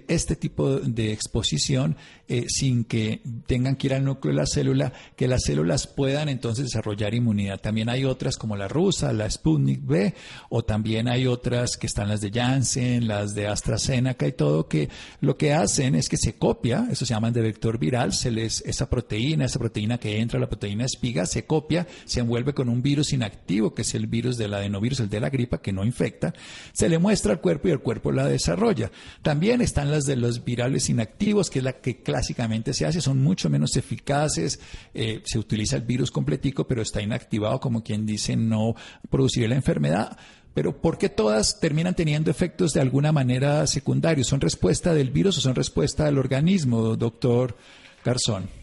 este 0.07 0.35
tipo 0.35 0.79
de 0.79 1.11
exposición 1.11 1.97
eh, 2.27 2.45
sin 2.47 2.83
que 2.83 3.21
tengan 3.47 3.75
que 3.75 3.87
ir 3.87 3.93
al 3.95 4.05
núcleo 4.05 4.33
de 4.33 4.39
la 4.39 4.45
célula, 4.45 4.93
que 5.15 5.27
las 5.27 5.43
células 5.43 5.87
puedan 5.87 6.29
entonces 6.29 6.65
desarrollar 6.65 7.13
inmunidad. 7.13 7.59
También 7.59 7.89
hay 7.89 8.05
otras 8.05 8.37
como 8.37 8.55
la 8.55 8.67
rusa, 8.67 9.11
la 9.13 9.29
Sputnik 9.29 9.83
B, 9.83 10.13
o 10.49 10.63
también 10.63 11.09
hay 11.09 11.25
otras 11.25 11.75
que 11.75 11.87
están 11.87 12.07
las 12.07 12.21
de 12.21 12.31
Janssen, 12.31 13.07
las 13.07 13.33
de 13.33 13.47
AstraZeneca 13.47 14.27
y 14.27 14.33
todo, 14.33 14.67
que 14.67 14.89
lo 15.21 15.37
que 15.37 15.53
hacen 15.53 15.95
es 15.95 16.07
que 16.07 16.17
se 16.17 16.33
copia, 16.33 16.87
eso 16.91 17.05
se 17.05 17.13
llama 17.13 17.31
de 17.31 17.41
vector 17.41 17.77
viral, 17.77 18.13
se 18.13 18.31
les, 18.31 18.61
esa 18.61 18.89
proteína, 18.89 19.45
esa 19.45 19.59
proteína 19.59 19.97
que 19.97 20.19
entra, 20.19 20.39
la 20.39 20.47
proteína 20.47 20.85
espiga, 20.85 21.25
se 21.25 21.45
copia, 21.45 21.87
se 22.05 22.19
envuelve 22.19 22.53
con 22.53 22.69
un 22.69 22.81
virus 22.81 23.11
inactivo, 23.11 23.73
que 23.73 23.81
es 23.81 23.95
el 23.95 24.07
virus 24.07 24.37
del 24.37 24.53
adenovirus, 24.53 24.99
el 24.99 25.09
de 25.09 25.19
la 25.19 25.29
gripa, 25.29 25.61
que 25.61 25.73
no 25.73 25.83
infecta, 25.83 26.33
se 26.73 26.87
le 26.87 26.99
muestra 26.99 27.33
al 27.33 27.41
cuerpo 27.41 27.67
y 27.67 27.71
el 27.71 27.79
cuerpo 27.79 28.11
la 28.11 28.28
desarrolla. 28.29 28.91
También 29.21 29.61
están 29.61 29.91
las 29.91 30.05
de 30.05 30.15
los 30.15 30.43
virales 30.43 30.89
inactivos, 30.89 31.49
que 31.49 31.59
es 31.59 31.65
la 31.65 31.73
que 31.73 32.01
clásicamente 32.01 32.73
se 32.73 32.85
hace, 32.85 33.01
son 33.01 33.21
mucho 33.21 33.49
menos 33.49 33.75
eficaces, 33.75 34.59
eh, 34.93 35.21
se 35.25 35.39
utiliza 35.39 35.75
el 35.75 35.83
virus 35.83 36.11
completico, 36.11 36.67
pero 36.67 36.81
está 36.81 37.01
inactivado, 37.01 37.59
como 37.59 37.83
quien 37.83 38.05
dice, 38.05 38.35
no 38.35 38.75
producir 39.09 39.47
la 39.49 39.55
enfermedad. 39.55 40.17
Pero 40.53 40.81
¿por 40.81 40.97
qué 40.97 41.09
todas 41.09 41.59
terminan 41.59 41.95
teniendo 41.95 42.31
efectos 42.31 42.73
de 42.73 42.81
alguna 42.81 43.11
manera 43.11 43.65
secundarios? 43.67 44.27
¿Son 44.27 44.41
respuesta 44.41 44.93
del 44.93 45.11
virus 45.11 45.37
o 45.37 45.41
son 45.41 45.55
respuesta 45.55 46.05
del 46.05 46.17
organismo, 46.17 46.95
doctor 46.95 47.55
Garzón? 48.03 48.58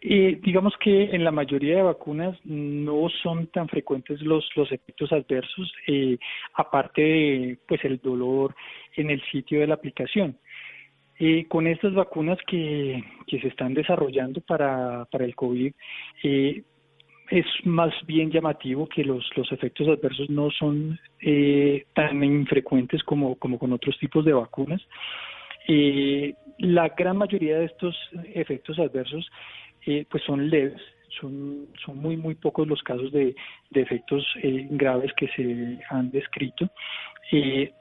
Eh, 0.00 0.38
digamos 0.42 0.74
que 0.78 1.04
en 1.10 1.24
la 1.24 1.32
mayoría 1.32 1.76
de 1.76 1.82
vacunas 1.82 2.38
no 2.44 3.08
son 3.22 3.48
tan 3.48 3.68
frecuentes 3.68 4.20
los, 4.22 4.48
los 4.54 4.70
efectos 4.70 5.12
adversos, 5.12 5.72
eh, 5.88 6.18
aparte 6.54 7.02
de 7.02 7.58
pues 7.66 7.84
el 7.84 7.98
dolor 7.98 8.54
en 8.96 9.10
el 9.10 9.20
sitio 9.30 9.60
de 9.60 9.66
la 9.66 9.74
aplicación. 9.74 10.38
Eh, 11.20 11.46
con 11.48 11.66
estas 11.66 11.94
vacunas 11.94 12.38
que, 12.46 13.02
que 13.26 13.40
se 13.40 13.48
están 13.48 13.74
desarrollando 13.74 14.40
para, 14.40 15.04
para 15.06 15.24
el 15.24 15.34
COVID, 15.34 15.72
eh, 16.22 16.62
es 17.30 17.46
más 17.64 17.92
bien 18.06 18.30
llamativo 18.30 18.88
que 18.88 19.04
los, 19.04 19.28
los 19.36 19.50
efectos 19.52 19.88
adversos 19.88 20.30
no 20.30 20.50
son 20.50 20.98
eh, 21.20 21.84
tan 21.94 22.22
infrecuentes 22.24 23.02
como, 23.02 23.34
como 23.36 23.58
con 23.58 23.72
otros 23.72 23.98
tipos 23.98 24.24
de 24.24 24.32
vacunas. 24.32 24.80
Eh, 25.66 26.34
la 26.58 26.88
gran 26.90 27.16
mayoría 27.16 27.58
de 27.58 27.66
estos 27.66 27.94
efectos 28.32 28.78
adversos 28.78 29.28
eh, 29.88 30.06
pues 30.10 30.22
son 30.24 30.50
leves, 30.50 30.80
son, 31.20 31.66
son 31.84 31.96
muy 31.98 32.16
muy 32.16 32.34
pocos 32.34 32.68
los 32.68 32.82
casos 32.82 33.10
de, 33.10 33.34
de 33.70 33.80
efectos 33.80 34.24
eh, 34.42 34.66
graves 34.70 35.12
que 35.16 35.28
se 35.28 35.78
han 35.90 36.10
descrito. 36.10 36.68
Eh, 37.32 37.72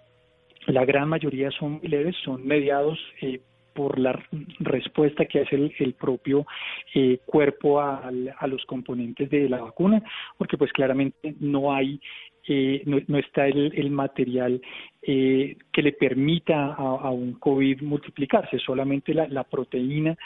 la 0.68 0.86
gran 0.86 1.10
mayoría 1.10 1.52
son 1.52 1.80
leves, 1.84 2.16
son 2.24 2.46
mediados 2.46 3.00
eh, 3.22 3.42
por 3.78 4.00
la 4.00 4.20
respuesta 4.60 5.26
que 5.26 5.42
hace 5.42 5.56
el, 5.56 5.94
propio 5.94 6.48
eh, 6.96 7.20
cuerpo 7.28 7.80
a, 7.80 8.10
los 8.48 8.66
componentes 8.66 9.30
de 9.30 9.48
la 9.48 9.62
vacuna, 9.62 10.02
porque 10.36 10.58
pues 10.58 10.74
claramente 10.74 11.36
no 11.40 11.72
hay, 11.72 12.02
eh, 12.48 12.82
no, 12.88 12.98
no, 13.08 13.20
está 13.20 13.46
el, 13.46 13.92
material 13.92 14.60
eh, 15.04 15.58
que 15.72 15.84
le 15.84 15.92
permita 15.92 16.74
a, 16.74 17.12
un 17.12 17.34
COVID 17.34 17.84
multiplicarse, 17.84 18.58
solamente 18.58 19.14
la, 19.14 19.28
la 19.28 19.44
proteína 19.44 20.18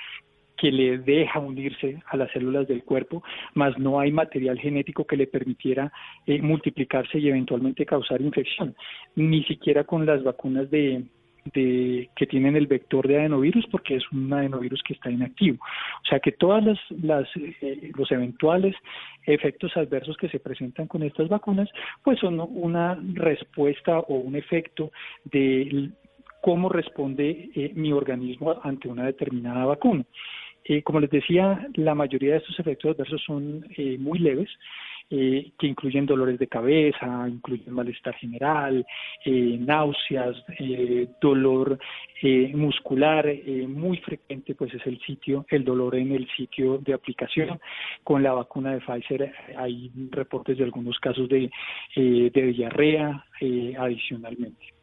que 0.61 0.71
le 0.71 0.99
deja 0.99 1.39
unirse 1.39 2.03
a 2.05 2.17
las 2.17 2.31
células 2.31 2.67
del 2.67 2.83
cuerpo, 2.83 3.23
más 3.55 3.79
no 3.79 3.99
hay 3.99 4.11
material 4.11 4.59
genético 4.59 5.07
que 5.07 5.17
le 5.17 5.25
permitiera 5.25 5.91
eh, 6.27 6.39
multiplicarse 6.39 7.17
y 7.17 7.29
eventualmente 7.29 7.83
causar 7.83 8.21
infección, 8.21 8.75
ni 9.15 9.43
siquiera 9.45 9.85
con 9.85 10.05
las 10.05 10.23
vacunas 10.23 10.69
de, 10.69 11.03
de, 11.55 12.11
que 12.15 12.27
tienen 12.27 12.55
el 12.55 12.67
vector 12.67 13.07
de 13.07 13.17
adenovirus 13.17 13.65
porque 13.71 13.95
es 13.95 14.03
un 14.11 14.31
adenovirus 14.31 14.83
que 14.83 14.93
está 14.93 15.09
inactivo. 15.09 15.57
O 15.63 16.07
sea 16.07 16.19
que 16.19 16.31
todas 16.31 16.63
las, 16.63 16.77
las 17.01 17.27
eh, 17.35 17.91
los 17.97 18.11
eventuales 18.11 18.75
efectos 19.25 19.75
adversos 19.75 20.15
que 20.15 20.29
se 20.29 20.39
presentan 20.39 20.85
con 20.85 21.01
estas 21.01 21.27
vacunas 21.27 21.69
pues 22.03 22.19
son 22.19 22.39
una 22.39 22.99
respuesta 23.15 23.97
o 23.97 24.13
un 24.13 24.35
efecto 24.35 24.91
de 25.23 25.89
cómo 26.39 26.69
responde 26.69 27.49
eh, 27.55 27.71
mi 27.73 27.91
organismo 27.93 28.59
ante 28.63 28.87
una 28.87 29.05
determinada 29.05 29.65
vacuna. 29.65 30.05
Eh, 30.65 30.83
como 30.83 30.99
les 30.99 31.09
decía, 31.09 31.67
la 31.75 31.95
mayoría 31.95 32.33
de 32.33 32.37
estos 32.37 32.59
efectos 32.59 32.91
adversos 32.91 33.21
son 33.25 33.65
eh, 33.77 33.97
muy 33.99 34.19
leves 34.19 34.49
eh, 35.13 35.51
que 35.59 35.67
incluyen 35.67 36.05
dolores 36.05 36.39
de 36.39 36.47
cabeza, 36.47 37.27
incluyen 37.27 37.73
malestar 37.73 38.13
general, 38.15 38.85
eh, 39.25 39.57
náuseas, 39.59 40.41
eh, 40.57 41.05
dolor 41.19 41.77
muscular, 42.53 43.25
muy 43.67 43.97
frecuente 43.97 44.55
pues 44.55 44.73
es 44.73 44.85
el 44.85 45.01
sitio, 45.01 45.45
el 45.49 45.65
dolor 45.65 45.95
en 45.95 46.13
el 46.13 46.29
sitio 46.37 46.77
de 46.77 46.93
aplicación. 46.93 47.59
Con 48.05 48.23
la 48.23 48.31
vacuna 48.31 48.73
de 48.73 48.79
Pfizer 48.79 49.33
hay 49.57 49.91
reportes 50.11 50.57
de 50.59 50.63
algunos 50.63 50.97
casos 50.99 51.27
de, 51.27 51.49
de 51.95 52.53
diarrea 52.53 53.25
adicionalmente. 53.79 54.80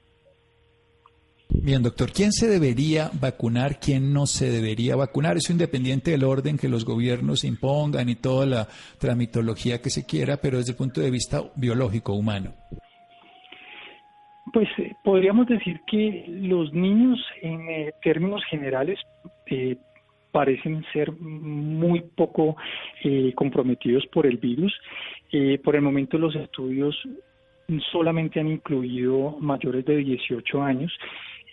Bien, 1.60 1.82
doctor, 1.82 2.10
¿quién 2.14 2.30
se 2.30 2.46
debería 2.46 3.10
vacunar, 3.20 3.80
quién 3.80 4.12
no 4.12 4.26
se 4.26 4.48
debería 4.48 4.94
vacunar? 4.94 5.36
Eso 5.36 5.52
independiente 5.52 6.12
del 6.12 6.22
orden 6.22 6.56
que 6.56 6.68
los 6.68 6.84
gobiernos 6.84 7.42
impongan 7.42 8.08
y 8.08 8.14
toda 8.14 8.46
la 8.46 8.68
tramitología 9.00 9.82
que 9.82 9.90
se 9.90 10.06
quiera, 10.06 10.36
pero 10.36 10.58
desde 10.58 10.72
el 10.72 10.78
punto 10.78 11.00
de 11.00 11.10
vista 11.10 11.42
biológico, 11.56 12.14
humano. 12.14 12.54
Pues 14.52 14.68
eh, 14.78 14.94
podríamos 15.02 15.48
decir 15.48 15.80
que 15.86 16.26
los 16.28 16.72
niños 16.72 17.18
en 17.42 17.68
eh, 17.68 17.92
términos 18.02 18.42
generales 18.48 18.98
eh, 19.46 19.76
parecen 20.30 20.84
ser 20.92 21.10
muy 21.12 22.02
poco 22.16 22.56
comprometidos 23.34 24.06
por 24.12 24.26
el 24.26 24.36
virus. 24.36 24.72
por 25.64 25.74
el 25.74 25.82
momento 25.82 26.18
los 26.18 26.36
estudios 26.36 26.94
solamente 27.90 28.38
han 28.38 28.48
incluido 28.48 29.36
mayores 29.40 29.84
de 29.86 29.96
18 29.96 30.62
años 30.62 30.92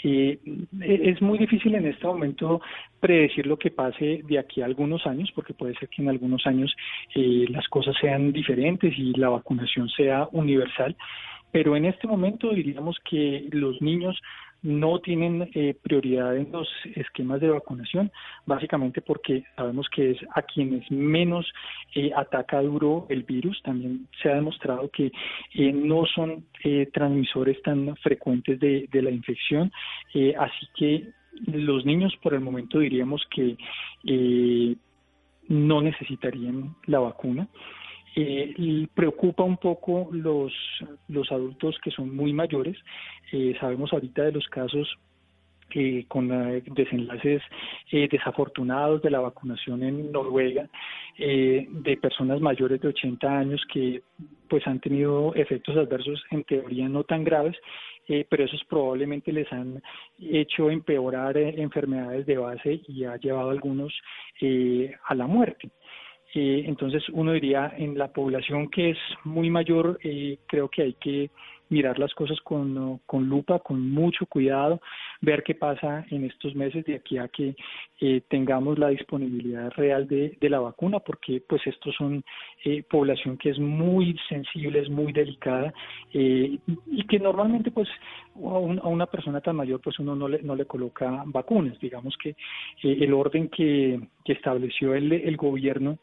eh, 0.07 0.39
es 0.81 1.19
muy 1.19 1.39
difícil 1.39 1.73
en 1.73 1.87
este 1.87 2.05
momento 2.05 2.61
predecir 2.99 3.47
lo 3.47 3.57
que 3.57 3.71
pase 3.71 4.21
de 4.27 4.37
aquí 4.37 4.61
a 4.61 4.65
algunos 4.65 5.07
años, 5.07 5.31
porque 5.33 5.55
puede 5.55 5.73
ser 5.75 5.89
que 5.89 6.03
en 6.03 6.09
algunos 6.09 6.45
años 6.45 6.75
eh, 7.15 7.45
las 7.49 7.67
cosas 7.69 7.95
sean 7.99 8.31
diferentes 8.31 8.93
y 8.97 9.13
la 9.13 9.29
vacunación 9.29 9.89
sea 9.89 10.27
universal. 10.31 10.95
Pero 11.51 11.75
en 11.75 11.85
este 11.85 12.05
momento 12.05 12.53
diríamos 12.53 12.99
que 13.09 13.47
los 13.51 13.81
niños 13.81 14.21
no 14.61 14.99
tienen 14.99 15.49
eh, 15.53 15.75
prioridad 15.81 16.35
en 16.35 16.51
los 16.51 16.67
esquemas 16.95 17.39
de 17.39 17.49
vacunación, 17.49 18.11
básicamente 18.45 19.01
porque 19.01 19.43
sabemos 19.55 19.87
que 19.89 20.11
es 20.11 20.17
a 20.33 20.41
quienes 20.41 20.89
menos 20.91 21.45
eh, 21.93 22.11
ataca 22.15 22.61
duro 22.61 23.05
el 23.09 23.23
virus. 23.23 23.61
También 23.63 24.07
se 24.21 24.29
ha 24.29 24.35
demostrado 24.35 24.89
que 24.89 25.11
eh, 25.53 25.71
no 25.71 26.05
son 26.05 26.45
transmisores 26.93 27.61
tan 27.61 27.95
frecuentes 27.97 28.59
de, 28.59 28.89
de 28.91 29.01
la 29.03 29.11
infección, 29.11 29.71
así 30.39 30.67
que 30.75 31.09
los 31.45 31.85
niños 31.85 32.15
por 32.23 32.33
el 32.33 32.41
momento 32.41 32.79
diríamos 32.79 33.23
que 33.29 33.55
no 35.47 35.81
necesitarían 35.81 36.75
la 36.87 36.99
vacuna. 36.99 37.47
Eh, 38.17 38.87
preocupa 38.93 39.43
un 39.43 39.57
poco 39.57 40.07
los, 40.11 40.53
los 41.09 41.31
adultos 41.31 41.77
que 41.83 41.91
son 41.91 42.15
muy 42.15 42.31
mayores. 42.31 42.77
Eh, 43.31 43.55
sabemos 43.59 43.91
ahorita 43.91 44.23
de 44.23 44.31
los 44.31 44.47
casos 44.47 44.87
eh, 45.73 46.05
con 46.07 46.29
desenlaces 46.73 47.41
eh, 47.91 48.07
desafortunados 48.09 49.01
de 49.01 49.09
la 49.09 49.19
vacunación 49.19 49.83
en 49.83 50.11
Noruega, 50.11 50.69
de 51.17 51.97
personas 52.01 52.39
mayores 52.39 52.79
de 52.81 52.89
80 52.89 53.27
años 53.27 53.61
que 53.73 54.01
pues 54.49 54.65
han 54.67 54.79
tenido 54.79 55.33
efectos 55.35 55.75
adversos 55.75 56.23
en 56.31 56.43
teoría 56.43 56.87
no 56.87 57.03
tan 57.03 57.23
graves, 57.23 57.55
pero 58.29 58.43
esos 58.43 58.63
probablemente 58.65 59.31
les 59.31 59.51
han 59.51 59.81
hecho 60.19 60.69
empeorar 60.69 61.37
enfermedades 61.37 62.25
de 62.25 62.37
base 62.37 62.81
y 62.87 63.05
ha 63.05 63.15
llevado 63.15 63.49
a 63.49 63.53
algunos 63.53 63.93
a 65.07 65.15
la 65.15 65.25
muerte. 65.25 65.71
Eh, 66.35 66.65
entonces 66.67 67.01
uno 67.13 67.31
diría, 67.31 67.73
en 67.77 67.97
la 67.97 68.11
población 68.11 68.69
que 68.69 68.91
es 68.91 68.97
muy 69.23 69.49
mayor, 69.49 69.97
eh, 70.03 70.37
creo 70.47 70.69
que 70.69 70.81
hay 70.83 70.93
que 70.93 71.31
mirar 71.69 71.97
las 71.97 72.13
cosas 72.13 72.39
con, 72.41 72.99
con, 73.05 73.27
lupa, 73.27 73.59
con 73.59 73.89
mucho 73.89 74.25
cuidado, 74.25 74.81
ver 75.21 75.43
qué 75.43 75.55
pasa 75.55 76.05
en 76.09 76.25
estos 76.25 76.55
meses 76.55 76.85
de 76.85 76.95
aquí 76.95 77.17
a 77.17 77.27
que 77.27 77.55
eh, 77.99 78.21
tengamos 78.29 78.77
la 78.77 78.89
disponibilidad 78.89 79.71
real 79.71 80.07
de, 80.07 80.37
de, 80.39 80.49
la 80.49 80.59
vacuna, 80.59 80.99
porque 80.99 81.41
pues 81.47 81.65
estos 81.65 81.95
son 81.95 82.23
eh, 82.63 82.83
población 82.83 83.37
que 83.37 83.49
es 83.49 83.59
muy 83.59 84.17
sensible, 84.29 84.79
es 84.79 84.89
muy 84.89 85.11
delicada 85.11 85.73
eh, 86.13 86.57
y 86.87 87.07
que 87.07 87.19
normalmente 87.19 87.71
pues 87.71 87.89
a, 88.35 88.39
una 88.89 89.07
persona 89.07 89.41
tan 89.41 89.55
mayor 89.55 89.81
pues 89.81 89.97
uno 89.99 90.15
no 90.15 90.27
le, 90.27 90.41
no 90.43 90.55
le 90.55 90.65
coloca 90.65 91.23
vacunas. 91.25 91.79
Digamos 91.79 92.15
que 92.17 92.35
el 92.83 93.13
orden 93.13 93.49
que, 93.49 93.99
que 94.23 94.33
estableció 94.33 94.93
el, 94.93 95.11
el 95.11 95.37
gobierno 95.37 95.97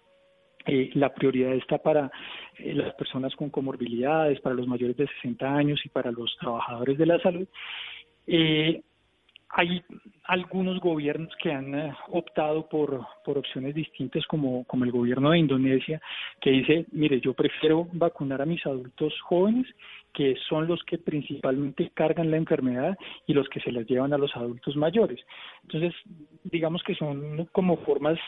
eh, 0.67 0.91
la 0.95 1.13
prioridad 1.13 1.55
está 1.55 1.79
para 1.79 2.11
eh, 2.59 2.75
las 2.75 2.95
personas 2.95 3.35
con 3.37 3.51
comorbilidades, 3.51 4.41
para 4.41 4.55
los 4.55 4.67
mayores 4.67 4.97
de 4.97 5.07
60 5.07 5.47
años 5.47 5.81
y 5.85 5.89
para 5.89 6.11
los 6.13 6.37
trabajadores 6.39 6.99
de 6.99 7.07
la 7.07 7.19
salud. 7.21 7.47
Eh, 8.27 8.83
hay 9.55 9.83
algunos 10.25 10.81
gobiernos 10.81 11.31
que 11.37 11.53
han 11.53 11.75
eh, 11.75 11.95
optado 12.09 12.69
por, 12.69 13.07
por 13.23 13.37
opciones 13.37 13.75
distintas, 13.75 14.27
como, 14.27 14.65
como 14.65 14.85
el 14.85 14.91
gobierno 14.91 15.31
de 15.31 15.39
Indonesia, 15.39 16.01
que 16.41 16.51
dice, 16.51 16.87
mire, 16.93 17.21
yo 17.21 17.35
prefiero 17.35 17.87
vacunar 17.93 18.41
a 18.41 18.47
mis 18.47 18.65
adultos 18.65 19.13
jóvenes, 19.21 19.67
que 20.13 20.37
son 20.49 20.67
los 20.67 20.83
que 20.85 20.99
principalmente 20.99 21.91
cargan 21.95 22.31
la 22.31 22.37
enfermedad 22.37 22.97
y 23.27 23.33
los 23.33 23.49
que 23.49 23.61
se 23.61 23.73
las 23.73 23.87
llevan 23.87 24.13
a 24.13 24.19
los 24.19 24.35
adultos 24.37 24.77
mayores. 24.77 25.21
Entonces, 25.63 25.95
digamos 26.45 26.83
que 26.83 26.95
son 26.95 27.49
como 27.53 27.79
formas 27.79 28.19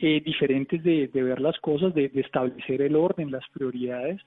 eh, 0.00 0.20
diferentes 0.24 0.82
de, 0.82 1.08
ver 1.12 1.40
las 1.40 1.58
cosas, 1.60 1.94
de, 1.94 2.10
establecer 2.14 2.82
el 2.82 2.96
orden, 2.96 3.30
las 3.30 3.44
prioridades, 3.52 4.20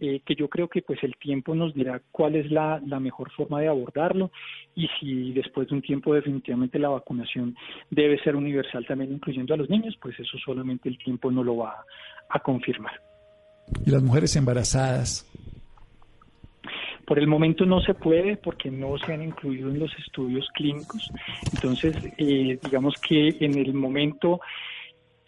eh, 0.00 0.20
que 0.26 0.34
yo 0.34 0.48
creo 0.48 0.68
que 0.68 0.82
pues 0.82 1.02
el 1.02 1.16
tiempo 1.16 1.54
nos 1.54 1.72
dirá 1.74 2.02
cuál 2.10 2.34
es 2.34 2.50
la, 2.50 2.80
la 2.86 3.00
mejor 3.00 3.30
forma 3.32 3.60
de 3.60 3.68
abordarlo 3.68 4.30
y 4.74 4.88
si 4.98 5.32
después 5.32 5.68
de 5.68 5.76
un 5.76 5.82
tiempo 5.82 6.14
definitivamente 6.14 6.78
la 6.78 6.88
vacunación 6.88 7.54
debe 7.90 8.18
ser 8.22 8.34
universal 8.34 8.84
también 8.86 9.12
incluyendo 9.12 9.54
a 9.54 9.56
los 9.56 9.70
niños, 9.70 9.96
pues 10.00 10.18
eso 10.18 10.36
solamente 10.44 10.88
el 10.88 10.98
tiempo 10.98 11.30
no 11.30 11.44
lo 11.44 11.58
va 11.58 11.84
a 12.28 12.40
confirmar. 12.40 13.00
¿Y 13.86 13.90
las 13.90 14.02
mujeres 14.02 14.34
embarazadas? 14.36 15.26
Por 17.10 17.18
el 17.18 17.26
momento 17.26 17.66
no 17.66 17.80
se 17.80 17.94
puede 17.94 18.36
porque 18.36 18.70
no 18.70 18.96
se 18.98 19.12
han 19.12 19.20
incluido 19.20 19.68
en 19.68 19.80
los 19.80 19.90
estudios 19.98 20.48
clínicos. 20.54 21.02
Entonces, 21.50 21.96
eh, 22.16 22.56
digamos 22.62 22.94
que 22.98 23.36
en 23.40 23.58
el 23.58 23.74
momento, 23.74 24.40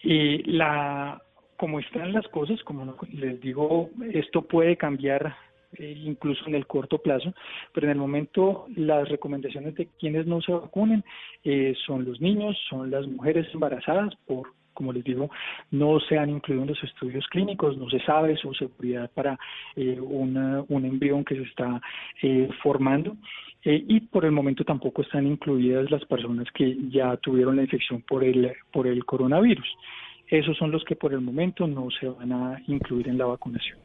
eh, 0.01 0.41
la, 0.45 1.21
como 1.57 1.81
están 1.81 2.13
las 2.13 2.25
cosas, 2.29 2.63
como 2.63 2.95
les 3.11 3.41
digo, 3.41 3.89
esto 4.13 4.43
puede 4.43 4.77
cambiar 4.77 5.35
eh, 5.77 6.01
incluso 6.05 6.47
en 6.47 6.55
el 6.55 6.67
corto 6.67 6.99
plazo, 6.99 7.33
pero 7.73 7.87
en 7.87 7.91
el 7.91 7.97
momento 7.97 8.65
las 8.77 9.09
recomendaciones 9.09 9.75
de 9.75 9.89
quienes 9.99 10.25
no 10.25 10.41
se 10.41 10.53
vacunen 10.53 11.03
eh, 11.43 11.75
son 11.85 12.05
los 12.05 12.21
niños, 12.21 12.57
son 12.69 12.91
las 12.91 13.05
mujeres 13.07 13.45
embarazadas 13.53 14.13
por 14.25 14.53
como 14.73 14.93
les 14.93 15.03
digo, 15.03 15.29
no 15.71 15.99
se 15.99 16.17
han 16.17 16.29
incluido 16.29 16.63
en 16.63 16.69
los 16.69 16.83
estudios 16.83 17.25
clínicos, 17.27 17.77
no 17.77 17.89
se 17.89 17.99
sabe 17.99 18.35
su 18.37 18.53
seguridad 18.53 19.09
para 19.13 19.37
eh, 19.75 19.99
un 19.99 20.85
embrión 20.85 21.23
que 21.23 21.35
se 21.35 21.43
está 21.43 21.81
formando 22.61 23.15
y 23.65 24.01
por 24.01 24.25
el 24.25 24.31
momento 24.31 24.65
tampoco 24.65 25.03
están 25.03 25.25
incluidas 25.25 25.89
las 25.89 26.03
personas 26.05 26.47
que 26.53 26.75
ya 26.89 27.15
tuvieron 27.17 27.55
la 27.55 27.61
infección 27.61 28.01
por 28.01 28.23
el, 28.23 28.51
por 28.71 28.87
el 28.87 29.05
coronavirus. 29.05 29.67
Esos 30.27 30.57
son 30.57 30.71
los 30.71 30.83
que 30.83 30.95
por 30.95 31.13
el 31.13 31.21
momento 31.21 31.65
no 31.67 31.87
se 31.97 32.07
van 32.07 32.31
a 32.33 32.61
incluir 32.67 33.07
en 33.07 33.17
la 33.17 33.25
vacunación. 33.25 33.77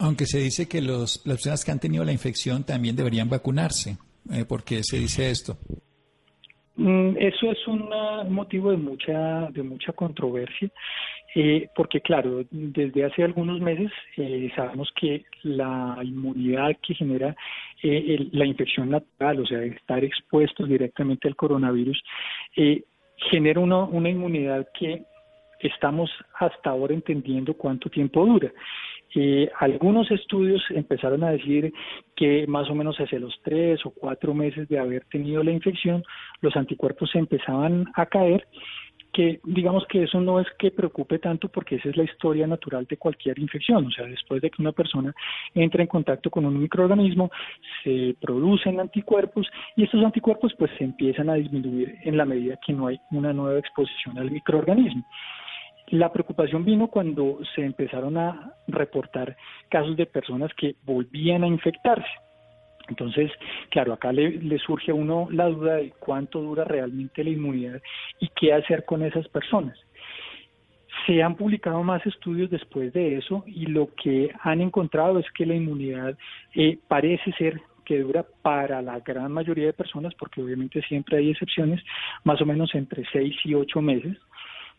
Aunque 0.00 0.26
se 0.26 0.38
dice 0.38 0.68
que 0.68 0.80
los, 0.80 1.22
las 1.24 1.36
personas 1.36 1.64
que 1.64 1.70
han 1.70 1.80
tenido 1.80 2.04
la 2.04 2.12
infección 2.12 2.64
también 2.64 2.96
deberían 2.96 3.28
vacunarse. 3.28 3.98
Eh, 4.30 4.44
¿Por 4.44 4.64
qué 4.64 4.82
se 4.82 4.98
dice 4.98 5.30
esto? 5.30 5.58
Mm, 6.78 7.16
eso 7.18 7.50
es 7.50 7.66
un 7.66 7.90
motivo 8.30 8.70
de 8.70 8.76
mucha, 8.76 9.48
de 9.50 9.64
mucha 9.64 9.92
controversia, 9.92 10.70
eh, 11.34 11.68
porque 11.74 12.00
claro, 12.00 12.44
desde 12.52 13.04
hace 13.04 13.24
algunos 13.24 13.60
meses 13.60 13.90
eh, 14.16 14.48
sabemos 14.54 14.88
que 14.94 15.24
la 15.42 15.98
inmunidad 16.04 16.76
que 16.80 16.94
genera 16.94 17.34
eh, 17.82 18.28
la 18.30 18.46
infección 18.46 18.90
natural, 18.90 19.40
o 19.40 19.46
sea, 19.46 19.60
estar 19.64 20.04
expuestos 20.04 20.68
directamente 20.68 21.26
al 21.26 21.34
coronavirus, 21.34 22.00
genera 23.28 23.58
una, 23.58 23.82
una 23.82 24.08
inmunidad 24.08 24.68
que 24.78 25.02
estamos 25.58 26.08
hasta 26.38 26.70
ahora 26.70 26.94
entendiendo 26.94 27.54
cuánto 27.54 27.90
tiempo 27.90 28.24
dura. 28.24 28.52
Eh, 29.14 29.50
algunos 29.58 30.10
estudios 30.10 30.62
empezaron 30.70 31.24
a 31.24 31.30
decir 31.30 31.72
que 32.14 32.46
más 32.46 32.68
o 32.68 32.74
menos 32.74 32.96
hacia 32.98 33.18
los 33.18 33.40
tres 33.42 33.84
o 33.86 33.90
cuatro 33.90 34.34
meses 34.34 34.68
de 34.68 34.78
haber 34.78 35.04
tenido 35.06 35.42
la 35.42 35.52
infección, 35.52 36.04
los 36.40 36.54
anticuerpos 36.56 37.10
se 37.10 37.18
empezaban 37.18 37.86
a 37.94 38.06
caer, 38.06 38.46
que 39.12 39.40
digamos 39.44 39.86
que 39.88 40.02
eso 40.02 40.20
no 40.20 40.38
es 40.38 40.46
que 40.58 40.70
preocupe 40.70 41.18
tanto 41.18 41.48
porque 41.48 41.76
esa 41.76 41.88
es 41.88 41.96
la 41.96 42.04
historia 42.04 42.46
natural 42.46 42.86
de 42.88 42.98
cualquier 42.98 43.38
infección, 43.38 43.86
o 43.86 43.90
sea, 43.90 44.06
después 44.06 44.42
de 44.42 44.50
que 44.50 44.60
una 44.60 44.72
persona 44.72 45.14
entra 45.54 45.82
en 45.82 45.88
contacto 45.88 46.30
con 46.30 46.44
un 46.44 46.60
microorganismo, 46.60 47.30
se 47.82 48.14
producen 48.20 48.78
anticuerpos 48.78 49.48
y 49.76 49.84
estos 49.84 50.04
anticuerpos 50.04 50.52
pues 50.58 50.70
se 50.76 50.84
empiezan 50.84 51.30
a 51.30 51.34
disminuir 51.34 51.96
en 52.04 52.16
la 52.16 52.26
medida 52.26 52.58
que 52.64 52.74
no 52.74 52.86
hay 52.86 53.00
una 53.10 53.32
nueva 53.32 53.58
exposición 53.58 54.18
al 54.18 54.30
microorganismo. 54.30 55.04
La 55.90 56.12
preocupación 56.12 56.64
vino 56.64 56.88
cuando 56.88 57.38
se 57.54 57.64
empezaron 57.64 58.18
a 58.18 58.52
reportar 58.66 59.36
casos 59.70 59.96
de 59.96 60.06
personas 60.06 60.52
que 60.54 60.76
volvían 60.84 61.44
a 61.44 61.48
infectarse. 61.48 62.08
Entonces, 62.88 63.30
claro, 63.70 63.92
acá 63.92 64.12
le, 64.12 64.58
surge 64.58 64.90
a 64.90 64.94
uno 64.94 65.28
la 65.30 65.48
duda 65.48 65.76
de 65.76 65.92
cuánto 65.98 66.40
dura 66.40 66.64
realmente 66.64 67.22
la 67.22 67.30
inmunidad 67.30 67.82
y 68.18 68.28
qué 68.28 68.52
hacer 68.52 68.84
con 68.84 69.02
esas 69.02 69.28
personas. 69.28 69.78
Se 71.06 71.22
han 71.22 71.36
publicado 71.36 71.82
más 71.82 72.04
estudios 72.06 72.50
después 72.50 72.92
de 72.92 73.18
eso 73.18 73.44
y 73.46 73.66
lo 73.66 73.94
que 73.94 74.30
han 74.40 74.60
encontrado 74.60 75.18
es 75.18 75.26
que 75.32 75.46
la 75.46 75.54
inmunidad 75.54 76.16
eh, 76.54 76.78
parece 76.88 77.32
ser 77.32 77.60
que 77.84 78.00
dura 78.00 78.26
para 78.42 78.82
la 78.82 79.00
gran 79.00 79.32
mayoría 79.32 79.66
de 79.66 79.72
personas, 79.72 80.14
porque 80.14 80.42
obviamente 80.42 80.82
siempre 80.82 81.16
hay 81.16 81.30
excepciones, 81.30 81.82
más 82.24 82.40
o 82.42 82.44
menos 82.44 82.74
entre 82.74 83.04
seis 83.10 83.34
y 83.44 83.54
ocho 83.54 83.80
meses. 83.80 84.18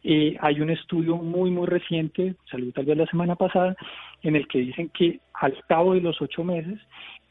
Eh, 0.03 0.37
hay 0.39 0.61
un 0.61 0.69
estudio 0.69 1.17
muy, 1.17 1.51
muy 1.51 1.67
reciente, 1.67 2.35
salió 2.49 2.71
tal 2.71 2.85
vez 2.85 2.97
la 2.97 3.05
semana 3.07 3.35
pasada, 3.35 3.75
en 4.23 4.35
el 4.35 4.47
que 4.47 4.59
dicen 4.59 4.89
que 4.89 5.19
al 5.33 5.55
cabo 5.67 5.93
de 5.93 6.01
los 6.01 6.21
ocho 6.21 6.43
meses 6.43 6.79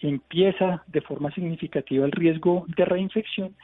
empieza 0.00 0.82
de 0.86 1.00
forma 1.00 1.30
significativa 1.32 2.04
el 2.04 2.12
riesgo 2.12 2.66
de 2.76 2.84
reinfección, 2.84 3.54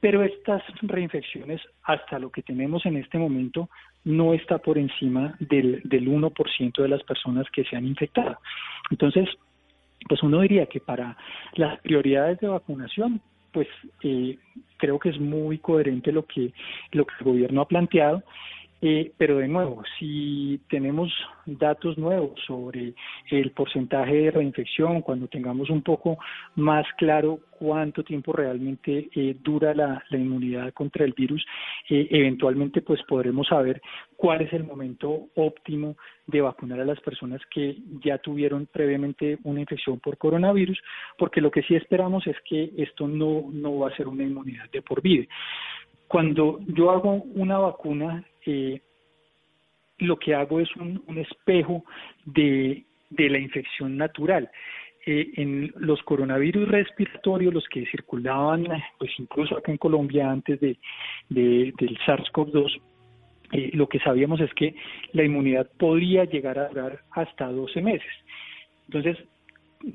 pero 0.00 0.22
estas 0.24 0.62
reinfecciones, 0.82 1.60
hasta 1.84 2.18
lo 2.18 2.30
que 2.30 2.42
tenemos 2.42 2.84
en 2.86 2.96
este 2.96 3.18
momento, 3.18 3.68
no 4.04 4.34
está 4.34 4.58
por 4.58 4.76
encima 4.78 5.36
del, 5.38 5.80
del 5.84 6.08
1% 6.08 6.82
de 6.82 6.88
las 6.88 7.04
personas 7.04 7.46
que 7.52 7.64
se 7.64 7.76
han 7.76 7.86
infectado. 7.86 8.38
Entonces, 8.90 9.28
pues 10.08 10.22
uno 10.22 10.40
diría 10.40 10.66
que 10.66 10.80
para 10.80 11.16
las 11.54 11.78
prioridades 11.80 12.40
de 12.40 12.48
vacunación, 12.48 13.20
pues 13.52 13.68
eh, 14.02 14.38
creo 14.78 14.98
que 14.98 15.10
es 15.10 15.20
muy 15.20 15.58
coherente 15.58 16.12
lo 16.12 16.26
que, 16.26 16.52
lo 16.92 17.06
que 17.06 17.14
el 17.20 17.24
gobierno 17.24 17.60
ha 17.60 17.68
planteado 17.68 18.22
eh, 18.84 19.12
pero 19.16 19.38
de 19.38 19.46
nuevo, 19.46 19.84
si 19.96 20.60
tenemos 20.68 21.08
datos 21.46 21.96
nuevos 21.96 22.32
sobre 22.44 22.94
el 23.30 23.52
porcentaje 23.52 24.12
de 24.12 24.30
reinfección, 24.32 25.02
cuando 25.02 25.28
tengamos 25.28 25.70
un 25.70 25.82
poco 25.82 26.18
más 26.56 26.84
claro 26.98 27.38
cuánto 27.52 28.02
tiempo 28.02 28.32
realmente 28.32 29.08
eh, 29.14 29.36
dura 29.40 29.72
la, 29.72 30.02
inmunidad 30.10 30.72
contra 30.72 31.04
el 31.04 31.12
virus, 31.12 31.46
eh, 31.88 32.08
eventualmente 32.10 32.82
pues 32.82 33.00
podremos 33.04 33.46
saber 33.46 33.80
cuál 34.16 34.40
es 34.40 34.52
el 34.52 34.64
momento 34.64 35.28
óptimo 35.36 35.96
de 36.26 36.40
vacunar 36.40 36.80
a 36.80 36.84
las 36.84 36.98
personas 37.02 37.40
que 37.54 37.76
ya 38.04 38.18
tuvieron 38.18 38.66
previamente 38.66 39.38
una 39.44 39.60
infección 39.60 40.00
por 40.00 40.18
coronavirus, 40.18 40.82
porque 41.16 41.40
lo 41.40 41.52
que 41.52 41.62
sí 41.62 41.76
esperamos 41.76 42.26
es 42.26 42.36
que 42.44 42.72
esto 42.76 43.06
no, 43.06 43.48
no 43.52 43.78
va 43.78 43.90
a 43.90 43.96
ser 43.96 44.08
una 44.08 44.24
inmunidad 44.24 44.68
de 44.72 44.82
por 44.82 45.00
vida. 45.02 45.26
Cuando 46.08 46.58
yo 46.66 46.90
hago 46.90 47.22
una 47.34 47.58
vacuna, 47.58 48.24
eh, 48.46 48.80
lo 49.98 50.18
que 50.18 50.34
hago 50.34 50.60
es 50.60 50.74
un, 50.76 51.18
espejo 51.18 51.84
de, 52.24 52.84
la 53.10 53.38
infección 53.38 53.96
natural. 53.96 54.50
Eh, 55.04 55.32
en 55.36 55.72
los 55.76 56.00
coronavirus 56.02 56.68
respiratorios, 56.68 57.52
los 57.52 57.68
que 57.68 57.86
circulaban, 57.86 58.66
pues 58.98 59.10
incluso 59.18 59.56
acá 59.56 59.72
en 59.72 59.78
Colombia 59.78 60.30
antes 60.30 60.60
de, 60.60 60.76
del 61.28 61.98
SARS-CoV-2, 62.06 62.80
eh, 63.52 63.70
lo 63.74 63.88
que 63.88 63.98
sabíamos 63.98 64.40
es 64.40 64.52
que 64.54 64.74
la 65.12 65.24
inmunidad 65.24 65.68
podría 65.78 66.24
llegar 66.24 66.58
a 66.58 66.68
durar 66.68 67.00
hasta 67.10 67.48
12 67.48 67.82
meses. 67.82 68.12
Entonces, 68.86 69.18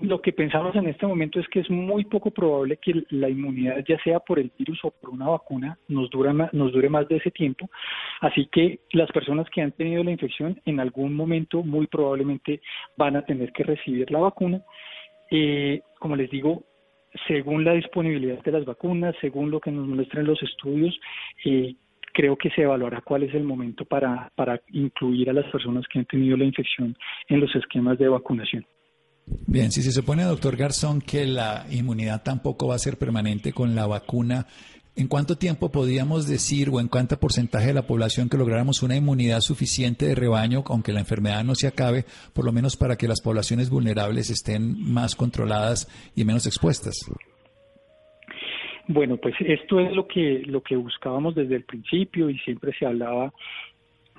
lo 0.02 0.22
que 0.22 0.34
pensamos 0.34 0.76
en 0.76 0.88
este 0.88 1.06
momento 1.06 1.40
es 1.40 1.48
que 1.48 1.60
es 1.60 1.70
muy 1.70 2.06
poco 2.06 2.32
probable 2.32 2.78
que 2.78 3.04
la 3.10 3.30
inmunidad, 3.30 3.84
ya 3.88 3.98
sea 4.04 4.20
por 4.20 4.40
el 4.40 4.52
virus 4.58 4.80
o 4.84 4.92
por 4.92 5.10
una 5.10 5.28
vacuna, 5.28 5.78
nos, 5.88 6.10
dura 6.10 6.34
nos 6.52 6.72
dure 6.72 6.90
más 6.90 7.08
de 7.08 7.18
ese 7.18 7.32
tiempo. 7.32 7.70
Así 8.22 8.48
que 8.52 8.80
las 8.92 9.12
personas 9.12 9.48
que 9.50 9.62
han 9.62 9.72
tenido 9.72 10.04
la 10.04 10.12
infección 10.12 10.60
en 10.66 10.80
algún 10.80 11.14
momento 11.14 11.64
muy 11.64 11.88
probablemente 11.88 12.62
van 12.98 13.16
a 13.16 13.26
tener 13.26 13.52
que 13.52 13.64
recibir 13.64 14.10
la 14.12 14.20
vacuna. 14.20 14.62
Eh, 15.32 15.82
como 16.00 16.16
les 16.16 16.30
digo, 16.30 16.64
según 17.28 17.64
la 17.64 17.74
disponibilidad 17.74 18.42
de 18.44 18.52
las 18.52 18.66
vacunas, 18.66 19.16
según 19.22 19.52
lo 19.52 19.60
que 19.60 19.72
nos 19.72 19.88
muestran 19.88 20.26
los 20.26 20.42
estudios, 20.44 21.00
eh, 21.46 21.76
creo 22.14 22.36
que 22.36 22.50
se 22.52 22.64
evaluará 22.64 23.02
cuál 23.02 23.24
es 23.24 23.34
el 23.34 23.44
momento 23.44 23.86
para, 23.86 24.32
para 24.36 24.62
incluir 24.72 25.30
a 25.30 25.34
las 25.34 25.46
personas 25.52 25.86
que 25.88 26.00
han 26.00 26.06
tenido 26.06 26.36
la 26.36 26.46
infección 26.46 26.96
en 27.28 27.40
los 27.40 27.56
esquemas 27.56 27.98
de 27.98 28.10
vacunación. 28.10 28.66
Bien, 29.28 29.72
si 29.72 29.82
se 29.82 29.92
supone, 29.92 30.24
doctor 30.24 30.56
Garzón, 30.56 31.02
que 31.02 31.26
la 31.26 31.66
inmunidad 31.70 32.24
tampoco 32.24 32.68
va 32.68 32.76
a 32.76 32.80
ser 32.80 32.98
permanente 32.98 33.52
con 33.52 33.76
la 33.76 33.86
vacuna, 33.86 34.48
¿en 34.96 35.10
cuánto 35.10 35.38
tiempo 35.38 35.70
podríamos 35.70 36.28
decir 36.28 36.70
o 36.72 36.80
en 36.80 36.88
cuánto 36.88 37.20
porcentaje 37.20 37.68
de 37.68 37.74
la 37.74 37.88
población 37.88 38.30
que 38.30 38.38
lográramos 38.38 38.84
una 38.84 38.96
inmunidad 38.96 39.42
suficiente 39.42 40.06
de 40.06 40.16
rebaño, 40.16 40.64
aunque 40.68 40.94
la 40.94 41.02
enfermedad 41.02 41.44
no 41.44 41.56
se 41.56 41.68
acabe, 41.68 42.06
por 42.34 42.46
lo 42.46 42.54
menos 42.54 42.78
para 42.78 42.96
que 42.96 43.10
las 43.10 43.22
poblaciones 43.22 43.70
vulnerables 43.70 44.30
estén 44.30 44.80
más 44.82 45.16
controladas 45.16 45.90
y 46.16 46.24
menos 46.24 46.48
expuestas? 46.48 46.96
Bueno, 48.88 49.18
pues 49.18 49.36
esto 49.40 49.82
es 49.82 49.92
lo 49.92 50.08
que 50.08 50.44
lo 50.46 50.64
que 50.64 50.78
buscábamos 50.78 51.36
desde 51.36 51.58
el 51.58 51.66
principio 51.66 52.30
y 52.30 52.40
siempre 52.40 52.72
se 52.80 52.86
hablaba 52.86 53.34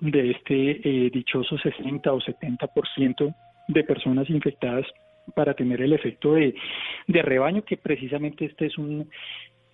de 0.02 0.32
este 0.32 1.06
eh, 1.06 1.10
dichoso 1.10 1.56
60 1.56 2.12
o 2.12 2.20
70% 2.20 3.34
de 3.68 3.84
personas 3.84 4.28
infectadas 4.28 4.86
para 5.34 5.54
tener 5.54 5.80
el 5.82 5.92
efecto 5.92 6.34
de, 6.34 6.54
de 7.06 7.22
rebaño, 7.22 7.62
que 7.62 7.76
precisamente 7.76 8.46
este 8.46 8.66
es 8.66 8.78
un 8.78 9.08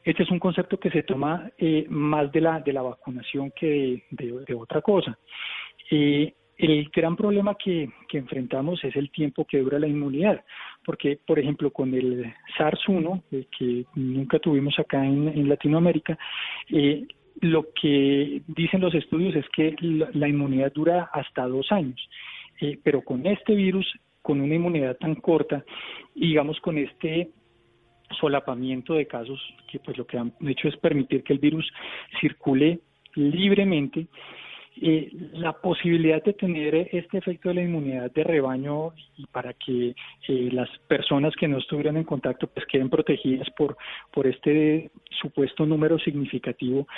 este 0.05 0.23
es 0.23 0.31
un 0.31 0.39
concepto 0.39 0.79
que 0.79 0.91
se 0.91 1.03
toma 1.03 1.51
eh, 1.57 1.87
más 1.89 2.31
de 2.31 2.41
la 2.43 2.61
de 2.61 2.73
la 2.75 2.83
vacunación 2.83 3.53
que 3.53 4.05
de, 4.11 4.55
otra 4.55 4.83
cosa. 4.83 5.19
Eh, 5.91 6.35
el 6.57 6.89
gran 6.95 7.17
problema 7.17 7.57
que, 7.57 7.91
que, 8.09 8.19
enfrentamos 8.19 8.83
es 8.85 8.95
el 8.97 9.11
tiempo 9.11 9.45
que 9.45 9.59
dura 9.59 9.79
la 9.79 9.89
inmunidad, 9.89 10.45
porque, 10.85 11.19
por 11.27 11.39
ejemplo, 11.39 11.71
con 11.73 11.93
el 11.95 12.33
SARS-1, 12.57 13.23
eh, 13.33 13.47
que 13.57 13.85
nunca 13.95 14.39
tuvimos 14.39 14.79
acá 14.79 15.05
en, 15.05 15.49
Latinoamérica, 15.49 16.17
eh, 16.71 17.07
lo 17.41 17.67
que 17.73 18.43
dicen 18.47 18.81
los 18.81 18.95
estudios 18.95 19.35
es 19.35 19.49
que 19.49 19.75
la 19.81 20.29
inmunidad 20.29 20.73
dura 20.73 21.11
hasta 21.13 21.49
dos 21.49 21.73
años. 21.73 22.09
Eh, 22.61 22.79
pero 22.83 23.03
con 23.03 23.27
este 23.27 23.55
virus, 23.55 23.87
con 24.23 24.41
una 24.41 24.55
inmunidad 24.55 24.97
tan 24.97 25.17
corta, 25.17 25.65
digamos 26.15 26.61
con 26.61 26.79
este 26.79 27.31
solapamiento 28.21 28.95
de 28.95 29.07
casos 29.07 29.41
que 29.71 29.79
pues 29.81 29.99
lo 29.99 30.07
que 30.07 30.19
han 30.19 30.33
hecho 30.47 30.69
es 30.69 30.77
permitir 30.77 31.25
que 31.25 31.33
el 31.33 31.39
virus 31.41 31.69
circule 32.21 32.81
libremente, 33.15 34.07
eh, 34.81 35.09
la 35.33 35.53
posibilidad 35.53 36.23
de 36.23 36.33
tener 36.33 36.75
este 36.93 37.19
efecto 37.19 37.49
de 37.49 37.57
la 37.57 37.63
inmunidad 37.63 38.11
de 38.13 38.25
rebaño 38.25 38.93
y 39.17 39.27
para 39.27 39.53
que 39.53 39.95
eh, 40.29 40.49
las 40.53 40.69
personas 40.89 41.35
que 41.37 41.47
no 41.47 41.59
estuvieran 41.59 41.97
en 41.97 42.05
contacto 42.05 42.49
pues 42.49 42.67
queden 42.67 42.91
protegidas 42.91 43.49
por, 43.57 43.77
por 44.13 44.27
este 44.27 44.91
supuesto 45.21 45.65
número 45.65 45.99
significativo, 45.99 46.89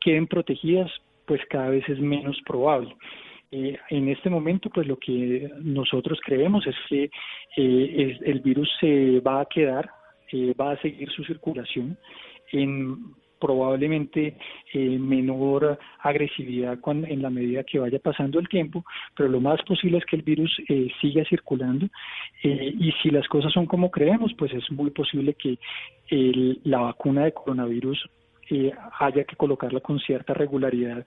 queden 0.00 0.26
protegidas 0.26 0.90
pues 1.26 1.40
cada 1.48 1.70
vez 1.70 1.88
es 1.88 2.00
menos 2.00 2.36
probable. 2.44 2.94
Eh, 3.56 3.78
en 3.90 4.08
este 4.08 4.28
momento, 4.30 4.68
pues 4.68 4.84
lo 4.84 4.98
que 4.98 5.48
nosotros 5.62 6.18
creemos 6.24 6.66
es 6.66 6.74
que 6.88 7.04
eh, 7.56 8.18
el 8.24 8.40
virus 8.40 8.68
se 8.80 9.20
va 9.20 9.42
a 9.42 9.44
quedar, 9.44 9.88
eh, 10.32 10.52
va 10.60 10.72
a 10.72 10.76
seguir 10.78 11.08
su 11.10 11.22
circulación 11.22 11.96
en 12.50 13.14
probablemente 13.38 14.36
menor 14.72 15.78
agresividad 16.00 16.78
en 16.86 17.20
la 17.20 17.28
medida 17.28 17.62
que 17.62 17.78
vaya 17.78 17.98
pasando 17.98 18.38
el 18.40 18.48
tiempo, 18.48 18.84
pero 19.14 19.28
lo 19.28 19.38
más 19.38 19.60
posible 19.62 19.98
es 19.98 20.06
que 20.06 20.16
el 20.16 20.22
virus 20.22 20.50
siga 21.00 21.24
circulando 21.28 21.86
y 22.42 22.90
si 23.02 23.10
las 23.10 23.28
cosas 23.28 23.52
son 23.52 23.66
como 23.66 23.90
creemos, 23.90 24.32
pues 24.38 24.54
es 24.54 24.70
muy 24.70 24.90
posible 24.92 25.34
que 25.34 25.58
la 26.64 26.78
vacuna 26.78 27.24
de 27.24 27.32
coronavirus 27.32 28.08
eh, 28.50 28.72
haya 29.00 29.24
que 29.24 29.36
colocarla 29.36 29.80
con 29.80 29.98
cierta 30.00 30.34
regularidad, 30.34 31.06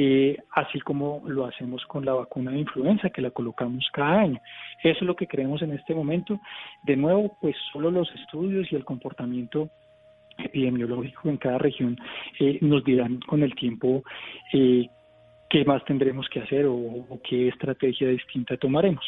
eh, 0.00 0.36
así 0.52 0.78
como 0.78 1.22
lo 1.26 1.44
hacemos 1.44 1.84
con 1.86 2.04
la 2.04 2.12
vacuna 2.12 2.52
de 2.52 2.60
influenza, 2.60 3.10
que 3.10 3.20
la 3.20 3.32
colocamos 3.32 3.84
cada 3.92 4.20
año. 4.20 4.40
Eso 4.82 4.98
es 5.00 5.02
lo 5.02 5.16
que 5.16 5.26
creemos 5.26 5.60
en 5.62 5.72
este 5.72 5.92
momento. 5.92 6.38
De 6.84 6.96
nuevo, 6.96 7.36
pues 7.40 7.56
solo 7.72 7.90
los 7.90 8.08
estudios 8.14 8.70
y 8.70 8.76
el 8.76 8.84
comportamiento 8.84 9.68
epidemiológico 10.38 11.28
en 11.28 11.36
cada 11.36 11.58
región 11.58 11.98
eh, 12.38 12.58
nos 12.60 12.84
dirán 12.84 13.18
con 13.26 13.42
el 13.42 13.56
tiempo 13.56 14.04
qué 14.52 15.64
más 15.66 15.84
tendremos 15.84 16.28
que 16.28 16.42
hacer 16.42 16.66
o 16.68 17.18
qué 17.28 17.48
estrategia 17.48 18.08
distinta 18.08 18.56
tomaremos. 18.56 19.04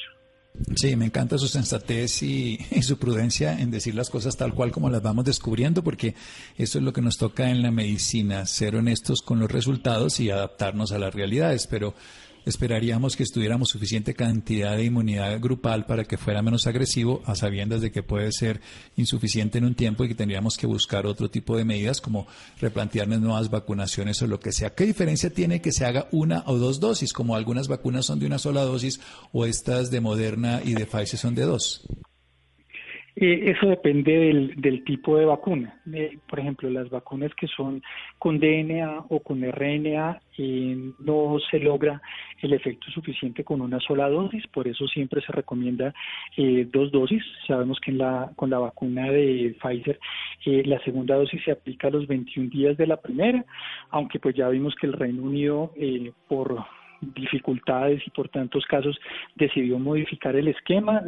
Sí, 0.77 0.95
me 0.97 1.07
encanta 1.07 1.39
su 1.39 1.49
sensatez 1.49 2.23
y, 2.23 2.59
su 2.83 2.99
prudencia 2.99 3.59
en 3.59 3.71
decir 3.71 3.95
las 3.95 4.11
cosas 4.11 4.37
tal 4.37 4.55
cual 4.55 4.73
como 4.73 4.91
las 4.91 5.03
vamos 5.03 5.25
descubriendo, 5.25 5.83
porque 5.83 6.15
eso 6.57 6.79
es 6.79 6.85
lo 6.85 6.93
que 6.93 7.01
nos 7.01 7.17
toca 7.17 7.51
en 7.51 7.63
la 7.63 7.71
medicina, 7.71 8.47
ser 8.47 8.77
honestos 8.77 9.23
con 9.23 9.39
los 9.41 9.51
resultados 9.51 10.21
y 10.21 10.31
adaptarnos 10.31 10.93
a 10.93 10.99
las 10.99 11.15
realidades. 11.15 11.67
Pero 11.67 11.95
esperaríamos 12.51 13.17
que 13.17 13.23
estuviéramos 13.23 13.71
suficiente 13.71 14.15
cantidad 14.15 14.77
de 14.77 14.85
inmunidad 14.85 15.41
grupal 15.41 15.87
para 15.87 16.05
que 16.05 16.19
fuera 16.19 16.43
menos 16.43 16.67
agresivo, 16.67 17.23
a 17.25 17.35
sabiendas 17.35 17.81
de 17.81 17.91
que 17.91 18.03
puede 18.03 18.31
ser 18.33 18.61
insuficiente 18.97 19.59
en 19.59 19.65
un 19.65 19.75
tiempo 19.75 20.05
y 20.05 20.09
que 20.09 20.15
tendríamos 20.15 20.57
que 20.57 20.67
buscar 20.67 21.07
otro 21.07 21.31
tipo 21.31 21.57
de 21.57 21.65
medidas 21.65 22.01
como 22.01 22.27
replantearnos 22.61 23.21
nuevas 23.21 23.51
vacunaciones 23.51 24.21
o 24.23 24.27
lo 24.27 24.41
que 24.41 24.53
sea. 24.53 24.75
¿Qué 24.75 24.85
diferencia 24.85 25.31
tiene 25.31 25.63
que 25.63 25.73
se 25.73 25.87
haga 25.87 26.09
una 26.13 26.45
o 26.47 26.59
dos 26.59 26.81
dosis, 26.81 27.13
como 27.13 27.37
algunas 27.37 27.69
vacunas 27.69 28.07
son 28.07 28.19
de 28.19 28.27
una 28.27 28.39
sola 28.39 28.63
dosis 28.63 29.01
o 29.33 29.47
estas 29.47 29.91
de 29.91 30.01
Moderna 30.01 30.61
y 30.65 30.75
de 30.75 30.87
Pfizer 30.87 31.19
son 31.19 31.35
de 31.35 31.43
dos? 31.43 31.87
Eh, 33.23 33.51
eso 33.51 33.67
depende 33.67 34.17
del, 34.17 34.55
del, 34.57 34.83
tipo 34.83 35.19
de 35.19 35.27
vacuna. 35.27 35.79
Eh, 35.93 36.17
por 36.27 36.41
ejemplo, 36.41 36.71
las 36.71 36.89
vacunas 36.89 37.31
que 37.35 37.49
son 37.49 37.83
con 38.19 38.41
DNA 38.41 39.05
o 39.11 39.21
con 39.21 39.43
RNA 39.43 40.23
eh, 40.39 40.93
no 41.01 41.39
se 41.51 41.59
logra 41.59 42.01
el 42.41 42.55
efecto 42.55 42.91
suficiente 42.91 43.45
con 43.45 43.61
una 43.61 43.79
sola 43.79 44.09
dosis, 44.09 44.47
por 44.47 44.67
eso 44.67 44.89
siempre 44.89 45.21
se 45.21 45.33
recomienda 45.33 45.93
dos 46.73 46.91
dosis. 46.91 47.23
Sabemos 47.47 47.79
que 47.81 47.91
en 47.91 47.99
la, 47.99 48.33
con 48.37 48.49
la 48.49 48.59
vacuna 48.59 49.11
de 49.11 49.55
Pfizer 49.61 50.01
la 50.47 50.83
segunda 50.83 51.17
dosis 51.17 51.45
se 51.45 51.51
aplica 51.51 51.89
a 51.89 51.91
los 51.91 52.07
21 52.07 52.49
días 52.49 52.79
de 52.79 52.87
la 52.87 52.97
primera, 52.97 53.45
aunque 53.91 54.19
pues 54.19 54.35
ya 54.35 54.49
vimos 54.49 54.75
que 54.77 54.87
el 54.87 54.95
Reino 54.95 55.23
Unido 55.25 55.75
por 56.27 56.65
dificultades 57.01 58.07
y 58.07 58.11
por 58.11 58.29
tantos 58.29 58.65
casos 58.67 58.99
decidió 59.35 59.79
modificar 59.79 60.37
el 60.37 60.49
esquema 60.49 61.03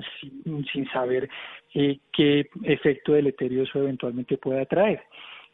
sin, 0.72 0.88
saber 0.92 1.28
eh, 1.74 1.98
qué 2.12 2.48
efecto 2.64 3.12
deleterio 3.12 3.62
eso 3.62 3.78
eventualmente 3.78 4.38
pueda 4.38 4.64
traer. 4.66 5.02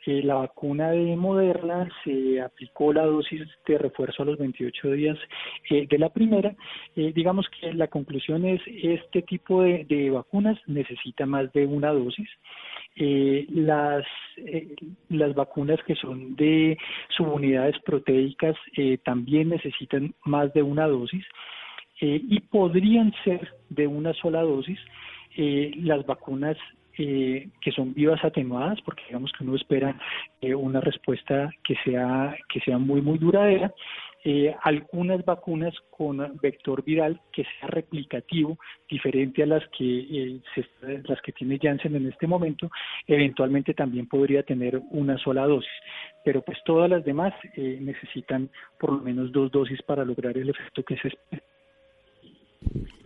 Eh, 0.09 0.23
la 0.23 0.37
vacuna 0.37 0.93
de 0.93 1.17
Moderna 1.17 1.87
se 2.03 2.41
aplicó 2.41 2.95
la 2.95 3.05
dosis 3.05 3.43
de 3.67 3.77
refuerzo 3.77 4.23
a 4.23 4.27
los 4.27 4.39
28 4.39 4.93
días 4.93 5.19
eh, 5.69 5.87
de 5.87 5.99
la 5.99 6.09
primera. 6.09 6.57
Eh, 6.97 7.13
digamos 7.15 7.47
que 7.51 7.75
la 7.75 7.89
conclusión 7.89 8.47
es 8.47 8.63
este 8.67 9.21
tipo 9.21 9.61
de, 9.61 10.09
vacunas 10.11 10.59
necesita 10.67 11.27
más 11.27 11.53
de 11.53 11.67
una 11.67 11.93
dosis. 11.93 12.27
Eh, 12.97 13.45
las, 13.51 14.07
las 15.11 15.35
vacunas 15.35 15.79
que 15.87 15.95
son 15.95 16.37
de 16.37 16.79
subunidades 17.15 17.79
proteicas 17.81 18.57
también 19.05 19.51
necesitan 19.51 20.15
más 20.25 20.55
de 20.55 20.63
una 20.63 20.87
dosis 20.87 21.25
y 22.01 22.41
podrían 22.41 23.13
ser 23.25 23.47
de 23.69 23.87
una 23.87 24.15
sola 24.15 24.41
dosis 24.41 24.79
las 25.37 26.05
vacunas 26.07 26.57
que 26.99 27.73
son 27.75 27.95
vivas 27.95 28.25
atenuadas, 28.25 28.81
porque 28.83 29.05
digamos 29.07 29.33
que 29.33 29.45
uno 29.45 29.55
espera 29.55 29.97
una 30.43 30.81
respuesta 30.81 31.51
que 31.65 31.77
sea, 31.85 32.37
que 32.49 32.61
sea 32.61 32.79
muy, 32.79 33.01
muy 33.01 33.19
duradera, 33.19 33.73
eh, 34.25 34.55
algunas 34.63 35.25
vacunas 35.25 35.73
con 35.91 36.19
vector 36.43 36.83
viral 36.83 37.21
que 37.33 37.45
sea 37.45 37.69
replicativo, 37.69 38.59
diferente 38.91 39.45
a 39.45 39.47
las 39.47 39.63
que, 39.69 40.01
eh, 40.01 40.41
las 41.05 41.23
que 41.23 41.33
tiene 41.33 41.59
Janssen 41.59 41.95
en 41.95 42.09
este 42.09 42.27
momento, 42.27 42.69
eventualmente 43.07 43.75
también 43.75 44.09
podría 44.09 44.43
tener 44.43 44.81
una 44.91 45.17
sola 45.19 45.47
dosis. 45.47 45.71
Pero 46.25 46.43
pues 46.43 46.59
todas 46.65 46.91
las 46.91 47.05
demás 47.05 47.33
eh, 47.55 47.79
necesitan 47.81 48.51
por 48.79 48.93
lo 48.93 48.99
menos 48.99 49.31
dos 49.31 49.53
dosis 49.53 49.81
para 49.83 50.05
lograr 50.05 50.37
el 50.37 50.51
efecto 50.51 50.83
que 50.83 50.97
se 50.97 51.09
espera. 51.09 51.43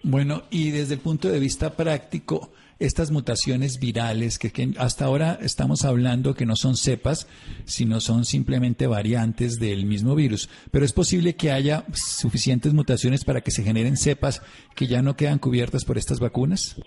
Bueno, 0.03 0.43
y 0.51 0.71
desde 0.71 0.95
el 0.95 1.01
punto 1.01 1.29
de 1.29 1.39
vista 1.39 1.77
práctico, 1.77 2.51
estas 2.81 3.13
mutaciones 3.13 3.79
virales, 3.81 4.39
que, 4.39 4.51
hasta 4.79 5.05
ahora 5.05 5.39
estamos 5.41 5.85
hablando 5.85 6.35
que 6.35 6.47
no 6.47 6.57
son 6.57 6.75
cepas, 6.75 7.29
sino 7.65 8.01
son 8.01 8.25
simplemente 8.25 8.89
variantes 8.89 9.61
del 9.61 9.87
mismo 9.87 10.17
virus, 10.17 10.49
pero 10.73 10.85
es 10.85 10.93
posible 10.93 11.37
que 11.37 11.53
haya 11.53 11.85
suficientes 11.93 12.75
mutaciones 12.75 13.25
para 13.25 13.41
que 13.41 13.53
se 13.53 13.63
generen 13.63 13.97
cepas 13.97 14.43
que 14.75 14.87
ya 14.87 15.03
no 15.03 15.15
quedan 15.15 15.39
cubiertas 15.39 15.85
por 15.85 15.99
estas 15.99 16.21
vacunas? 16.21 16.81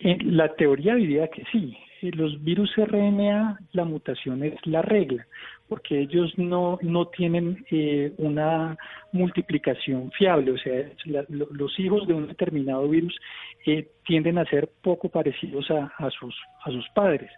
la 0.00 0.54
teoría 0.54 0.94
diría 0.94 1.28
que 1.28 1.42
sí. 1.50 1.76
Los 2.02 2.40
virus 2.44 2.70
RNA, 2.76 3.58
la 3.72 3.84
mutación 3.84 4.44
es 4.44 4.54
la 4.64 4.82
regla 4.82 5.26
porque 5.68 6.00
ellos 6.00 6.32
no, 6.36 6.78
no 6.82 7.06
tienen 7.08 7.64
eh, 7.70 8.12
una 8.18 8.76
multiplicación 9.12 10.10
fiable, 10.12 10.52
o 10.52 10.58
sea, 10.58 10.90
los 11.28 11.78
hijos 11.78 12.06
de 12.06 12.14
un 12.14 12.28
determinado 12.28 12.88
virus 12.88 13.18
eh, 13.64 13.88
tienden 14.04 14.38
a 14.38 14.44
ser 14.44 14.68
poco 14.82 15.08
parecidos 15.08 15.70
a, 15.70 15.92
a, 15.98 16.10
sus, 16.10 16.34
a 16.64 16.70
sus 16.70 16.88
padres. 16.90 17.30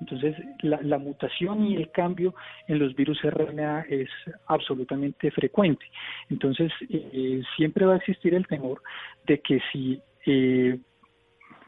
Entonces, 0.00 0.34
la, 0.62 0.80
la, 0.82 0.98
mutación 0.98 1.64
y 1.66 1.76
el 1.76 1.90
cambio 1.90 2.34
en 2.66 2.78
los 2.80 2.94
virus 2.96 3.20
RNA 3.22 3.82
es 3.88 4.08
absolutamente 4.46 5.30
frecuente. 5.30 5.86
Entonces, 6.28 6.72
eh, 6.90 7.42
siempre 7.56 7.86
va 7.86 7.94
a 7.94 7.98
existir 7.98 8.34
el 8.34 8.46
temor 8.46 8.82
de 9.26 9.38
que 9.40 9.60
si 9.72 10.00
eh, 10.26 10.78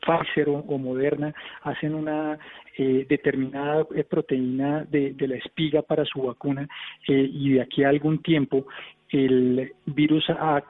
Pfizer 0.01 0.49
o, 0.49 0.79
Moderna 0.79 1.35
hacen 1.63 1.95
una 1.95 2.39
eh, 2.77 3.07
determinada 3.09 3.87
eh, 3.95 4.05
proteína 4.05 4.85
de, 4.85 5.15
la 5.19 5.37
espiga 5.37 5.83
para 5.83 6.05
su 6.05 6.23
vacuna 6.23 6.69
eh, 7.07 7.29
y 7.33 7.55
de 7.55 7.63
aquí 7.63 7.85
a 7.85 7.89
algún 7.89 8.23
tiempo 8.23 8.67
el 9.11 9.73
virus 9.87 10.29
ha 10.31 10.63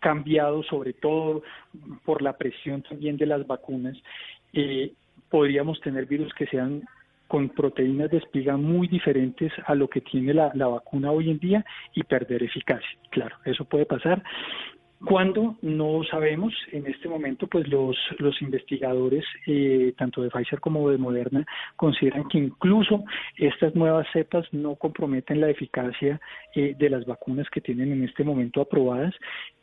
cambiado 0.00 0.62
sobre 0.62 0.94
todo 0.94 1.42
por 2.04 2.22
la 2.22 2.36
presión 2.36 2.82
también 2.82 3.16
de 3.16 3.26
las 3.26 3.46
vacunas 3.46 3.96
podríamos 5.28 5.80
tener 5.80 6.06
virus 6.06 6.32
que 6.34 6.46
sean 6.46 6.84
con 7.26 7.48
proteínas 7.48 8.10
de 8.10 8.18
espiga 8.18 8.56
muy 8.56 8.86
diferentes 8.86 9.52
a 9.66 9.74
lo 9.74 9.88
que 9.88 10.00
tiene 10.00 10.34
la, 10.34 10.52
la, 10.54 10.68
vacuna 10.68 11.10
hoy 11.10 11.30
en 11.30 11.38
día 11.38 11.64
y 11.94 12.02
perder 12.04 12.42
eficacia. 12.42 12.96
Claro, 13.10 13.36
eso 13.44 13.64
puede 13.64 13.86
pasar. 13.86 14.22
¿Cuándo? 15.06 15.56
No 15.60 16.02
sabemos. 16.10 16.54
En 16.72 16.86
este 16.86 17.08
momento, 17.08 17.46
pues 17.46 17.68
los, 17.68 17.96
los 18.18 18.40
investigadores, 18.40 19.24
eh, 19.46 19.92
tanto 19.98 20.22
de 20.22 20.30
Pfizer 20.30 20.60
como 20.60 20.88
de 20.88 20.98
Moderna, 20.98 21.44
consideran 21.76 22.26
que 22.28 22.38
incluso 22.38 23.04
estas 23.36 23.74
nuevas 23.74 24.06
cepas 24.12 24.46
no 24.52 24.76
comprometen 24.76 25.40
la 25.40 25.50
eficacia 25.50 26.20
eh, 26.54 26.74
de 26.78 26.90
las 26.90 27.04
vacunas 27.04 27.48
que 27.50 27.60
tienen 27.60 27.92
en 27.92 28.04
este 28.04 28.24
momento 28.24 28.60
aprobadas. 28.60 29.14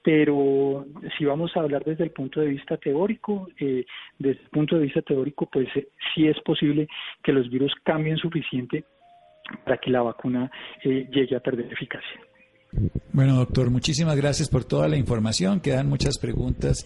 Pero 0.03 0.85
si 1.17 1.25
vamos 1.25 1.55
a 1.55 1.61
hablar 1.61 1.83
desde 1.83 2.03
el 2.03 2.11
punto 2.11 2.39
de 2.39 2.47
vista 2.47 2.77
teórico, 2.77 3.47
eh, 3.59 3.85
desde 4.19 4.41
el 4.43 4.49
punto 4.49 4.75
de 4.75 4.83
vista 4.83 5.01
teórico, 5.01 5.47
pues 5.51 5.67
sí 6.13 6.27
es 6.27 6.39
posible 6.41 6.87
que 7.23 7.33
los 7.33 7.49
virus 7.49 7.73
cambien 7.83 8.17
suficiente 8.17 8.83
para 9.63 9.77
que 9.77 9.91
la 9.91 10.01
vacuna 10.01 10.51
llegue 10.83 11.35
a 11.35 11.39
perder 11.39 11.71
eficacia. 11.73 12.30
Bueno, 13.11 13.35
doctor, 13.35 13.69
muchísimas 13.69 14.15
gracias 14.15 14.47
por 14.47 14.63
toda 14.63 14.87
la 14.87 14.97
información. 14.97 15.59
Quedan 15.59 15.89
muchas 15.89 16.17
preguntas. 16.17 16.85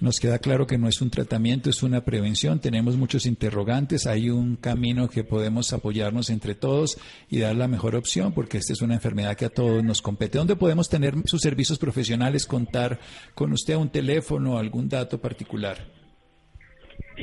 Nos 0.00 0.18
queda 0.18 0.40
claro 0.40 0.66
que 0.66 0.78
no 0.78 0.88
es 0.88 1.00
un 1.00 1.10
tratamiento, 1.10 1.70
es 1.70 1.82
una 1.82 2.04
prevención. 2.04 2.58
Tenemos 2.58 2.96
muchos 2.96 3.24
interrogantes. 3.24 4.06
Hay 4.06 4.30
un 4.30 4.56
camino 4.56 5.08
que 5.08 5.22
podemos 5.22 5.72
apoyarnos 5.72 6.28
entre 6.28 6.56
todos 6.56 6.98
y 7.30 7.38
dar 7.38 7.54
la 7.54 7.68
mejor 7.68 7.94
opción, 7.94 8.32
porque 8.32 8.58
esta 8.58 8.72
es 8.72 8.82
una 8.82 8.94
enfermedad 8.94 9.36
que 9.36 9.44
a 9.44 9.50
todos 9.50 9.82
nos 9.84 10.02
compete. 10.02 10.38
¿Dónde 10.38 10.56
podemos 10.56 10.88
tener 10.88 11.14
sus 11.26 11.40
servicios 11.40 11.78
profesionales, 11.78 12.46
contar 12.46 12.98
con 13.34 13.52
usted 13.52 13.76
un 13.76 13.90
teléfono, 13.90 14.58
algún 14.58 14.88
dato 14.88 15.20
particular? 15.20 16.01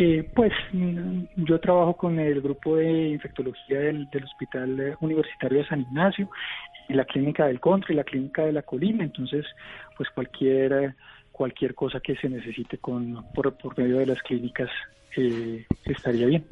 Eh, 0.02 0.24
pues 0.34 0.54
mm, 0.72 1.24
yo 1.36 1.60
trabajo 1.60 1.98
con 1.98 2.20
el 2.20 2.40
grupo 2.40 2.78
de 2.78 3.10
infectología 3.10 3.80
del, 3.80 4.08
Hospital 4.24 4.96
Universitario 5.02 5.58
de 5.58 5.68
San 5.68 5.82
Ignacio 5.82 6.30
en 6.88 6.96
la 6.96 7.04
clínica 7.04 7.48
del 7.48 7.60
Contra 7.60 7.92
y 7.92 7.98
la 7.98 8.06
clínica 8.06 8.46
de 8.46 8.54
la 8.54 8.62
Colina, 8.62 9.04
entonces 9.04 9.46
pues 9.98 10.10
cualquier 10.16 10.96
cualquier 11.34 11.76
cosa 11.76 12.00
que 12.00 12.16
se 12.16 12.30
necesite 12.30 12.78
con 12.78 13.26
por, 13.34 13.78
medio 13.78 13.98
de 13.98 14.06
las 14.06 14.22
clínicas 14.22 14.70
eh, 15.18 15.66
estaría 15.84 16.28
bien. 16.28 16.46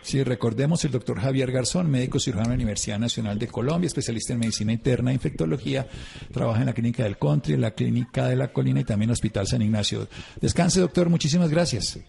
Sí, 0.00 0.24
recordemos 0.24 0.82
el 0.86 0.92
doctor 0.92 1.20
Javier 1.20 1.52
Garzón, 1.52 1.90
médico 1.90 2.18
cirujano 2.18 2.48
de 2.48 2.56
la 2.56 2.62
Universidad 2.62 2.98
Nacional 2.98 3.38
de 3.38 3.48
Colombia, 3.48 3.88
especialista 3.88 4.32
en 4.32 4.38
medicina 4.38 4.72
interna 4.72 5.10
e 5.10 5.14
infectología, 5.14 5.86
trabaja 6.32 6.60
en 6.60 6.66
la 6.66 6.72
clínica 6.72 7.02
del 7.02 7.18
Country, 7.18 7.52
en 7.52 7.60
la 7.60 7.72
clínica 7.72 8.26
de 8.26 8.36
la 8.36 8.48
Colina 8.48 8.80
y 8.80 8.84
también 8.84 9.08
en 9.08 9.10
el 9.10 9.14
Hospital 9.14 9.46
San 9.46 9.60
Ignacio. 9.60 10.08
Descanse, 10.40 10.80
doctor, 10.80 11.10
muchísimas 11.10 11.50
gracias. 11.50 12.02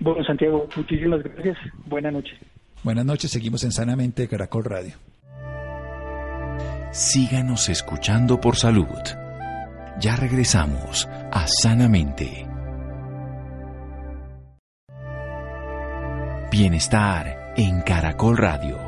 Bueno, 0.00 0.24
Santiago, 0.24 0.68
muchísimas 0.76 1.22
gracias. 1.22 1.58
Buenas 1.86 2.12
noches. 2.12 2.38
Buenas 2.82 3.04
noches, 3.04 3.30
seguimos 3.30 3.64
en 3.64 3.72
Sanamente 3.72 4.28
Caracol 4.28 4.64
Radio 4.64 4.94
síganos 6.98 7.68
escuchando 7.68 8.40
por 8.40 8.56
salud. 8.56 8.86
Ya 10.00 10.16
regresamos 10.16 11.08
a 11.30 11.46
Sanamente. 11.46 12.46
Bienestar 16.50 17.52
en 17.56 17.82
Caracol 17.82 18.36
Radio. 18.36 18.78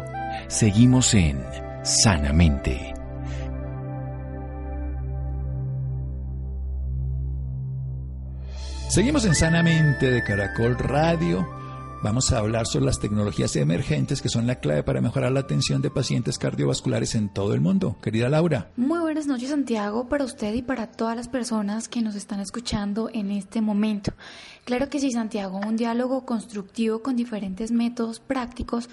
Seguimos 0.48 1.14
en 1.14 1.40
Sanamente. 1.82 2.89
Seguimos 8.90 9.24
en 9.24 9.36
Sanamente 9.36 10.10
de 10.10 10.24
Caracol 10.24 10.76
Radio. 10.76 11.48
Vamos 12.02 12.32
a 12.32 12.38
hablar 12.38 12.66
sobre 12.66 12.86
las 12.86 12.98
tecnologías 12.98 13.54
emergentes 13.54 14.20
que 14.20 14.28
son 14.28 14.48
la 14.48 14.56
clave 14.56 14.82
para 14.82 15.00
mejorar 15.00 15.30
la 15.30 15.38
atención 15.38 15.80
de 15.80 15.92
pacientes 15.92 16.38
cardiovasculares 16.38 17.14
en 17.14 17.28
todo 17.28 17.54
el 17.54 17.60
mundo. 17.60 17.98
Querida 18.02 18.28
Laura. 18.28 18.72
Muy 18.76 18.98
buenas 18.98 19.28
noches 19.28 19.50
Santiago 19.50 20.08
para 20.08 20.24
usted 20.24 20.54
y 20.54 20.62
para 20.62 20.88
todas 20.88 21.14
las 21.14 21.28
personas 21.28 21.86
que 21.86 22.02
nos 22.02 22.16
están 22.16 22.40
escuchando 22.40 23.08
en 23.14 23.30
este 23.30 23.60
momento. 23.60 24.12
Claro 24.64 24.88
que 24.88 24.98
sí 24.98 25.12
Santiago, 25.12 25.60
un 25.64 25.76
diálogo 25.76 26.26
constructivo 26.26 27.00
con 27.00 27.14
diferentes 27.14 27.70
métodos 27.70 28.18
prácticos 28.18 28.90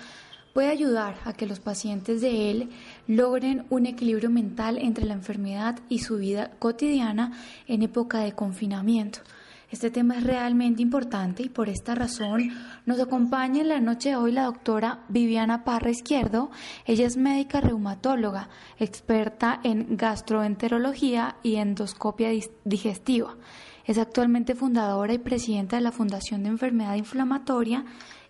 puede 0.54 0.70
ayudar 0.70 1.16
a 1.26 1.34
que 1.34 1.48
los 1.48 1.60
pacientes 1.60 2.22
de 2.22 2.52
él 2.52 2.70
logren 3.08 3.66
un 3.72 3.88
equilibrio 3.88 4.30
mental 4.30 4.78
entre 4.78 5.06
la 5.06 5.16
enfermedad 5.16 5.80
y 5.89 6.00
su 6.00 6.18
vida 6.18 6.52
cotidiana 6.60 7.32
en 7.68 7.82
época 7.82 8.20
de 8.20 8.34
confinamiento. 8.34 9.22
Este 9.70 9.91
tema 9.91 10.18
es 10.18 10.24
realmente 10.24 10.82
importante 10.82 11.43
y 11.43 11.49
por 11.49 11.68
esta 11.68 11.93
razón 11.93 12.51
nos 12.86 13.01
acompaña 13.01 13.59
en 13.59 13.68
la 13.68 13.82
noche 13.82 14.09
de 14.09 14.15
hoy 14.15 14.32
la 14.32 14.45
doctora 14.45 15.03
Viviana 15.09 15.65
Parra 15.65 15.89
Izquierdo. 15.89 16.51
Ella 16.86 17.05
es 17.05 17.18
médica 17.18 17.59
reumatóloga, 17.59 18.47
experta 18.80 19.59
en 19.63 19.97
gastroenterología 19.97 21.36
y 21.43 21.55
endoscopia 21.55 22.30
digestiva. 22.63 23.36
Es 23.84 23.97
actualmente 23.97 24.55
fundadora 24.55 25.13
y 25.13 25.18
presidenta 25.18 25.76
de 25.76 25.82
la 25.82 25.91
Fundación 25.91 26.43
de 26.43 26.49
Enfermedad 26.49 26.95
Inflamatoria 26.95 27.84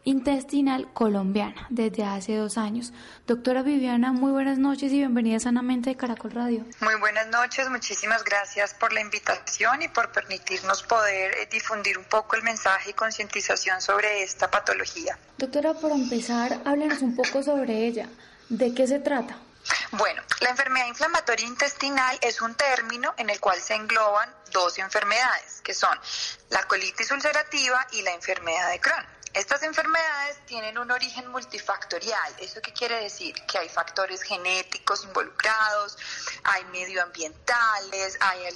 intestinal 0.08 0.88
colombiana 0.93 1.68
desde 1.70 2.05
hace 2.05 2.38
dos 2.38 2.58
años. 2.58 2.93
Doctora 3.26 3.62
Viviana, 3.62 4.14
muy 4.14 4.32
buenas 4.32 4.58
noches 4.58 4.93
y 4.93 4.99
bienvenida 4.99 5.38
sanamente 5.38 5.89
de 5.89 5.97
Caracol 5.97 6.32
Radio. 6.32 6.64
Muy 6.80 6.95
buenas 6.95 7.28
noches, 7.28 7.70
muchísimas 7.70 8.24
gracias 8.24 8.74
por 8.74 8.93
la 8.93 9.01
invitación 9.01 9.82
y 9.82 9.89
por 9.89 10.14
permitirnos 10.14 10.82
poder 10.84 11.36
eh, 11.36 11.49
difundir 11.51 11.97
un 11.97 12.05
poco 12.05 12.38
el 12.38 12.43
mensaje 12.43 12.91
y 12.91 12.93
concientización 12.93 13.82
sobre 13.82 14.24
esta 14.24 14.49
patología. 14.49 15.20
Doctora, 15.38 15.74
por 15.74 15.91
empezar, 15.91 16.62
háblenos 16.64 17.01
un 17.01 17.14
poco 17.14 17.43
sobre 17.43 17.86
ella. 17.86 18.08
¿De 18.47 18.74
qué 18.74 18.88
se 18.88 18.99
trata? 18.99 19.38
Bueno, 19.91 20.22
la 20.39 20.51
enfermedad 20.51 20.88
inflamatoria 20.88 21.45
intestinal 21.45 22.18
es 22.22 22.41
un 22.41 22.55
término 22.55 23.14
en 23.18 23.30
el 23.30 23.41
cual 23.41 23.60
se 23.60 23.76
engloban 23.76 24.30
dos 24.53 24.78
enfermedades, 24.78 25.60
que 25.62 25.74
son 25.74 25.99
la 26.49 26.64
colitis 26.64 27.12
ulcerativa 27.12 27.86
y 27.91 28.03
la 28.03 28.14
enfermedad 28.14 28.72
de 28.72 28.80
Crohn. 28.80 29.16
Estas 29.38 29.61
enfermedades 29.61 30.43
tienen 30.47 30.79
un 30.79 30.89
origen 30.89 31.27
multifactorial. 31.27 32.33
¿Eso 32.39 32.59
qué 32.59 32.73
quiere 32.73 32.95
decir? 33.03 33.35
Que 33.45 33.59
hay 33.59 33.69
factores 33.69 34.23
genéticos 34.23 35.03
involucrados, 35.03 35.95
hay 36.43 36.65
medioambientales, 36.65 38.17
hay 38.19 38.47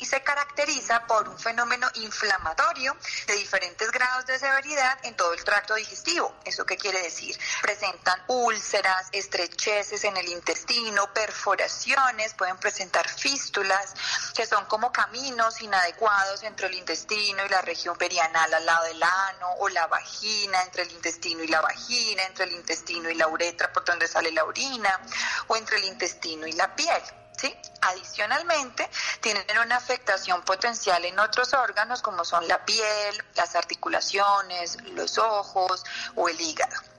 y 0.00 0.04
se 0.04 0.22
caracteriza 0.22 1.06
por 1.06 1.28
un 1.28 1.38
fenómeno 1.38 1.88
inflamatorio 1.94 2.96
de 3.26 3.34
diferentes 3.34 3.90
grados 3.90 4.26
de 4.26 4.38
severidad 4.38 4.98
en 5.04 5.16
todo 5.16 5.32
el 5.32 5.42
tracto 5.44 5.74
digestivo. 5.74 6.34
¿Eso 6.44 6.64
qué 6.64 6.76
quiere 6.76 7.02
decir? 7.02 7.38
Presentan 7.62 8.22
úlceras, 8.28 9.08
estrecheces 9.12 10.04
en 10.04 10.16
el 10.16 10.28
intestino, 10.28 11.12
perforaciones, 11.12 12.34
pueden 12.34 12.56
presentar 12.58 13.08
fístulas, 13.08 13.94
que 14.34 14.46
son 14.46 14.66
como 14.66 14.92
caminos 14.92 15.60
inadecuados 15.62 16.42
entre 16.42 16.66
el 16.68 16.74
intestino 16.74 17.44
y 17.44 17.48
la 17.48 17.62
región 17.62 17.96
perianal 17.96 18.52
al 18.54 18.66
lado 18.66 18.84
del 18.84 19.02
ano, 19.02 19.52
o 19.58 19.68
la 19.68 19.86
vagina, 19.86 20.62
entre 20.62 20.82
el 20.82 20.90
intestino 20.92 21.42
y 21.42 21.48
la 21.48 21.60
vagina, 21.60 22.24
entre 22.24 22.44
el 22.44 22.52
intestino 22.52 23.10
y 23.10 23.14
la 23.14 23.28
uretra 23.28 23.72
por 23.72 23.84
donde 23.84 24.06
sale 24.08 24.30
la 24.32 24.44
orina, 24.44 25.00
o 25.48 25.56
entre 25.56 25.78
el 25.78 25.84
intestino 25.84 26.46
y 26.46 26.52
la 26.52 26.74
piel. 26.74 27.02
¿Sí? 27.42 27.54
Adicionalmente, 27.80 28.88
tienen 29.20 29.44
una 29.58 29.76
afectación 29.76 30.42
potencial 30.42 31.04
en 31.04 31.18
otros 31.18 31.52
órganos 31.54 32.00
como 32.00 32.24
son 32.24 32.46
la 32.46 32.64
piel, 32.64 33.24
las 33.34 33.56
articulaciones, 33.56 34.78
los 34.92 35.18
ojos 35.18 35.84
o 36.14 36.28
el 36.28 36.40
hígado. 36.40 36.91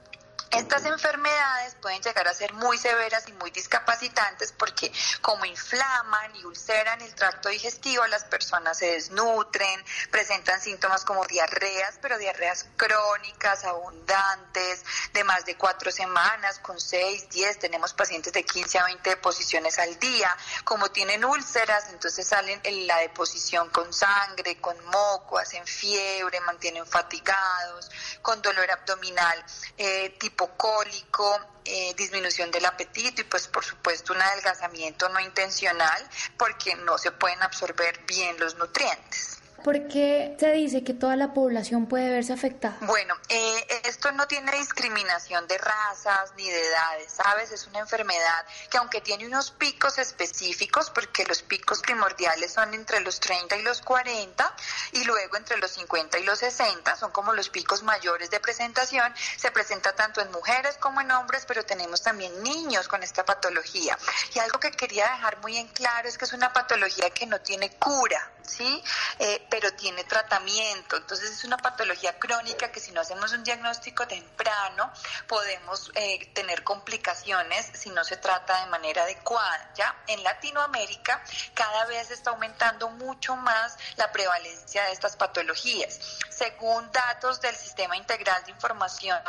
Estas 0.56 0.84
enfermedades 0.84 1.74
pueden 1.82 2.00
llegar 2.00 2.28
a 2.28 2.32
ser 2.32 2.52
muy 2.52 2.78
severas 2.78 3.26
y 3.26 3.32
muy 3.32 3.50
discapacitantes 3.50 4.52
porque 4.52 4.92
como 5.20 5.44
inflaman 5.44 6.36
y 6.36 6.44
ulceran 6.44 7.00
el 7.02 7.12
tracto 7.16 7.48
digestivo, 7.48 8.06
las 8.06 8.22
personas 8.24 8.78
se 8.78 8.92
desnutren, 8.92 9.84
presentan 10.12 10.60
síntomas 10.60 11.04
como 11.04 11.24
diarreas, 11.26 11.98
pero 12.00 12.18
diarreas 12.18 12.66
crónicas, 12.76 13.64
abundantes, 13.64 14.84
de 15.12 15.24
más 15.24 15.44
de 15.44 15.56
cuatro 15.56 15.90
semanas, 15.90 16.60
con 16.60 16.78
seis, 16.78 17.28
diez, 17.30 17.58
tenemos 17.58 17.92
pacientes 17.92 18.32
de 18.32 18.44
15 18.44 18.78
a 18.78 18.84
20 18.84 19.10
deposiciones 19.10 19.80
al 19.80 19.98
día. 19.98 20.36
Como 20.62 20.88
tienen 20.92 21.24
úlceras, 21.24 21.88
entonces 21.90 22.28
salen 22.28 22.60
en 22.62 22.86
la 22.86 22.98
deposición 22.98 23.70
con 23.70 23.92
sangre, 23.92 24.60
con 24.60 24.76
moco, 24.86 25.36
hacen 25.36 25.66
fiebre, 25.66 26.40
mantienen 26.42 26.86
fatigados, 26.86 27.90
con 28.22 28.40
dolor 28.40 28.70
abdominal 28.70 29.44
eh, 29.76 30.16
tipo 30.20 30.43
cólico, 30.56 31.40
eh, 31.64 31.94
disminución 31.96 32.50
del 32.50 32.66
apetito 32.66 33.22
y 33.22 33.24
pues 33.24 33.48
por 33.48 33.64
supuesto 33.64 34.12
un 34.12 34.20
adelgazamiento 34.20 35.08
no 35.08 35.20
intencional 35.20 36.08
porque 36.36 36.74
no 36.76 36.98
se 36.98 37.10
pueden 37.12 37.42
absorber 37.42 38.04
bien 38.06 38.38
los 38.38 38.56
nutrientes. 38.56 39.33
¿Por 39.64 39.88
qué 39.88 40.36
se 40.38 40.52
dice 40.52 40.84
que 40.84 40.92
toda 40.92 41.16
la 41.16 41.32
población 41.32 41.86
puede 41.86 42.10
verse 42.10 42.34
afectada? 42.34 42.76
Bueno, 42.82 43.14
eh, 43.30 43.66
esto 43.84 44.12
no 44.12 44.26
tiene 44.26 44.52
discriminación 44.52 45.48
de 45.48 45.56
razas 45.56 46.34
ni 46.36 46.46
de 46.46 46.68
edades, 46.68 47.10
¿sabes? 47.10 47.50
Es 47.50 47.66
una 47.68 47.78
enfermedad 47.78 48.44
que 48.70 48.76
aunque 48.76 49.00
tiene 49.00 49.26
unos 49.26 49.52
picos 49.52 49.96
específicos, 49.96 50.90
porque 50.90 51.24
los 51.24 51.40
picos 51.40 51.80
primordiales 51.80 52.52
son 52.52 52.74
entre 52.74 53.00
los 53.00 53.20
30 53.20 53.56
y 53.56 53.62
los 53.62 53.80
40 53.80 54.54
y 54.92 55.04
luego 55.04 55.38
entre 55.38 55.56
los 55.56 55.70
50 55.70 56.18
y 56.18 56.24
los 56.24 56.40
60, 56.40 56.96
son 56.96 57.10
como 57.10 57.32
los 57.32 57.48
picos 57.48 57.82
mayores 57.82 58.28
de 58.28 58.40
presentación, 58.40 59.14
se 59.38 59.50
presenta 59.50 59.94
tanto 59.94 60.20
en 60.20 60.30
mujeres 60.30 60.76
como 60.76 61.00
en 61.00 61.10
hombres, 61.10 61.46
pero 61.46 61.64
tenemos 61.64 62.02
también 62.02 62.42
niños 62.42 62.86
con 62.86 63.02
esta 63.02 63.24
patología. 63.24 63.96
Y 64.34 64.40
algo 64.40 64.60
que 64.60 64.72
quería 64.72 65.08
dejar 65.08 65.38
muy 65.40 65.56
en 65.56 65.68
claro 65.68 66.06
es 66.06 66.18
que 66.18 66.26
es 66.26 66.34
una 66.34 66.52
patología 66.52 67.08
que 67.08 67.24
no 67.24 67.40
tiene 67.40 67.70
cura, 67.78 68.30
¿sí? 68.46 68.84
Eh, 69.18 69.46
pero 69.54 69.72
tiene 69.74 70.02
tratamiento. 70.02 70.96
Entonces 70.96 71.30
es 71.30 71.44
una 71.44 71.56
patología 71.56 72.18
crónica 72.18 72.72
que 72.72 72.80
si 72.80 72.90
no 72.90 73.02
hacemos 73.02 73.32
un 73.34 73.44
diagnóstico 73.44 74.04
temprano 74.04 74.92
podemos 75.28 75.92
eh, 75.94 76.28
tener 76.34 76.64
complicaciones 76.64 77.70
si 77.72 77.90
no 77.90 78.02
se 78.02 78.16
trata 78.16 78.64
de 78.64 78.66
manera 78.66 79.04
adecuada. 79.04 79.70
Ya 79.76 79.94
en 80.08 80.24
Latinoamérica 80.24 81.22
cada 81.54 81.86
vez 81.86 82.10
está 82.10 82.30
aumentando 82.30 82.90
mucho 82.90 83.36
más 83.36 83.78
la 83.94 84.10
prevalencia 84.10 84.82
de 84.86 84.90
estas 84.90 85.14
patologías. 85.14 86.00
Según 86.30 86.90
datos 86.90 87.40
del 87.40 87.54
Sistema 87.54 87.96
Integral 87.96 88.42
de 88.46 88.50
Información 88.50 89.20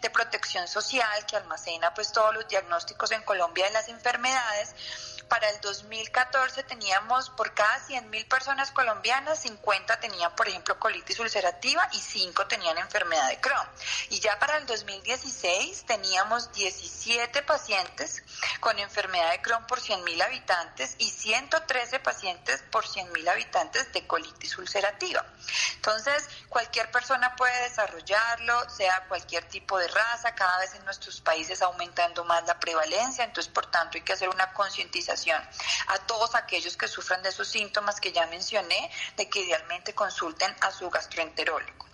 de 0.00 0.08
Protección 0.08 0.66
Social 0.66 1.26
que 1.26 1.36
almacena 1.36 1.92
pues 1.92 2.10
todos 2.10 2.32
los 2.32 2.48
diagnósticos 2.48 3.10
en 3.10 3.20
Colombia 3.20 3.66
de 3.66 3.72
las 3.72 3.88
enfermedades, 3.90 4.74
para 5.28 5.48
el 5.50 5.60
2014 5.60 6.62
teníamos 6.64 7.30
por 7.30 7.54
cada 7.54 7.78
100.000 7.86 8.28
personas 8.28 8.70
colombianas, 8.70 9.40
50 9.40 9.73
tenían, 10.00 10.34
por 10.34 10.48
ejemplo, 10.48 10.78
colitis 10.78 11.18
ulcerativa 11.18 11.88
y 11.92 12.00
5 12.00 12.46
tenían 12.46 12.78
enfermedad 12.78 13.28
de 13.28 13.40
Crohn. 13.40 13.68
Y 14.10 14.20
ya 14.20 14.38
para 14.38 14.56
el 14.56 14.66
2016 14.66 15.84
teníamos 15.86 16.52
17 16.52 17.42
pacientes 17.42 18.22
con 18.60 18.78
enfermedad 18.78 19.30
de 19.32 19.42
Crohn 19.42 19.66
por 19.66 19.80
100.000 19.80 20.22
habitantes 20.22 20.94
y 20.98 21.10
113 21.10 22.00
pacientes 22.00 22.62
por 22.70 22.86
100.000 22.86 23.28
habitantes 23.28 23.92
de 23.92 24.06
colitis 24.06 24.56
ulcerativa. 24.58 25.24
Entonces, 25.76 26.28
cualquier 26.48 26.90
persona 26.90 27.34
puede 27.36 27.68
desarrollarlo, 27.68 28.68
sea 28.70 29.04
cualquier 29.08 29.44
tipo 29.48 29.78
de 29.78 29.88
raza, 29.88 30.34
cada 30.34 30.58
vez 30.58 30.74
en 30.74 30.84
nuestros 30.84 31.20
países 31.20 31.60
aumentando 31.62 32.24
más 32.24 32.44
la 32.44 32.58
prevalencia, 32.58 33.24
entonces, 33.24 33.52
por 33.52 33.66
tanto, 33.70 33.98
hay 33.98 34.02
que 34.02 34.12
hacer 34.12 34.28
una 34.28 34.52
concientización 34.52 35.42
a 35.88 35.98
todos 36.06 36.34
aquellos 36.34 36.76
que 36.76 36.88
sufran 36.88 37.22
de 37.22 37.28
esos 37.28 37.48
síntomas 37.48 38.00
que 38.00 38.12
ya 38.12 38.26
mencioné, 38.26 38.90
de 39.16 39.28
que 39.28 39.63
consulten 39.94 40.54
a 40.60 40.70
su 40.70 40.90
gastroenterólogo 40.90 41.93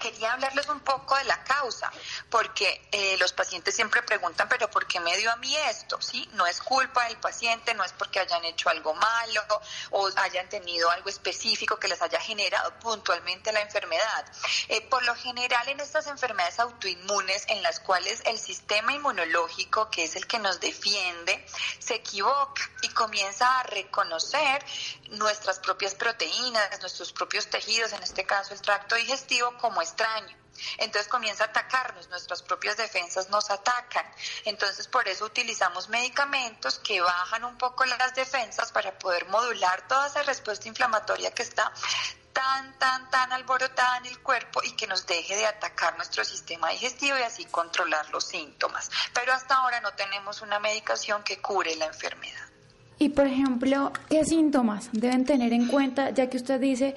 quería 0.00 0.32
hablarles 0.32 0.68
un 0.68 0.80
poco 0.80 1.16
de 1.16 1.24
la 1.24 1.44
causa, 1.44 1.92
porque 2.28 2.88
eh, 2.90 3.16
los 3.18 3.32
pacientes 3.32 3.76
siempre 3.76 4.02
preguntan, 4.02 4.48
pero 4.48 4.68
¿por 4.68 4.86
qué 4.88 4.98
me 4.98 5.16
dio 5.16 5.30
a 5.30 5.36
mí 5.36 5.54
esto? 5.68 6.00
¿Sí? 6.02 6.28
No 6.32 6.46
es 6.46 6.60
culpa 6.60 7.04
del 7.06 7.18
paciente, 7.18 7.74
no 7.74 7.84
es 7.84 7.92
porque 7.92 8.18
hayan 8.18 8.44
hecho 8.44 8.68
algo 8.68 8.94
malo 8.94 9.42
o 9.90 10.10
hayan 10.16 10.48
tenido 10.48 10.90
algo 10.90 11.08
específico 11.08 11.78
que 11.78 11.86
les 11.86 12.02
haya 12.02 12.20
generado 12.20 12.72
puntualmente 12.80 13.52
la 13.52 13.60
enfermedad. 13.60 14.24
Eh, 14.68 14.80
por 14.88 15.04
lo 15.04 15.14
general, 15.14 15.68
en 15.68 15.78
estas 15.80 16.06
enfermedades 16.08 16.58
autoinmunes, 16.58 17.44
en 17.48 17.62
las 17.62 17.78
cuales 17.80 18.22
el 18.24 18.38
sistema 18.38 18.92
inmunológico, 18.92 19.90
que 19.90 20.04
es 20.04 20.16
el 20.16 20.26
que 20.26 20.38
nos 20.38 20.58
defiende, 20.60 21.46
se 21.78 21.94
equivoca 21.96 22.62
y 22.82 22.88
comienza 22.88 23.60
a 23.60 23.62
reconocer 23.64 24.64
nuestras 25.10 25.58
propias 25.58 25.94
proteínas, 25.94 26.80
nuestros 26.80 27.12
propios 27.12 27.48
tejidos, 27.48 27.92
en 27.92 28.02
este 28.02 28.24
caso 28.24 28.54
el 28.54 28.62
tracto 28.62 28.94
digestivo, 28.96 29.56
como 29.58 29.82
extraño. 29.90 30.36
Entonces 30.78 31.08
comienza 31.08 31.44
a 31.44 31.46
atacarnos, 31.48 32.08
nuestras 32.08 32.42
propias 32.42 32.76
defensas 32.76 33.30
nos 33.30 33.50
atacan. 33.50 34.04
Entonces 34.44 34.86
por 34.88 35.08
eso 35.08 35.24
utilizamos 35.24 35.88
medicamentos 35.88 36.78
que 36.78 37.00
bajan 37.00 37.44
un 37.44 37.56
poco 37.56 37.84
las 37.84 38.14
defensas 38.14 38.72
para 38.72 38.98
poder 38.98 39.26
modular 39.28 39.86
toda 39.88 40.06
esa 40.06 40.22
respuesta 40.22 40.68
inflamatoria 40.68 41.32
que 41.32 41.42
está 41.42 41.72
tan, 42.32 42.78
tan, 42.78 43.10
tan 43.10 43.32
alborotada 43.32 43.98
en 43.98 44.06
el 44.06 44.18
cuerpo 44.20 44.60
y 44.62 44.72
que 44.72 44.86
nos 44.86 45.06
deje 45.06 45.36
de 45.36 45.46
atacar 45.46 45.96
nuestro 45.96 46.24
sistema 46.24 46.70
digestivo 46.70 47.18
y 47.18 47.22
así 47.22 47.44
controlar 47.46 48.08
los 48.10 48.24
síntomas. 48.24 48.90
Pero 49.14 49.32
hasta 49.32 49.56
ahora 49.56 49.80
no 49.80 49.92
tenemos 49.94 50.40
una 50.42 50.58
medicación 50.58 51.22
que 51.22 51.38
cure 51.40 51.74
la 51.76 51.86
enfermedad. 51.86 52.50
Y 52.98 53.08
por 53.08 53.26
ejemplo, 53.26 53.92
¿qué 54.10 54.24
síntomas 54.26 54.90
deben 54.92 55.24
tener 55.24 55.54
en 55.54 55.68
cuenta, 55.68 56.10
ya 56.10 56.28
que 56.28 56.36
usted 56.36 56.60
dice 56.60 56.94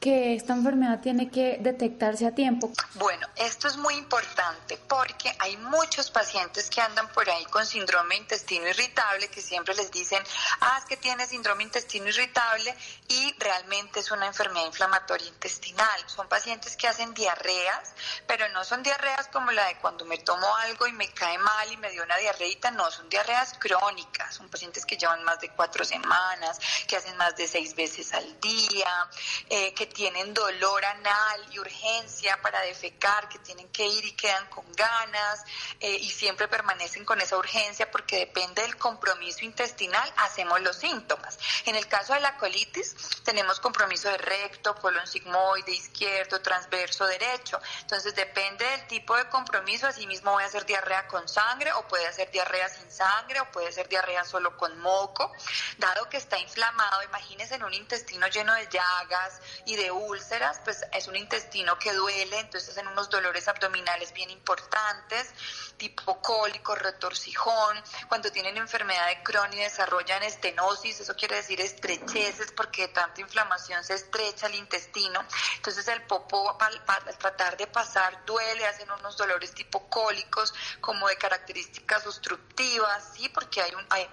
que 0.00 0.34
esta 0.34 0.52
enfermedad 0.52 1.00
tiene 1.00 1.30
que 1.30 1.58
detectarse 1.60 2.26
a 2.26 2.34
tiempo? 2.34 2.70
Bueno, 2.94 3.26
esto 3.36 3.68
es 3.68 3.76
muy 3.76 3.94
importante 3.94 4.78
porque 4.88 5.34
hay 5.38 5.56
muchos 5.56 6.10
pacientes 6.10 6.70
que 6.70 6.80
andan 6.80 7.08
por 7.08 7.28
ahí 7.28 7.44
con 7.46 7.66
síndrome 7.66 8.14
de 8.14 8.22
intestino 8.22 8.68
irritable 8.68 9.28
que 9.28 9.40
siempre 9.40 9.74
les 9.74 9.90
dicen, 9.90 10.22
ah, 10.60 10.76
es 10.78 10.84
que 10.84 10.96
tiene 10.96 11.26
síndrome 11.26 11.58
de 11.58 11.64
intestino 11.64 12.08
irritable 12.08 12.74
y 13.08 13.34
realmente 13.38 14.00
es 14.00 14.10
una 14.10 14.26
enfermedad 14.26 14.66
inflamatoria 14.66 15.26
intestinal. 15.28 16.00
Son 16.06 16.28
pacientes 16.28 16.76
que 16.76 16.88
hacen 16.88 17.14
diarreas, 17.14 17.92
pero 18.26 18.48
no 18.50 18.64
son 18.64 18.82
diarreas 18.82 19.28
como 19.28 19.50
la 19.52 19.66
de 19.66 19.76
cuando 19.78 20.04
me 20.04 20.18
tomo 20.18 20.46
algo 20.56 20.86
y 20.86 20.92
me 20.92 21.08
cae 21.12 21.38
mal 21.38 21.72
y 21.72 21.76
me 21.76 21.90
dio 21.90 22.02
una 22.02 22.16
diarreita, 22.16 22.70
no, 22.70 22.90
son 22.90 23.08
diarreas 23.08 23.54
crónicas, 23.58 24.34
son 24.34 24.48
pacientes 24.48 24.84
que 24.84 24.96
llevan 24.96 25.24
más 25.24 25.40
de 25.40 25.50
cuatro 25.50 25.84
semanas, 25.84 26.58
que 26.86 26.96
hacen 26.96 27.16
más 27.16 27.36
de 27.36 27.48
seis 27.48 27.74
veces 27.74 28.12
al 28.12 28.40
día, 28.40 29.08
eh, 29.48 29.72
que 29.74 29.85
tienen 29.86 30.34
dolor 30.34 30.84
anal 30.84 31.46
y 31.50 31.58
urgencia 31.58 32.40
para 32.42 32.60
defecar, 32.62 33.28
que 33.28 33.38
tienen 33.38 33.68
que 33.68 33.86
ir 33.86 34.04
y 34.04 34.12
quedan 34.12 34.46
con 34.48 34.64
ganas 34.72 35.44
eh, 35.80 35.90
y 35.90 36.10
siempre 36.10 36.48
permanecen 36.48 37.04
con 37.04 37.20
esa 37.20 37.36
urgencia 37.36 37.90
porque 37.90 38.18
depende 38.18 38.62
del 38.62 38.76
compromiso 38.76 39.44
intestinal, 39.44 40.12
hacemos 40.18 40.60
los 40.60 40.76
síntomas. 40.76 41.38
En 41.64 41.76
el 41.76 41.86
caso 41.86 42.14
de 42.14 42.20
la 42.20 42.36
colitis, 42.36 42.94
tenemos 43.24 43.60
compromiso 43.60 44.08
de 44.08 44.18
recto, 44.18 44.74
colon 44.76 45.06
sigmoide, 45.06 45.72
izquierdo, 45.72 46.40
transverso, 46.40 47.06
derecho. 47.06 47.60
Entonces 47.80 48.14
depende 48.14 48.64
del 48.64 48.86
tipo 48.86 49.16
de 49.16 49.28
compromiso, 49.28 49.86
asimismo 49.86 50.32
voy 50.32 50.42
a 50.42 50.46
hacer 50.46 50.66
diarrea 50.66 51.06
con 51.08 51.28
sangre 51.28 51.72
o 51.72 51.86
puede 51.88 52.06
hacer 52.06 52.30
diarrea 52.30 52.68
sin 52.68 52.90
sangre 52.90 53.40
o 53.40 53.50
puede 53.50 53.72
ser 53.72 53.88
diarrea 53.88 54.24
solo 54.24 54.56
con 54.56 54.78
moco. 54.78 55.32
Dado 55.78 56.08
que 56.08 56.16
está 56.16 56.38
inflamado, 56.38 57.02
imagínense 57.02 57.54
en 57.54 57.64
un 57.64 57.74
intestino 57.74 58.26
lleno 58.28 58.54
de 58.54 58.68
llagas 58.68 59.40
y 59.64 59.75
de 59.76 59.90
úlceras, 59.90 60.60
pues 60.64 60.84
es 60.92 61.06
un 61.08 61.16
intestino 61.16 61.78
que 61.78 61.92
duele, 61.92 62.40
entonces 62.40 62.76
en 62.76 62.88
unos 62.88 63.10
dolores 63.10 63.46
abdominales 63.48 64.12
bien 64.12 64.30
importantes, 64.30 65.28
tipo 65.76 66.20
cólico, 66.22 66.74
retorcijón, 66.74 67.82
cuando 68.08 68.32
tienen 68.32 68.56
enfermedad 68.56 69.08
de 69.08 69.22
Crohn 69.22 69.52
y 69.52 69.58
desarrollan 69.58 70.22
estenosis, 70.22 71.00
eso 71.00 71.14
quiere 71.14 71.36
decir 71.36 71.60
estrecheces 71.60 72.52
porque 72.52 72.82
de 72.82 72.88
tanta 72.88 73.20
inflamación 73.20 73.84
se 73.84 73.94
estrecha 73.94 74.46
el 74.46 74.54
intestino, 74.54 75.22
entonces 75.56 75.86
el 75.88 76.02
popo 76.04 76.56
al, 76.60 76.82
tratar 77.18 77.56
de 77.56 77.66
pasar 77.66 78.24
duele, 78.24 78.66
hacen 78.66 78.90
unos 78.90 79.16
dolores 79.16 79.52
tipo 79.52 79.88
cólicos 79.88 80.54
como 80.80 81.08
de 81.08 81.16
características 81.16 82.06
obstructivas, 82.06 83.12
sí, 83.14 83.28
porque 83.28 83.60
hay, 83.60 83.74
un, 83.74 83.86
hay 83.90 84.08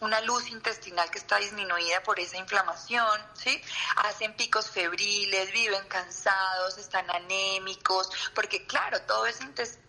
una 0.00 0.20
luz 0.22 0.48
intestinal 0.48 1.10
que 1.10 1.18
está 1.18 1.36
disminuida 1.36 2.02
por 2.02 2.18
esa 2.18 2.36
inflamación, 2.36 3.20
sí, 3.34 3.62
hacen 3.96 4.34
picos 4.34 4.70
febriles 4.70 4.95
viven 5.52 5.86
cansados, 5.88 6.78
están 6.78 7.08
anémicos, 7.10 8.08
porque 8.34 8.66
claro, 8.66 9.00
todo 9.02 9.26
ese 9.26 9.44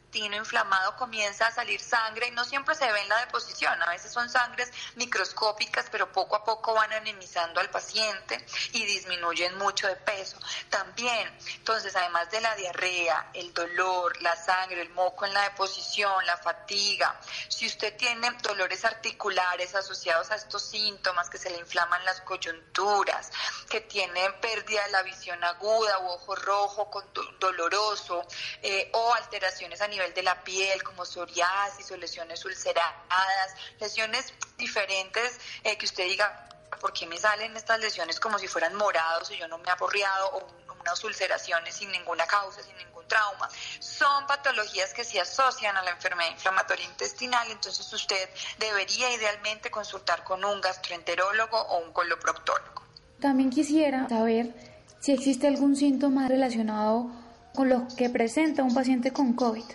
intestino 0.07 0.37
inflamado 0.37 0.95
comienza 0.95 1.47
a 1.47 1.51
salir 1.51 1.81
sangre 1.81 2.27
y 2.27 2.31
no 2.31 2.45
siempre 2.45 2.75
se 2.75 2.89
ve 2.91 3.01
en 3.01 3.09
la 3.09 3.19
deposición, 3.25 3.81
a 3.81 3.89
veces 3.89 4.11
son 4.11 4.29
sangres 4.29 4.71
microscópicas, 4.95 5.87
pero 5.91 6.11
poco 6.11 6.35
a 6.35 6.43
poco 6.43 6.73
van 6.73 6.93
anemizando 6.93 7.59
al 7.59 7.69
paciente 7.69 8.43
y 8.71 8.85
disminuyen 8.85 9.57
mucho 9.57 9.87
de 9.87 9.95
peso. 9.97 10.37
También, 10.69 11.37
entonces, 11.55 11.95
además 11.95 12.29
de 12.31 12.41
la 12.41 12.55
diarrea, 12.55 13.31
el 13.33 13.53
dolor, 13.53 14.21
la 14.21 14.35
sangre, 14.35 14.81
el 14.81 14.89
moco 14.91 15.25
en 15.25 15.33
la 15.33 15.43
deposición, 15.43 16.25
la 16.25 16.37
fatiga, 16.37 17.19
si 17.49 17.67
usted 17.67 17.95
tiene 17.97 18.31
dolores 18.41 18.85
articulares 18.85 19.75
asociados 19.75 20.31
a 20.31 20.35
estos 20.35 20.63
síntomas, 20.63 21.29
que 21.29 21.37
se 21.37 21.49
le 21.49 21.57
inflaman 21.57 22.03
las 22.05 22.21
coyunturas, 22.21 23.31
que 23.69 23.81
tiene 23.81 24.29
pérdida 24.41 24.85
de 24.85 24.91
la 24.91 25.03
visión 25.03 25.43
aguda 25.43 25.97
o 25.99 26.15
ojo 26.15 26.35
rojo 26.35 26.89
con 26.89 27.03
doloroso 27.39 28.25
eh, 28.61 28.89
o 28.93 29.13
alteraciones 29.13 29.81
a 29.81 29.87
nivel 29.87 29.96
nivel 29.97 30.13
de 30.13 30.23
la 30.23 30.43
piel, 30.43 30.83
como 30.83 31.05
psoriasis 31.05 31.91
o 31.91 31.97
lesiones 31.97 32.43
ulceradas, 32.45 33.49
lesiones 33.79 34.33
diferentes 34.57 35.39
eh, 35.63 35.77
que 35.77 35.85
usted 35.85 36.03
diga, 36.05 36.49
¿por 36.79 36.93
qué 36.93 37.07
me 37.07 37.17
salen 37.17 37.55
estas 37.57 37.79
lesiones 37.79 38.19
como 38.19 38.37
si 38.37 38.47
fueran 38.47 38.75
morados 38.75 39.31
y 39.31 39.37
yo 39.37 39.47
no 39.47 39.57
me 39.57 39.67
he 39.67 39.71
aporreado 39.71 40.27
o 40.33 40.47
unas 40.79 41.03
ulceraciones 41.03 41.75
sin 41.75 41.91
ninguna 41.91 42.25
causa, 42.27 42.61
sin 42.61 42.77
ningún 42.77 43.07
trauma? 43.07 43.49
Son 43.79 44.27
patologías 44.27 44.93
que 44.93 45.03
se 45.03 45.19
asocian 45.19 45.75
a 45.75 45.81
la 45.81 45.91
enfermedad 45.91 46.31
inflamatoria 46.31 46.85
intestinal, 46.85 47.49
entonces 47.49 47.91
usted 47.91 48.29
debería 48.59 49.11
idealmente 49.13 49.71
consultar 49.71 50.23
con 50.23 50.45
un 50.45 50.61
gastroenterólogo 50.61 51.57
o 51.57 51.79
un 51.79 51.91
coloproctólogo. 51.91 52.83
También 53.19 53.49
quisiera 53.49 54.07
saber 54.07 54.53
si 54.99 55.11
existe 55.11 55.47
algún 55.47 55.75
síntoma 55.75 56.27
relacionado 56.27 57.09
con 57.57 57.69
lo 57.69 57.87
que 57.97 58.07
presenta 58.07 58.61
un 58.61 58.71
paciente 58.71 59.11
con 59.11 59.33
COVID. 59.33 59.65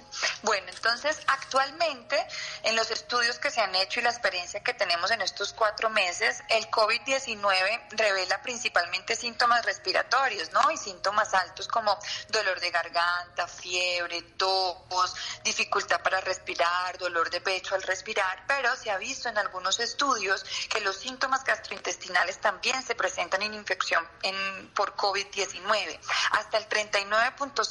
Bueno, 0.42 0.66
entonces 0.68 1.18
actualmente 1.26 2.16
en 2.62 2.76
los 2.76 2.92
estudios 2.92 3.40
que 3.40 3.50
se 3.50 3.60
han 3.60 3.74
hecho 3.74 3.98
y 3.98 4.04
la 4.04 4.10
experiencia 4.10 4.62
que 4.62 4.72
tenemos 4.72 5.10
en 5.10 5.20
estos 5.20 5.52
cuatro 5.52 5.90
meses, 5.90 6.44
el 6.48 6.70
COVID-19 6.70 7.88
revela 7.90 8.40
principalmente 8.40 9.16
síntomas 9.16 9.64
respiratorios, 9.64 10.52
¿no? 10.52 10.70
Y 10.70 10.76
síntomas 10.76 11.34
altos 11.34 11.66
como 11.66 11.98
dolor 12.28 12.60
de 12.60 12.70
garganta, 12.70 13.48
fiebre, 13.48 14.22
tos, 14.36 15.16
dificultad 15.42 16.00
para 16.02 16.20
respirar, 16.20 16.96
dolor 16.98 17.30
de 17.30 17.40
pecho 17.40 17.74
al 17.74 17.82
respirar, 17.82 18.44
pero 18.46 18.76
se 18.76 18.92
ha 18.92 18.96
visto 18.96 19.28
en 19.28 19.38
algunos 19.38 19.80
estudios 19.80 20.44
que 20.70 20.80
los 20.82 20.96
síntomas 20.98 21.42
gastrointestinales 21.42 22.38
también 22.38 22.80
se 22.84 22.94
presentan 22.94 23.42
en 23.42 23.54
infección 23.54 24.06
en, 24.22 24.68
por 24.68 24.94
COVID-19. 24.94 25.98
Hasta 26.30 26.58
el 26.58 26.68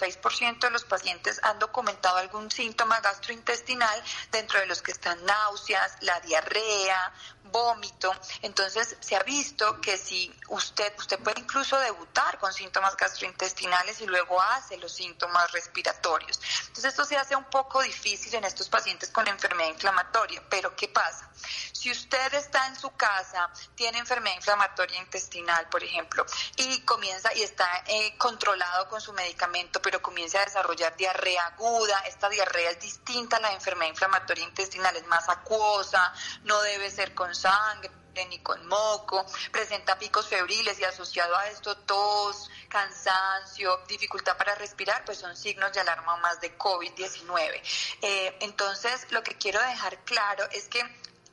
39.6% 0.02 0.60
de 0.60 0.70
los 0.72 0.84
pacientes 0.86 1.40
han 1.44 1.60
documentado 1.60 2.18
algún 2.18 2.50
síntoma 2.50 3.00
gastrointestinal, 3.02 4.04
dentro 4.32 4.60
de 4.60 4.66
los 4.66 4.82
que 4.82 4.92
están 4.92 5.24
náuseas, 5.26 5.98
la 6.02 6.20
diarrea, 6.22 7.14
vómito. 7.52 8.14
Entonces 8.42 8.98
se 9.00 9.16
ha 9.16 9.24
visto 9.24 9.80
que 9.82 9.98
si 9.98 10.34
usted, 10.50 10.94
usted 10.98 11.20
puede 11.20 11.42
incluso 11.42 11.78
debutar 11.80 12.38
con 12.40 12.54
síntomas 12.54 12.96
gastrointestinales 12.96 14.02
y 14.02 14.08
luego 14.08 14.42
hace 14.42 14.78
los 14.78 14.92
síntomas 14.92 15.52
respiratorios. 15.52 16.40
Entonces 16.62 16.86
esto 16.86 17.06
se 17.06 17.18
hace 17.18 17.36
un 17.36 17.46
poco 17.46 17.82
difícil 17.82 18.34
en 18.36 18.46
estos 18.46 18.70
pacientes 18.70 19.10
con 19.10 19.28
enfermedad 19.28 19.70
inflamatoria. 19.70 20.42
Pero 20.50 20.76
¿qué 20.76 20.88
pasa? 20.88 21.30
Si 21.72 21.90
usted 21.90 22.34
está 22.36 22.68
en 22.68 22.80
su 22.80 22.92
casa, 22.92 23.50
tiene 23.76 23.98
enfermedad 23.98 24.36
inflamatoria 24.36 25.00
intestinal, 25.00 25.68
por 25.70 25.84
ejemplo, 25.84 26.26
y 26.56 26.82
comienza 26.82 27.34
y 27.34 27.42
está 27.42 27.84
eh, 27.88 28.16
controlado 28.18 28.88
con 28.88 29.02
su 29.02 29.14
medicamento, 29.14 29.82
pero 29.92 30.02
comienza 30.02 30.42
a 30.42 30.46
desarrollar 30.46 30.96
diarrea 30.96 31.48
aguda, 31.48 32.00
esta 32.08 32.30
diarrea 32.30 32.72
es 32.72 32.80
distinta 32.80 33.36
a 33.36 33.40
la 33.42 33.52
enfermedad 33.52 33.90
inflamatoria 33.90 34.46
intestinal, 34.46 34.96
es 34.96 35.06
más 35.08 35.28
acuosa, 35.28 36.14
no 36.44 36.62
debe 36.62 36.90
ser 36.90 37.14
con 37.14 37.36
sangre 37.36 37.92
ni 38.30 38.40
con 38.40 38.66
moco, 38.68 39.26
presenta 39.52 40.00
picos 40.00 40.28
febriles 40.28 40.80
y 40.80 40.86
asociado 40.86 41.36
a 41.36 41.48
esto 41.48 41.76
tos, 41.80 42.50
cansancio, 42.70 43.82
dificultad 43.88 44.38
para 44.38 44.56
respirar, 44.56 45.04
pues 45.04 45.18
son 45.18 45.36
signos 45.36 45.74
de 45.74 45.82
alarma 45.82 46.16
más 46.18 46.40
de 46.40 46.58
COVID-19. 46.58 47.62
Eh, 48.02 48.38
entonces, 48.40 49.08
lo 49.12 49.24
que 49.24 49.38
quiero 49.38 49.62
dejar 49.62 50.00
claro 50.06 50.46
es 50.52 50.70
que 50.70 50.82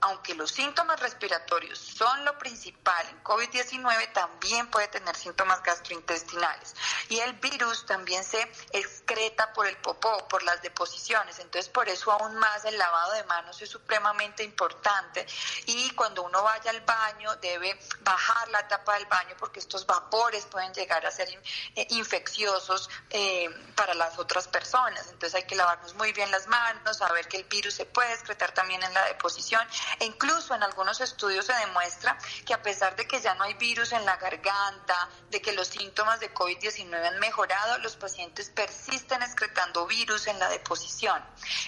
aunque 0.00 0.34
los 0.34 0.50
síntomas 0.50 1.00
respiratorios 1.00 1.78
son 1.78 2.24
lo 2.24 2.38
principal 2.38 3.06
en 3.08 3.22
COVID-19, 3.24 4.12
también 4.12 4.70
puede 4.70 4.88
tener 4.88 5.16
síntomas 5.16 5.62
gastrointestinales. 5.62 6.74
Y 7.08 7.18
el 7.18 7.32
virus 7.34 7.84
también 7.86 8.22
se 8.22 8.40
excreta 8.72 9.52
por 9.52 9.66
el 9.66 9.76
popó, 9.78 10.28
por 10.28 10.42
las 10.42 10.62
deposiciones. 10.62 11.38
Entonces, 11.40 11.68
por 11.68 11.88
eso 11.88 12.12
aún 12.12 12.36
más 12.36 12.64
el 12.64 12.78
lavado 12.78 13.12
de 13.14 13.24
manos 13.24 13.60
es 13.60 13.68
supremamente 13.68 14.44
importante. 14.44 15.26
Y 15.66 15.90
cuando 15.90 16.22
uno 16.22 16.42
vaya 16.42 16.70
al 16.70 16.80
baño, 16.82 17.34
debe 17.36 17.78
bajar 18.00 18.48
la 18.50 18.68
tapa 18.68 18.94
del 18.94 19.06
baño 19.06 19.34
porque 19.38 19.58
estos 19.58 19.84
vapores 19.86 20.46
pueden 20.46 20.72
llegar 20.74 21.04
a 21.06 21.10
ser 21.10 21.28
eh, 21.74 21.86
infecciosos 21.90 22.88
eh, 23.10 23.48
para 23.74 23.94
las 23.94 24.18
otras 24.18 24.46
personas. 24.46 25.06
Entonces, 25.08 25.34
hay 25.34 25.44
que 25.44 25.56
lavarnos 25.56 25.94
muy 25.94 26.12
bien 26.12 26.30
las 26.30 26.46
manos, 26.46 26.98
saber 26.98 27.26
que 27.26 27.38
el 27.38 27.44
virus 27.44 27.74
se 27.74 27.84
puede 27.84 28.12
excretar 28.12 28.52
también 28.52 28.82
en 28.82 28.94
la 28.94 29.04
deposición 29.06 29.66
incluso 30.04 30.54
en 30.54 30.62
algunos 30.62 31.00
estudios 31.00 31.46
se 31.46 31.54
demuestra 31.54 32.16
que 32.46 32.54
a 32.54 32.62
pesar 32.62 32.96
de 32.96 33.06
que 33.06 33.20
ya 33.20 33.34
no 33.34 33.44
hay 33.44 33.54
virus 33.54 33.92
en 33.92 34.04
la 34.04 34.16
garganta, 34.16 35.08
de 35.30 35.40
que 35.40 35.52
los 35.52 35.68
síntomas 35.68 36.20
de 36.20 36.32
COVID-19 36.32 37.06
han 37.06 37.18
mejorado, 37.18 37.78
los 37.78 37.96
pacientes 37.96 38.50
persisten 38.50 39.22
excretando 39.22 39.86
virus 39.86 40.26
en 40.26 40.38
la 40.38 40.48
deposición. 40.48 41.22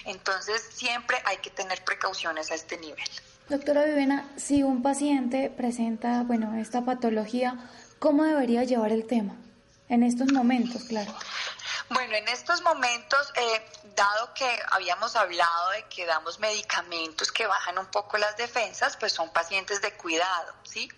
Entonces 0.05 0.61
siempre 0.73 1.21
hay 1.25 1.37
que 1.37 1.49
tener 1.49 1.83
precauciones 1.83 2.51
a 2.51 2.55
este 2.55 2.77
nivel. 2.77 3.03
Doctora 3.49 3.83
Vivena, 3.83 4.29
si 4.37 4.63
un 4.63 4.81
paciente 4.81 5.49
presenta, 5.49 6.23
bueno, 6.23 6.57
esta 6.57 6.85
patología, 6.85 7.57
¿cómo 7.99 8.23
debería 8.23 8.63
llevar 8.63 8.91
el 8.91 9.05
tema? 9.05 9.35
En 9.91 10.03
estos 10.03 10.31
momentos, 10.31 10.85
claro. 10.85 11.13
Bueno, 11.89 12.15
en 12.15 12.25
estos 12.29 12.61
momentos, 12.61 13.33
eh, 13.35 13.65
dado 13.93 14.33
que 14.33 14.49
habíamos 14.71 15.17
hablado 15.17 15.71
de 15.71 15.83
que 15.89 16.05
damos 16.05 16.39
medicamentos 16.39 17.29
que 17.29 17.45
bajan 17.45 17.77
un 17.77 17.87
poco 17.87 18.17
las 18.17 18.37
defensas, 18.37 18.95
pues 18.95 19.11
son 19.11 19.33
pacientes 19.33 19.81
de 19.81 19.91
cuidado, 19.97 20.53
¿sí? 20.63 20.89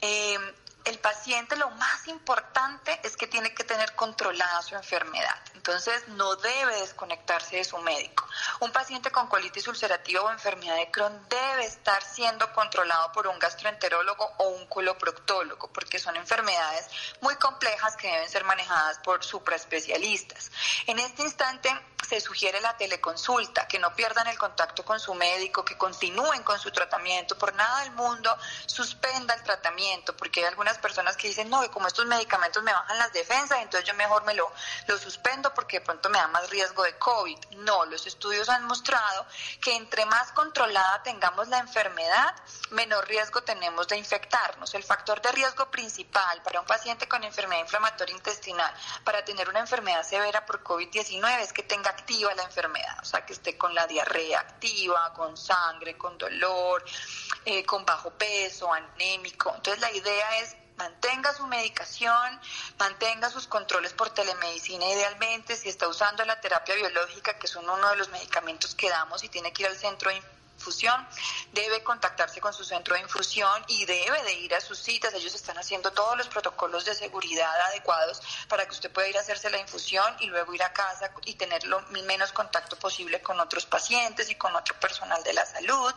Eh, 0.00 0.38
el 0.84 0.98
paciente 0.98 1.56
lo 1.56 1.70
más 1.70 2.08
importante 2.08 2.98
es 3.02 3.16
que 3.16 3.26
tiene 3.26 3.54
que 3.54 3.64
tener 3.64 3.94
controlada 3.94 4.62
su 4.62 4.74
enfermedad. 4.74 5.36
Entonces 5.54 6.08
no 6.08 6.34
debe 6.36 6.80
desconectarse 6.80 7.56
de 7.56 7.64
su 7.64 7.78
médico. 7.78 8.26
Un 8.60 8.72
paciente 8.72 9.10
con 9.10 9.28
colitis 9.28 9.68
ulcerativa 9.68 10.22
o 10.22 10.30
enfermedad 10.30 10.76
de 10.76 10.90
Crohn 10.90 11.26
debe 11.28 11.66
estar 11.66 12.02
siendo 12.02 12.52
controlado 12.52 13.12
por 13.12 13.28
un 13.28 13.38
gastroenterólogo 13.38 14.24
o 14.38 14.48
un 14.48 14.66
coloproctólogo 14.66 15.72
porque 15.72 15.98
son 15.98 16.16
enfermedades 16.16 16.88
muy 17.20 17.36
complejas 17.36 17.96
que 17.96 18.08
deben 18.08 18.28
ser 18.28 18.44
manejadas 18.44 18.98
por 18.98 19.22
supraespecialistas. 19.24 20.50
En 20.86 20.98
este 20.98 21.22
instante 21.22 21.70
se 22.08 22.20
sugiere 22.20 22.60
la 22.60 22.76
teleconsulta, 22.76 23.66
que 23.66 23.78
no 23.78 23.94
pierdan 23.94 24.26
el 24.26 24.38
contacto 24.38 24.84
con 24.84 25.00
su 25.00 25.14
médico, 25.14 25.64
que 25.64 25.78
continúen 25.78 26.42
con 26.42 26.58
su 26.58 26.70
tratamiento, 26.70 27.38
por 27.38 27.54
nada 27.54 27.80
del 27.84 27.92
mundo 27.92 28.36
suspenda 28.66 29.34
el 29.34 29.42
tratamiento, 29.42 30.14
porque 30.16 30.40
hay 30.40 30.46
algunas 30.46 30.71
personas 30.78 31.16
que 31.16 31.28
dicen, 31.28 31.48
no, 31.50 31.60
que 31.60 31.70
como 31.70 31.86
estos 31.86 32.06
medicamentos 32.06 32.62
me 32.62 32.72
bajan 32.72 32.98
las 32.98 33.12
defensas, 33.12 33.58
entonces 33.60 33.88
yo 33.88 33.94
mejor 33.94 34.24
me 34.24 34.34
lo, 34.34 34.52
lo 34.86 34.98
suspendo 34.98 35.52
porque 35.54 35.80
de 35.80 35.86
pronto 35.86 36.08
me 36.10 36.18
da 36.18 36.28
más 36.28 36.48
riesgo 36.50 36.82
de 36.82 36.96
COVID. 36.98 37.38
No, 37.58 37.84
los 37.86 38.06
estudios 38.06 38.48
han 38.48 38.64
mostrado 38.64 39.26
que 39.60 39.74
entre 39.76 40.04
más 40.06 40.32
controlada 40.32 41.02
tengamos 41.02 41.48
la 41.48 41.58
enfermedad, 41.58 42.34
menor 42.70 43.06
riesgo 43.08 43.42
tenemos 43.42 43.88
de 43.88 43.96
infectarnos. 43.96 44.74
El 44.74 44.82
factor 44.82 45.20
de 45.20 45.32
riesgo 45.32 45.70
principal 45.70 46.42
para 46.42 46.60
un 46.60 46.66
paciente 46.66 47.08
con 47.08 47.24
enfermedad 47.24 47.60
inflamatoria 47.62 48.14
intestinal, 48.14 48.72
para 49.04 49.24
tener 49.24 49.48
una 49.48 49.60
enfermedad 49.60 50.02
severa 50.02 50.44
por 50.46 50.62
COVID-19, 50.62 51.40
es 51.40 51.52
que 51.52 51.62
tenga 51.62 51.90
activa 51.90 52.34
la 52.34 52.44
enfermedad, 52.44 52.98
o 53.00 53.04
sea, 53.04 53.24
que 53.24 53.32
esté 53.32 53.56
con 53.56 53.74
la 53.74 53.86
diarrea 53.86 54.40
activa, 54.40 55.12
con 55.12 55.36
sangre, 55.36 55.96
con 55.96 56.18
dolor, 56.18 56.84
eh, 57.44 57.64
con 57.64 57.84
bajo 57.84 58.10
peso, 58.10 58.72
anémico. 58.72 59.52
Entonces 59.54 59.80
la 59.80 59.90
idea 59.92 60.38
es 60.38 60.56
mantenga 60.82 61.32
su 61.32 61.46
medicación, 61.46 62.40
mantenga 62.76 63.30
sus 63.30 63.46
controles 63.46 63.92
por 63.92 64.10
telemedicina 64.10 64.84
idealmente, 64.86 65.54
si 65.54 65.68
está 65.68 65.86
usando 65.86 66.24
la 66.24 66.40
terapia 66.40 66.74
biológica, 66.74 67.38
que 67.38 67.46
son 67.46 67.68
uno 67.70 67.88
de 67.90 67.96
los 67.96 68.08
medicamentos 68.08 68.74
que 68.74 68.90
damos 68.90 69.22
y 69.22 69.28
tiene 69.28 69.52
que 69.52 69.62
ir 69.62 69.68
al 69.68 69.76
centro 69.76 70.10
de 70.10 70.16
infusión, 70.16 71.06
debe 71.52 71.84
contactarse 71.84 72.40
con 72.40 72.52
su 72.52 72.64
centro 72.64 72.96
de 72.96 73.00
infusión 73.00 73.64
y 73.68 73.84
debe 73.84 74.22
de 74.24 74.34
ir 74.34 74.54
a 74.56 74.60
sus 74.60 74.78
citas. 74.78 75.14
Ellos 75.14 75.34
están 75.36 75.56
haciendo 75.56 75.92
todos 75.92 76.16
los 76.16 76.26
protocolos 76.26 76.84
de 76.84 76.94
seguridad 76.96 77.54
adecuados 77.68 78.20
para 78.48 78.64
que 78.64 78.72
usted 78.72 78.90
pueda 78.90 79.08
ir 79.08 79.16
a 79.16 79.20
hacerse 79.20 79.50
la 79.50 79.58
infusión 79.58 80.16
y 80.18 80.26
luego 80.26 80.52
ir 80.52 80.64
a 80.64 80.72
casa 80.72 81.12
y 81.24 81.34
tener 81.34 81.64
lo 81.64 81.80
menos 82.10 82.32
contacto 82.32 82.76
posible 82.76 83.22
con 83.22 83.38
otros 83.38 83.66
pacientes 83.66 84.30
y 84.30 84.34
con 84.34 84.54
otro 84.56 84.78
personal 84.80 85.22
de 85.22 85.32
la 85.32 85.46
salud. 85.46 85.94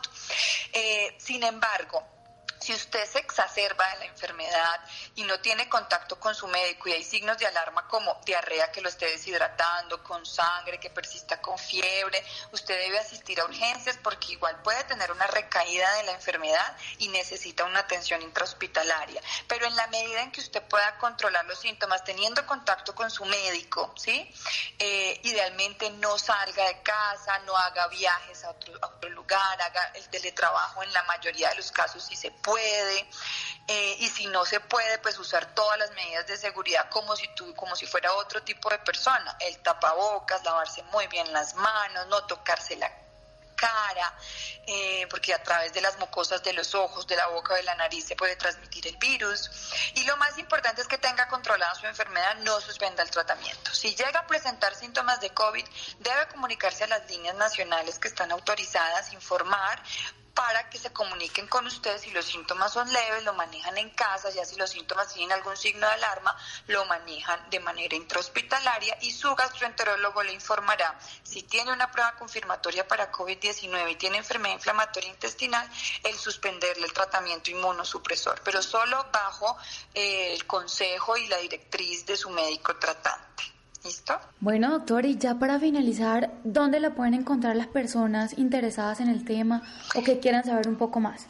Eh, 0.72 1.16
sin 1.18 1.42
embargo, 1.42 2.15
si 2.66 2.74
usted 2.74 3.08
se 3.08 3.20
exacerba 3.20 3.92
en 3.92 4.00
la 4.00 4.04
enfermedad 4.06 4.80
y 5.14 5.22
no 5.22 5.38
tiene 5.38 5.68
contacto 5.68 6.18
con 6.18 6.34
su 6.34 6.48
médico 6.48 6.88
y 6.88 6.94
hay 6.94 7.04
signos 7.04 7.38
de 7.38 7.46
alarma 7.46 7.86
como 7.86 8.20
diarrea 8.26 8.72
que 8.72 8.80
lo 8.80 8.88
esté 8.88 9.06
deshidratando, 9.06 10.02
con 10.02 10.26
sangre, 10.26 10.80
que 10.80 10.90
persista 10.90 11.40
con 11.40 11.56
fiebre, 11.56 12.24
usted 12.50 12.76
debe 12.76 12.98
asistir 12.98 13.38
a 13.38 13.44
urgencias 13.44 13.96
porque 14.02 14.32
igual 14.32 14.60
puede 14.62 14.82
tener 14.82 15.12
una 15.12 15.28
recaída 15.28 15.94
de 15.94 16.02
la 16.04 16.12
enfermedad 16.12 16.76
y 16.98 17.06
necesita 17.06 17.62
una 17.62 17.78
atención 17.78 18.20
intrahospitalaria. 18.20 19.22
Pero 19.46 19.66
en 19.66 19.76
la 19.76 19.86
medida 19.86 20.22
en 20.22 20.32
que 20.32 20.40
usted 20.40 20.62
pueda 20.64 20.98
controlar 20.98 21.44
los 21.44 21.60
síntomas 21.60 22.02
teniendo 22.02 22.44
contacto 22.46 22.96
con 22.96 23.12
su 23.12 23.24
médico, 23.26 23.94
¿sí? 23.96 24.28
Eh, 24.80 25.20
idealmente 25.22 25.88
no 25.90 26.18
salga 26.18 26.64
de 26.64 26.82
casa, 26.82 27.38
no 27.46 27.56
haga 27.56 27.86
viajes 27.86 28.42
a 28.42 28.50
otro, 28.50 28.74
a 28.82 28.88
otro 28.88 29.08
lugar, 29.10 29.62
haga 29.62 29.92
el 29.94 30.08
teletrabajo 30.08 30.82
en 30.82 30.92
la 30.92 31.04
mayoría 31.04 31.50
de 31.50 31.54
los 31.54 31.70
casos 31.70 32.04
si 32.04 32.16
se 32.16 32.32
puede 32.32 32.55
puede, 32.56 33.06
eh, 33.68 33.96
y 33.98 34.08
si 34.08 34.26
no 34.28 34.46
se 34.46 34.60
puede, 34.60 34.98
pues 34.98 35.18
usar 35.18 35.54
todas 35.54 35.78
las 35.78 35.90
medidas 35.90 36.26
de 36.26 36.38
seguridad 36.38 36.88
como 36.88 37.14
si 37.14 37.28
tú, 37.34 37.54
como 37.54 37.76
si 37.76 37.86
fuera 37.86 38.14
otro 38.14 38.42
tipo 38.42 38.70
de 38.70 38.78
persona, 38.78 39.36
el 39.40 39.58
tapabocas, 39.58 40.42
lavarse 40.42 40.82
muy 40.84 41.06
bien 41.08 41.30
las 41.34 41.54
manos, 41.54 42.06
no 42.06 42.24
tocarse 42.24 42.76
la 42.76 42.90
cara, 43.56 44.14
eh, 44.66 45.06
porque 45.10 45.34
a 45.34 45.42
través 45.42 45.72
de 45.72 45.80
las 45.82 45.98
mucosas 45.98 46.42
de 46.42 46.52
los 46.54 46.74
ojos, 46.74 47.06
de 47.06 47.16
la 47.16 47.26
boca 47.28 47.54
de 47.54 47.62
la 47.62 47.74
nariz 47.74 48.06
se 48.06 48.16
puede 48.16 48.36
transmitir 48.36 48.86
el 48.86 48.96
virus. 48.96 49.50
Y 49.94 50.04
lo 50.04 50.16
más 50.16 50.38
importante 50.38 50.80
es 50.80 50.88
que 50.88 50.98
tenga 50.98 51.28
controlada 51.28 51.74
su 51.74 51.86
enfermedad, 51.86 52.36
no 52.36 52.60
suspenda 52.60 53.02
el 53.02 53.10
tratamiento. 53.10 53.74
Si 53.74 53.94
llega 53.94 54.20
a 54.20 54.26
presentar 54.26 54.74
síntomas 54.74 55.20
de 55.20 55.30
COVID, 55.30 55.64
debe 55.98 56.28
comunicarse 56.28 56.84
a 56.84 56.86
las 56.86 57.08
líneas 57.10 57.34
nacionales 57.36 57.98
que 57.98 58.08
están 58.08 58.32
autorizadas, 58.32 59.12
informar 59.12 59.82
para 60.36 60.68
que 60.68 60.78
se 60.78 60.92
comuniquen 60.92 61.48
con 61.48 61.66
ustedes 61.66 62.02
si 62.02 62.10
los 62.10 62.26
síntomas 62.26 62.70
son 62.70 62.92
leves, 62.92 63.24
lo 63.24 63.32
manejan 63.32 63.78
en 63.78 63.88
casa, 63.90 64.28
ya 64.28 64.44
si 64.44 64.54
los 64.56 64.68
síntomas 64.68 65.12
tienen 65.12 65.32
algún 65.32 65.56
signo 65.56 65.86
de 65.86 65.94
alarma, 65.94 66.36
lo 66.66 66.84
manejan 66.84 67.48
de 67.48 67.58
manera 67.58 67.96
intrahospitalaria 67.96 68.98
y 69.00 69.12
su 69.12 69.34
gastroenterólogo 69.34 70.22
le 70.22 70.34
informará 70.34 70.96
si 71.22 71.42
tiene 71.42 71.72
una 71.72 71.90
prueba 71.90 72.12
confirmatoria 72.16 72.86
para 72.86 73.10
COVID-19 73.10 73.92
y 73.92 73.96
tiene 73.96 74.18
enfermedad 74.18 74.56
inflamatoria 74.56 75.08
intestinal, 75.08 75.68
el 76.04 76.14
suspenderle 76.18 76.86
el 76.86 76.92
tratamiento 76.92 77.50
inmunosupresor, 77.50 78.42
pero 78.44 78.60
solo 78.60 79.06
bajo 79.10 79.56
eh, 79.94 80.34
el 80.34 80.46
consejo 80.46 81.16
y 81.16 81.28
la 81.28 81.38
directriz 81.38 82.04
de 82.04 82.14
su 82.14 82.28
médico 82.28 82.76
tratante. 82.76 83.55
¿Listo? 83.86 84.18
Bueno, 84.40 84.70
doctor, 84.70 85.06
y 85.06 85.16
ya 85.16 85.36
para 85.36 85.60
finalizar, 85.60 86.32
¿dónde 86.42 86.80
la 86.80 86.96
pueden 86.96 87.14
encontrar 87.14 87.54
las 87.54 87.68
personas 87.68 88.36
interesadas 88.36 88.98
en 88.98 89.08
el 89.08 89.24
tema 89.24 89.62
o 89.94 90.02
que 90.02 90.18
quieran 90.18 90.44
saber 90.44 90.66
un 90.66 90.76
poco 90.76 90.98
más? 90.98 91.28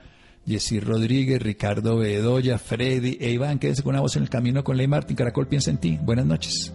Jessy 0.47 0.81
Rodríguez, 0.81 1.41
Ricardo 1.41 1.97
Bedoya, 1.97 2.59
Freddy 2.59 3.17
e 3.21 3.31
Iván. 3.31 3.59
Quédense 3.59 3.83
con 3.83 3.91
una 3.91 4.01
voz 4.01 4.17
en 4.17 4.25
el 4.25 4.31
camino 4.31 4.63
con 4.63 4.77
Ley 4.77 4.89
Martín. 4.89 5.17
Caracol 5.17 5.47
piensa 5.47 5.71
en 5.71 5.79
ti. 5.79 5.99
Buenas 6.03 6.27
noches. 6.27 6.73